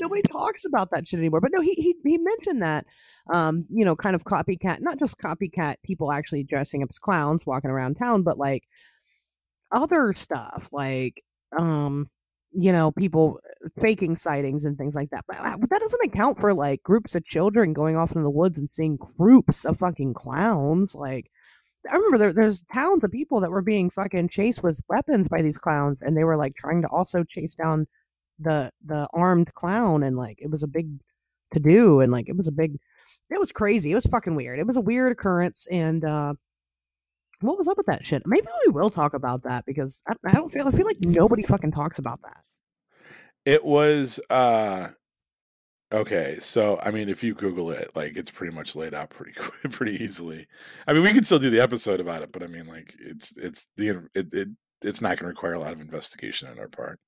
[0.01, 1.41] Nobody talks about that shit anymore.
[1.41, 2.87] But no, he he he mentioned that.
[3.33, 7.45] Um, you know, kind of copycat, not just copycat people actually dressing up as clowns
[7.45, 8.63] walking around town, but like
[9.71, 11.23] other stuff, like
[11.59, 12.07] um
[12.53, 13.41] you know, people
[13.81, 15.25] faking sightings and things like that.
[15.27, 18.59] But uh, that doesn't account for like groups of children going off into the woods
[18.59, 20.95] and seeing groups of fucking clowns.
[20.95, 21.31] Like,
[21.91, 25.43] I remember there, there's towns of people that were being fucking chased with weapons by
[25.43, 27.87] these clowns, and they were like trying to also chase down
[28.39, 30.89] the the armed clown, and like it was a big
[31.55, 32.79] to do, and like it was a big,
[33.31, 33.93] it was crazy.
[33.93, 34.59] It was fucking weird.
[34.59, 36.35] It was a weird occurrence, and uh
[37.41, 38.23] what was up with that shit?
[38.27, 41.43] Maybe we will talk about that because I, I don't feel I feel like nobody
[41.43, 42.39] fucking talks about that.
[43.49, 44.89] It was uh
[45.91, 49.33] okay, so I mean if you Google it, like it's pretty much laid out pretty
[49.71, 50.47] pretty easily.
[50.87, 53.35] I mean we can still do the episode about it, but I mean like it's
[53.39, 54.49] it's the it, it
[54.85, 57.01] it's not gonna require a lot of investigation on our part.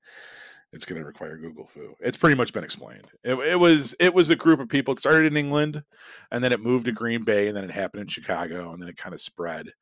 [0.72, 1.96] It's going to require Google fu.
[1.98, 3.08] It's pretty much been explained.
[3.24, 4.94] It, it was it was a group of people.
[4.94, 5.82] It started in England,
[6.30, 8.88] and then it moved to Green Bay, and then it happened in Chicago, and then
[8.88, 9.72] it kind of spread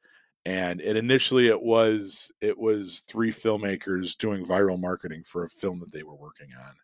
[0.45, 5.79] and it initially it was it was three filmmakers doing viral marketing for a film
[5.81, 6.75] that they were working on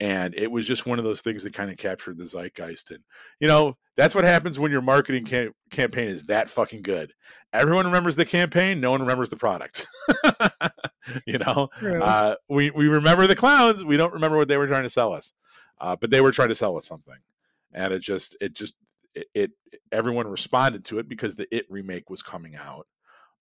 [0.00, 3.02] and it was just one of those things that kind of captured the zeitgeist and
[3.40, 7.14] you know that's what happens when your marketing cam- campaign is that fucking good.
[7.54, 9.86] Everyone remembers the campaign no one remembers the product.
[11.24, 11.68] You know
[12.02, 15.12] uh, we, we remember the clowns we don't remember what they were trying to sell
[15.12, 15.32] us
[15.80, 17.14] uh, but they were trying to sell us something
[17.72, 18.74] and it just it just
[19.16, 19.50] it, it
[19.90, 22.86] everyone responded to it because the it remake was coming out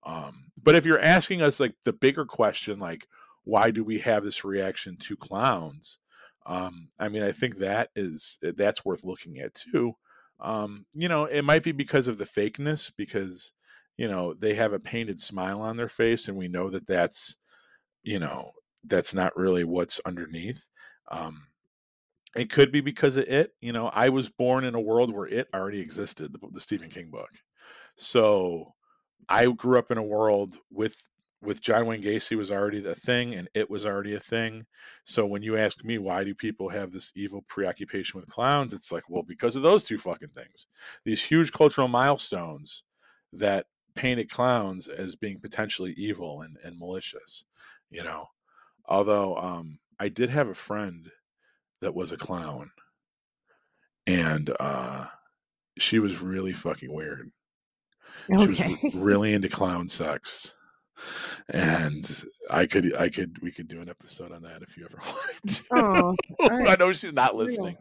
[0.03, 3.06] um, but if you're asking us like the bigger question like
[3.43, 5.99] why do we have this reaction to clowns
[6.45, 9.93] um, I mean, I think that is eh, that's worth looking at too.
[10.39, 13.52] Um, you know, it might be because of the fakeness, because
[13.97, 17.38] you know they have a painted smile on their face, and we know that that's
[18.03, 18.52] you know
[18.84, 20.69] that's not really what's underneath.
[21.10, 21.47] Um,
[22.36, 23.53] it could be because of it.
[23.62, 26.90] You know, I was born in a world where it already existed, the, the Stephen
[26.90, 27.30] King book.
[27.95, 28.74] So
[29.30, 31.07] I grew up in a world with
[31.41, 34.66] with John Wayne Gacy was already a thing and it was already a thing.
[35.03, 38.91] So when you ask me why do people have this evil preoccupation with clowns, it's
[38.91, 40.68] like, well, because of those two fucking things.
[41.03, 42.84] These huge cultural milestones
[43.34, 47.45] that painted clowns as being potentially evil and, and malicious,
[47.91, 48.26] you know.
[48.88, 51.12] Although um I did have a friend
[51.86, 52.72] that was a clown
[54.07, 55.06] and uh
[55.78, 57.32] she was really fucking weird.
[58.34, 58.53] Okay.
[58.53, 60.56] She was really into clown sex
[61.49, 64.98] and I could, I could, we could do an episode on that if you ever
[65.06, 65.62] want.
[65.72, 66.16] Oh,
[66.49, 66.70] right.
[66.70, 67.78] I know she's not listening.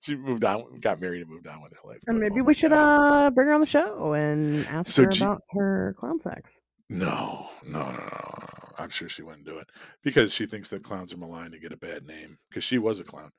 [0.00, 2.00] She moved on, got married, and moved on with her life.
[2.06, 5.42] And maybe we should uh bring her on the show and ask so her about
[5.50, 6.60] her clown sex.
[6.90, 8.38] No, no, no, no,
[8.78, 9.68] I'm sure she wouldn't do it
[10.02, 12.98] because she thinks that clowns are maligned to get a bad name because she was
[12.98, 13.30] a clown.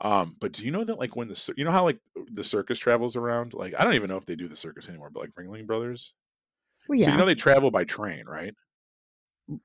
[0.00, 2.78] Um, but do you know that like when the you know how like the circus
[2.78, 3.54] travels around?
[3.54, 6.12] Like I don't even know if they do the circus anymore, but like Ringling Brothers.
[6.86, 7.06] Well, yeah.
[7.06, 8.54] So you know they travel by train, right?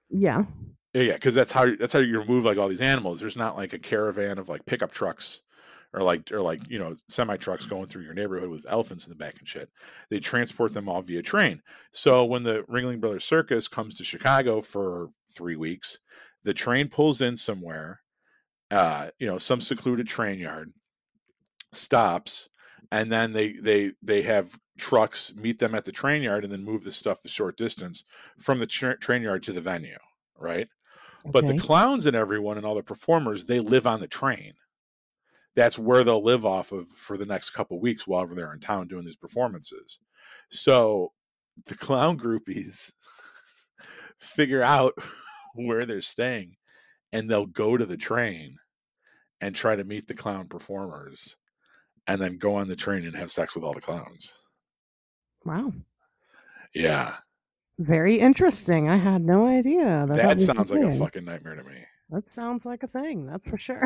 [0.09, 0.45] Yeah.
[0.93, 3.19] Yeah, yeah, because that's how that's how you remove like all these animals.
[3.19, 5.41] There's not like a caravan of like pickup trucks
[5.93, 9.11] or like or like you know semi trucks going through your neighborhood with elephants in
[9.11, 9.69] the back and shit.
[10.09, 11.61] They transport them all via train.
[11.91, 15.99] So when the Ringling Brothers Circus comes to Chicago for three weeks,
[16.43, 18.01] the train pulls in somewhere,
[18.71, 20.73] uh, you know, some secluded train yard,
[21.71, 22.49] stops,
[22.91, 26.63] and then they they they have trucks meet them at the train yard and then
[26.63, 28.05] move the stuff the short distance
[28.39, 29.97] from the tra- train yard to the venue,
[30.37, 30.67] right?
[31.25, 31.31] Okay.
[31.31, 34.53] But the clowns and everyone and all the performers, they live on the train.
[35.55, 38.87] That's where they'll live off of for the next couple weeks while they're in town
[38.87, 39.99] doing these performances.
[40.49, 41.11] So
[41.65, 42.91] the clown groupies
[44.19, 44.93] figure out
[45.55, 46.55] where they're staying
[47.11, 48.57] and they'll go to the train
[49.41, 51.37] and try to meet the clown performers
[52.07, 54.33] and then go on the train and have sex with all the clowns.
[55.45, 55.71] Wow.
[56.73, 57.15] Yeah.
[57.79, 58.89] Very interesting.
[58.89, 60.05] I had no idea.
[60.07, 61.85] That, that sounds like a fucking nightmare to me.
[62.13, 63.25] That sounds like a thing.
[63.25, 63.83] That's for sure.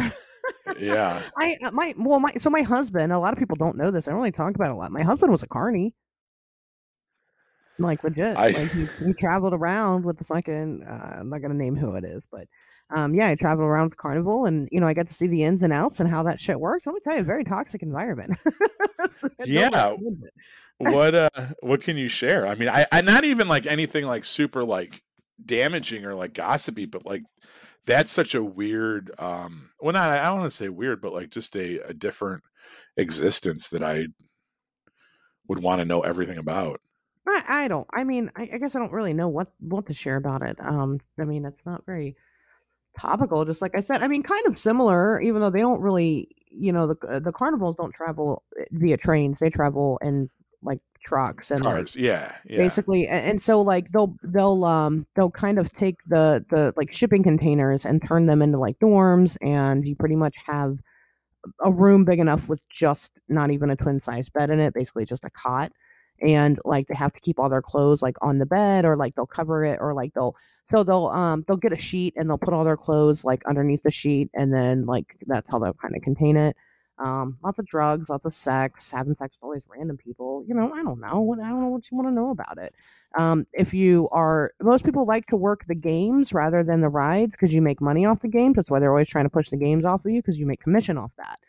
[0.77, 1.21] yeah.
[1.37, 3.13] I uh, my well my so my husband.
[3.13, 4.07] A lot of people don't know this.
[4.07, 4.91] I don't really talk about it a lot.
[4.91, 5.95] My husband was a carny.
[7.79, 8.35] Like legit.
[8.35, 10.83] I, like he, he traveled around with the fucking.
[10.83, 12.47] Uh, I'm not gonna name who it is, but
[12.89, 15.43] um, yeah, I traveled around with Carnival, and you know, I got to see the
[15.43, 16.85] ins and outs and how that shit works.
[16.85, 18.37] Let me tell you, a very toxic environment.
[19.45, 19.95] yeah.
[20.77, 21.29] what uh,
[21.61, 22.47] what can you share?
[22.47, 25.01] I mean, I, I not even like anything like super like
[25.45, 27.23] damaging or like gossipy, but like
[27.87, 29.11] that's such a weird.
[29.17, 32.43] um Well, not I don't want to say weird, but like just a a different
[32.97, 34.07] existence that I
[35.47, 36.81] would want to know everything about.
[37.27, 37.87] I, I don't.
[37.93, 40.57] I mean, I, I, guess I don't really know what what to share about it.
[40.61, 42.15] Um, I mean, it's not very
[42.97, 46.27] topical just like i said i mean kind of similar even though they don't really
[46.49, 50.29] you know the uh, the carnivals don't travel eh, via trains they travel in
[50.63, 55.05] like trucks and cars like, yeah, yeah, basically and, and, so like they'll they'll um
[55.15, 59.37] they'll kind of take the the like shipping containers and turn them into like dorms
[59.41, 60.77] and you pretty much have
[61.63, 65.05] a room big enough with just not even a twin size bed in it basically
[65.05, 65.71] just a cot
[66.21, 69.15] and like they have to keep all their clothes like on the bed or like
[69.15, 70.35] they'll cover it or like they'll
[70.65, 73.83] so they'll um they'll get a sheet and they'll put all their clothes like underneath
[73.83, 76.57] the sheet and then like that's how they'll kind of contain it
[76.99, 80.55] um lots of drugs lots of sex having sex with all these random people you
[80.55, 82.73] know i don't know i don't know what you want to know about it.
[83.17, 87.31] Um if you are most people like to work the games rather than the rides
[87.31, 89.57] because you make money off the games that's why they're always trying to push the
[89.57, 91.39] games off of you because you make commission off that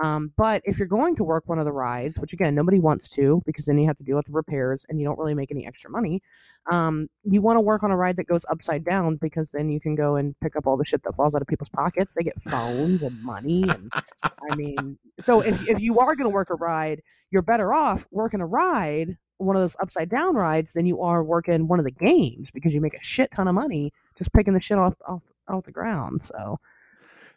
[0.00, 3.10] um, but if you're going to work one of the rides, which again nobody wants
[3.10, 5.50] to, because then you have to deal with the repairs and you don't really make
[5.50, 6.22] any extra money.
[6.70, 9.80] Um, you want to work on a ride that goes upside down because then you
[9.80, 12.14] can go and pick up all the shit that falls out of people's pockets.
[12.14, 13.92] They get phones and money, and
[14.22, 18.06] I mean, so if if you are going to work a ride, you're better off
[18.10, 21.84] working a ride one of those upside down rides than you are working one of
[21.84, 24.96] the games because you make a shit ton of money just picking the shit off
[25.06, 26.22] off, off the ground.
[26.22, 26.58] So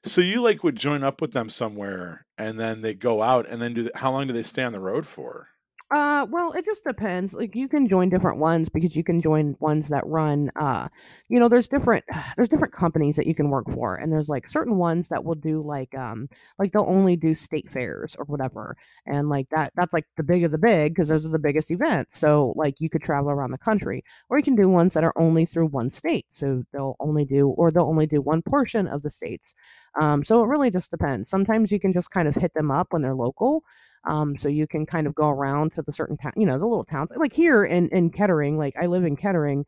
[0.05, 3.61] So you like would join up with them somewhere, and then they go out, and
[3.61, 3.83] then do.
[3.83, 5.49] The, how long do they stay on the road for?
[5.91, 7.31] Uh, well, it just depends.
[7.31, 10.49] Like you can join different ones because you can join ones that run.
[10.55, 10.87] Uh,
[11.29, 12.03] you know, there's different
[12.35, 15.35] there's different companies that you can work for, and there's like certain ones that will
[15.35, 18.75] do like um like they'll only do state fairs or whatever,
[19.05, 21.69] and like that that's like the big of the big because those are the biggest
[21.69, 22.17] events.
[22.17, 25.13] So like you could travel around the country, or you can do ones that are
[25.15, 26.25] only through one state.
[26.29, 29.53] So they'll only do or they'll only do one portion of the states.
[30.01, 31.29] Um, so it really just depends.
[31.29, 33.63] Sometimes you can just kind of hit them up when they're local.
[34.05, 36.65] Um, so you can kind of go around to the certain town, you know, the
[36.65, 37.11] little towns.
[37.15, 39.65] Like here in, in Kettering, like I live in Kettering,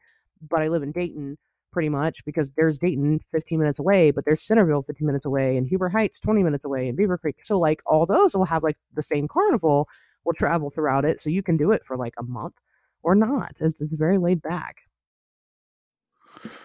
[0.48, 1.38] but I live in Dayton
[1.72, 5.68] pretty much because there's Dayton 15 minutes away, but there's Centerville 15 minutes away and
[5.68, 7.36] Huber Heights 20 minutes away and Beavercreek.
[7.44, 9.88] So like all those will have like the same carnival
[10.24, 11.22] will travel throughout it.
[11.22, 12.56] So you can do it for like a month
[13.04, 13.54] or not.
[13.60, 14.82] It's, it's very laid back.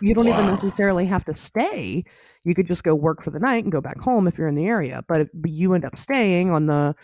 [0.00, 2.04] You don't even necessarily have to stay.
[2.44, 4.54] You could just go work for the night and go back home if you're in
[4.54, 5.02] the area.
[5.08, 6.94] But if but you end up staying on the,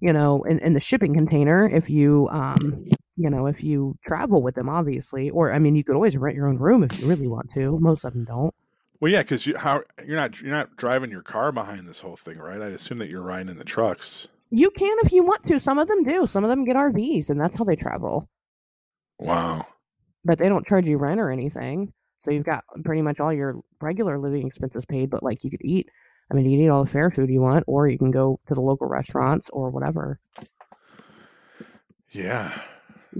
[0.00, 2.86] you know, in, in the shipping container, if you, um,
[3.16, 6.36] you know, if you travel with them, obviously, or I mean, you could always rent
[6.36, 7.78] your own room if you really want to.
[7.80, 8.54] Most of them don't.
[9.00, 12.16] Well, yeah, because you how you're not you're not driving your car behind this whole
[12.16, 12.60] thing, right?
[12.60, 14.28] I assume that you're riding in the trucks.
[14.50, 15.60] You can if you want to.
[15.60, 16.26] Some of them do.
[16.26, 18.28] Some of them get RVs, and that's how they travel.
[19.18, 19.66] Wow.
[20.24, 21.92] But they don't charge you rent or anything.
[22.20, 25.10] So you've got pretty much all your regular living expenses paid.
[25.10, 25.88] But like you could eat.
[26.30, 28.40] I mean, you can eat all the fair food you want, or you can go
[28.48, 30.18] to the local restaurants or whatever.
[32.10, 32.52] Yeah.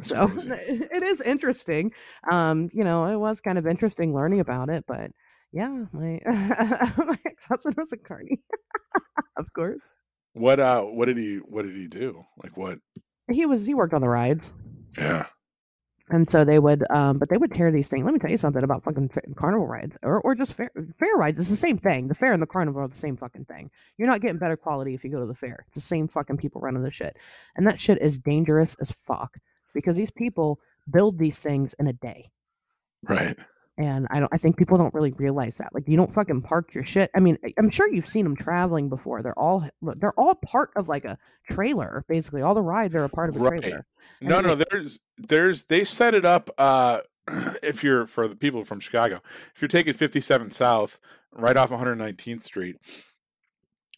[0.01, 0.49] so crazy.
[0.93, 1.93] it is interesting.
[2.31, 5.11] Um, you know, it was kind of interesting learning about it, but
[5.53, 8.41] yeah, my my ex husband was a carny,
[9.37, 9.95] of course.
[10.33, 12.25] What uh what did he what did he do?
[12.43, 12.79] Like what?
[13.31, 14.53] He was he worked on the rides.
[14.99, 15.27] Yeah.
[16.09, 18.05] And so they would, um, but they would tear these things.
[18.05, 21.39] Let me tell you something about fucking carnival rides, or or just fair fair rides.
[21.39, 22.07] It's the same thing.
[22.07, 23.71] The fair and the carnival are the same fucking thing.
[23.99, 25.65] You're not getting better quality if you go to the fair.
[25.67, 27.17] It's the same fucking people running the shit,
[27.57, 29.39] and that shit is dangerous as fuck
[29.75, 32.31] because these people build these things in a day.
[33.03, 33.37] Right.
[33.79, 34.33] And I don't.
[34.33, 35.75] I think people don't really realize that.
[35.75, 37.11] Like, you don't fucking park your shit.
[37.15, 39.23] I mean, I'm sure you've seen them traveling before.
[39.23, 41.19] They're all they're all part of like a
[41.51, 42.05] trailer.
[42.09, 43.61] Basically, all the rides are a part of a Right.
[43.61, 43.87] trailer.
[44.21, 47.01] No, And no, there's there's they set it up uh
[47.63, 49.21] if you're for the people from Chicago,
[49.55, 51.01] if you're taking 57 South
[51.33, 52.77] right off 119th Street,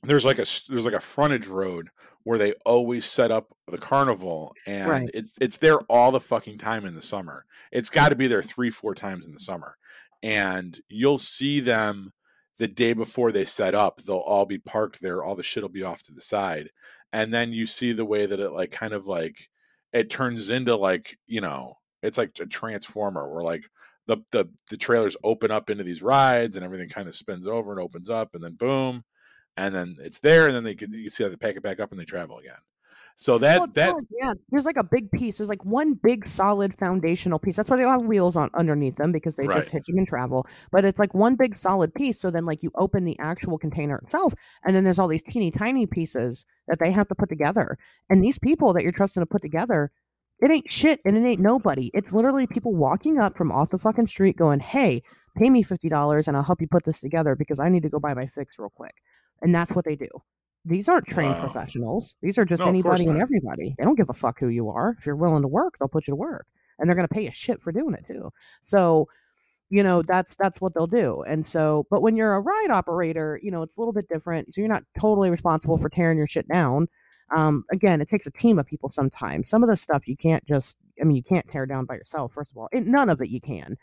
[0.02, 1.88] there's like a there's like a frontage road
[2.24, 5.10] where they always set up the carnival and Right.
[5.14, 7.44] it's it's there all the fucking time in the summer.
[7.72, 9.76] It's got to be there 3 4 times in the summer.
[10.22, 12.12] And you'll see them
[12.58, 15.68] the day before they set up, they'll all be parked there, all the shit will
[15.70, 16.70] be off to the side.
[17.12, 19.48] And then you see the way that it like kind of like
[19.92, 23.64] it turns into like you know it's like a transformer where like
[24.06, 27.72] the the the trailers open up into these rides and everything kind of spins over
[27.72, 29.04] and opens up and then boom
[29.58, 31.80] and then it's there and then they can you see how they pack it back
[31.80, 32.56] up and they travel again
[33.16, 35.38] so that Well, that yeah, there's like a big piece.
[35.38, 37.56] There's like one big solid foundational piece.
[37.56, 39.48] That's why they all have wheels on underneath them because they Right.
[39.48, 40.46] just hitch them and travel.
[40.70, 42.20] But it's like one big solid piece.
[42.20, 45.50] So then, like, you open the actual container itself, and then there's all these teeny
[45.50, 47.78] tiny pieces that they have to put together.
[48.10, 49.92] And these people that you're trusting to put together,
[50.42, 51.90] it ain't shit and it ain't nobody.
[51.94, 55.02] It's literally people walking up from off the fucking street going, "Hey,
[55.38, 57.88] pay me fifty dollars and I'll help you put this together because I need to
[57.88, 58.94] go buy my fix real quick."
[59.42, 60.08] And that's what they do.
[60.64, 61.48] These aren't trained Wow.
[61.48, 62.16] professionals.
[62.20, 63.74] These are just No, anybody and everybody.
[63.78, 64.96] They don't give a fuck who you are.
[64.98, 66.46] If you're willing to work, they'll put you to work,
[66.78, 68.30] and they're going to pay you shit for doing it too.
[68.60, 69.08] So,
[69.70, 71.22] you know, that's that's what they'll do.
[71.22, 74.54] And so, but when you're a ride operator, you know, it's a little bit different.
[74.54, 76.88] So you're not totally responsible for tearing your shit down.
[77.34, 79.50] Um, again, it takes a team of people sometimes.
[79.50, 82.32] Some of the stuff you can't just, I mean, you can't tear down by yourself.
[82.32, 83.76] First of all, and none of it you can.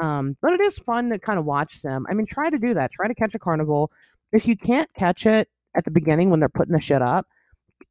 [0.00, 2.06] Um, but it is fun to kind of watch them.
[2.08, 2.92] I mean, try to do that.
[2.92, 3.90] Try to catch a carnival.
[4.32, 7.26] If you can't catch it at the beginning when they're putting the shit up,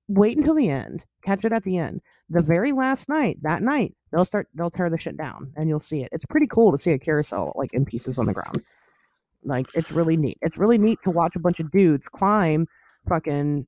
[0.07, 1.05] wait until the end.
[1.23, 2.01] Catch it at the end.
[2.29, 5.79] The very last night, that night, they'll start they'll tear the shit down and you'll
[5.79, 6.09] see it.
[6.11, 8.63] It's pretty cool to see a carousel like in pieces on the ground.
[9.43, 10.37] Like it's really neat.
[10.41, 12.67] It's really neat to watch a bunch of dudes climb
[13.07, 13.67] fucking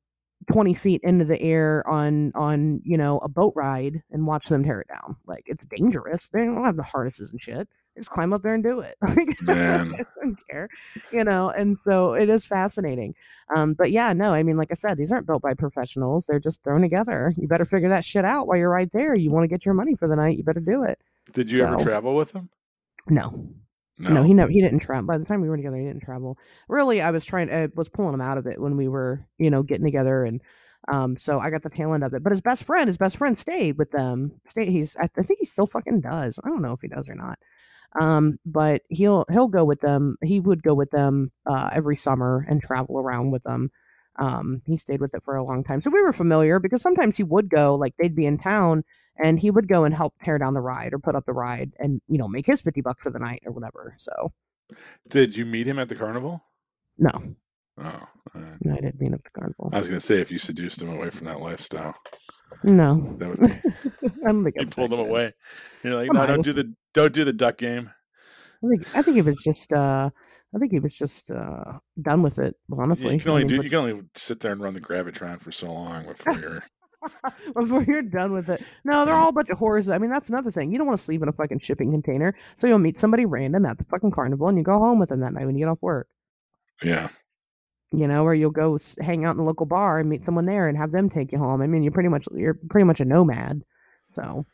[0.51, 4.63] 20 feet into the air on on you know a boat ride and watch them
[4.63, 7.67] tear it down like it's dangerous they don't have the harnesses and shit
[7.97, 9.93] just climb up there and do it Like, Man.
[9.93, 10.69] I don't care
[11.11, 13.15] you know and so it is fascinating
[13.55, 16.39] um but yeah no i mean like i said these aren't built by professionals they're
[16.39, 19.43] just thrown together you better figure that shit out while you're right there you want
[19.43, 20.99] to get your money for the night you better do it
[21.33, 22.49] did you ever travel with them
[23.07, 23.49] no
[23.99, 25.05] no, he never he didn't travel.
[25.05, 26.37] By the time we were together, he didn't travel.
[26.67, 29.49] Really, I was trying I was pulling him out of it when we were, you
[29.49, 30.41] know, getting together and
[30.91, 32.23] Um, so I got the tail end of it.
[32.23, 34.33] But his best friend, his best friend stayed with them.
[34.47, 36.39] Stay he's I think he still fucking does.
[36.43, 37.39] I don't know if he does or not.
[37.99, 40.17] Um, but he'll he'll go with them.
[40.23, 43.71] He would go with them uh, every summer and travel around with them.
[44.17, 47.17] Um, he stayed with it for a long time, so we were familiar because sometimes
[47.17, 48.83] he would go, like they'd be in town,
[49.17, 51.71] and he would go and help tear down the ride or put up the ride,
[51.79, 53.95] and you know make his fifty bucks for the night or whatever.
[53.97, 54.31] So,
[55.09, 56.43] did you meet him at the carnival?
[56.97, 57.11] No.
[57.75, 59.71] Oh, no, I didn't meet him at the carnival.
[59.73, 61.95] I was going to say if you seduced him away from that lifestyle.
[62.63, 63.45] No, that would be.
[64.23, 65.33] I don't think you pulled him away.
[65.83, 67.91] You're like, no, don't do the don't do the duck game.
[68.63, 70.09] I think I think it was just uh
[70.55, 73.15] I think he was just uh done with it, honestly.
[73.15, 75.41] You can only I mean, do, you can only sit there and run the gravitron
[75.41, 76.63] for so long before you're
[77.53, 78.61] before you're done with it.
[78.83, 79.93] No, they're all a bunch of whores.
[79.93, 80.71] I mean, that's another thing.
[80.71, 82.33] You don't want to sleep in a fucking shipping container.
[82.57, 85.19] So you'll meet somebody random at the fucking carnival and you go home with them
[85.21, 86.07] that night when you get off work.
[86.81, 87.09] Yeah.
[87.91, 90.67] You know, or you'll go hang out in the local bar and meet someone there
[90.67, 91.61] and have them take you home.
[91.61, 93.63] I mean, you're pretty much you're pretty much a nomad.
[94.07, 94.45] So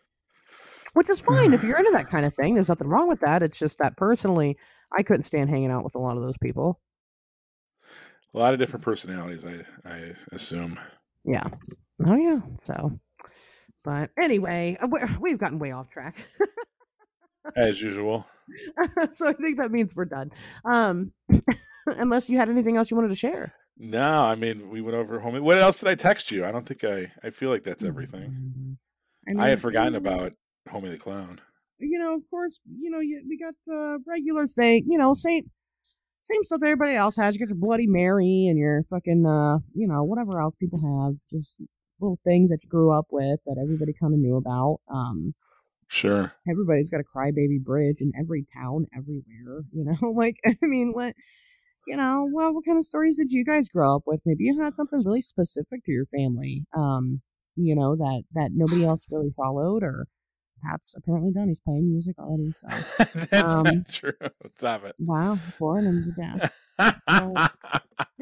[0.94, 2.54] which is fine if you're into that kind of thing.
[2.54, 3.44] There's nothing wrong with that.
[3.44, 4.58] It's just that personally,
[4.98, 6.80] I couldn't stand hanging out with a lot of those people.
[8.34, 10.80] A lot of different personalities, I I assume.
[11.26, 11.48] Yeah.
[12.06, 12.40] Oh yeah.
[12.60, 13.00] So,
[13.84, 14.88] but anyway, uh,
[15.20, 16.18] we've gotten way off track.
[17.56, 18.28] As usual.
[19.14, 20.32] so I think that means we're done.
[20.66, 21.12] Um,
[21.88, 23.54] unless you had anything else you wanted to share.
[23.78, 25.42] No, I mean we went over home.
[25.44, 26.46] What else did I text you?
[26.46, 27.12] I don't think I.
[27.24, 28.30] I feel like that's everything.
[28.30, 28.74] Mm-hmm.
[29.28, 30.34] I, mean, I had forgotten about
[30.70, 31.42] Homie the Clown.
[31.80, 35.44] You know, of course, you know, we got the regular thing, you know, same
[36.22, 37.36] same stuff everybody else has.
[37.36, 41.16] You got your Bloody Mary and your fucking, uh, you know, whatever else people have.
[41.32, 41.62] Just
[42.00, 44.80] little things that you grew up with that everybody kind of knew about.
[44.94, 45.34] Um,
[45.88, 46.34] sure.
[46.50, 49.64] Everybody's got a crybaby bridge in every town, everywhere.
[49.72, 51.14] You know, like I mean, what
[51.88, 54.22] you know, well, what kind of stories did you guys grow up with?
[54.26, 57.22] Maybe you had something really specific to your family, um,
[57.56, 60.06] you know, that that nobody else really followed, or
[60.64, 61.48] Pat's apparently done.
[61.48, 62.54] He's playing music already.
[62.56, 62.68] So
[63.32, 64.14] that's um, not true.
[64.56, 64.96] Stop it.
[65.00, 66.54] Wow, born and the death.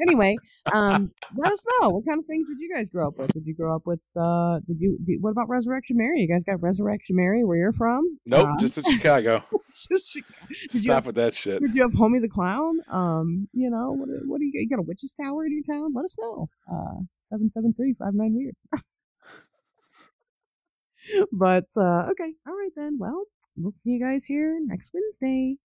[0.02, 0.36] anyway,
[0.74, 3.32] um, let us know what kind of things did you guys grow up with?
[3.32, 4.00] Did you grow up with?
[4.16, 4.98] Uh, did you?
[5.04, 6.20] Did, what about Resurrection Mary?
[6.20, 8.18] You guys got Resurrection Mary where you're from?
[8.26, 9.44] Nope, um, just in Chicago.
[9.88, 10.52] just Chicago.
[10.52, 11.62] Stop have, with that shit.
[11.62, 12.80] Did you have Homie the Clown?
[12.90, 14.08] Um, you know what?
[14.26, 14.52] What do you?
[14.54, 15.92] You got a witch's tower in your town?
[15.94, 16.48] Let us know.
[16.70, 18.56] Uh, seven seven three five nine weird
[21.32, 22.98] but uh, okay, all right then.
[22.98, 23.24] Well,
[23.56, 25.58] we'll see you guys here next Wednesday.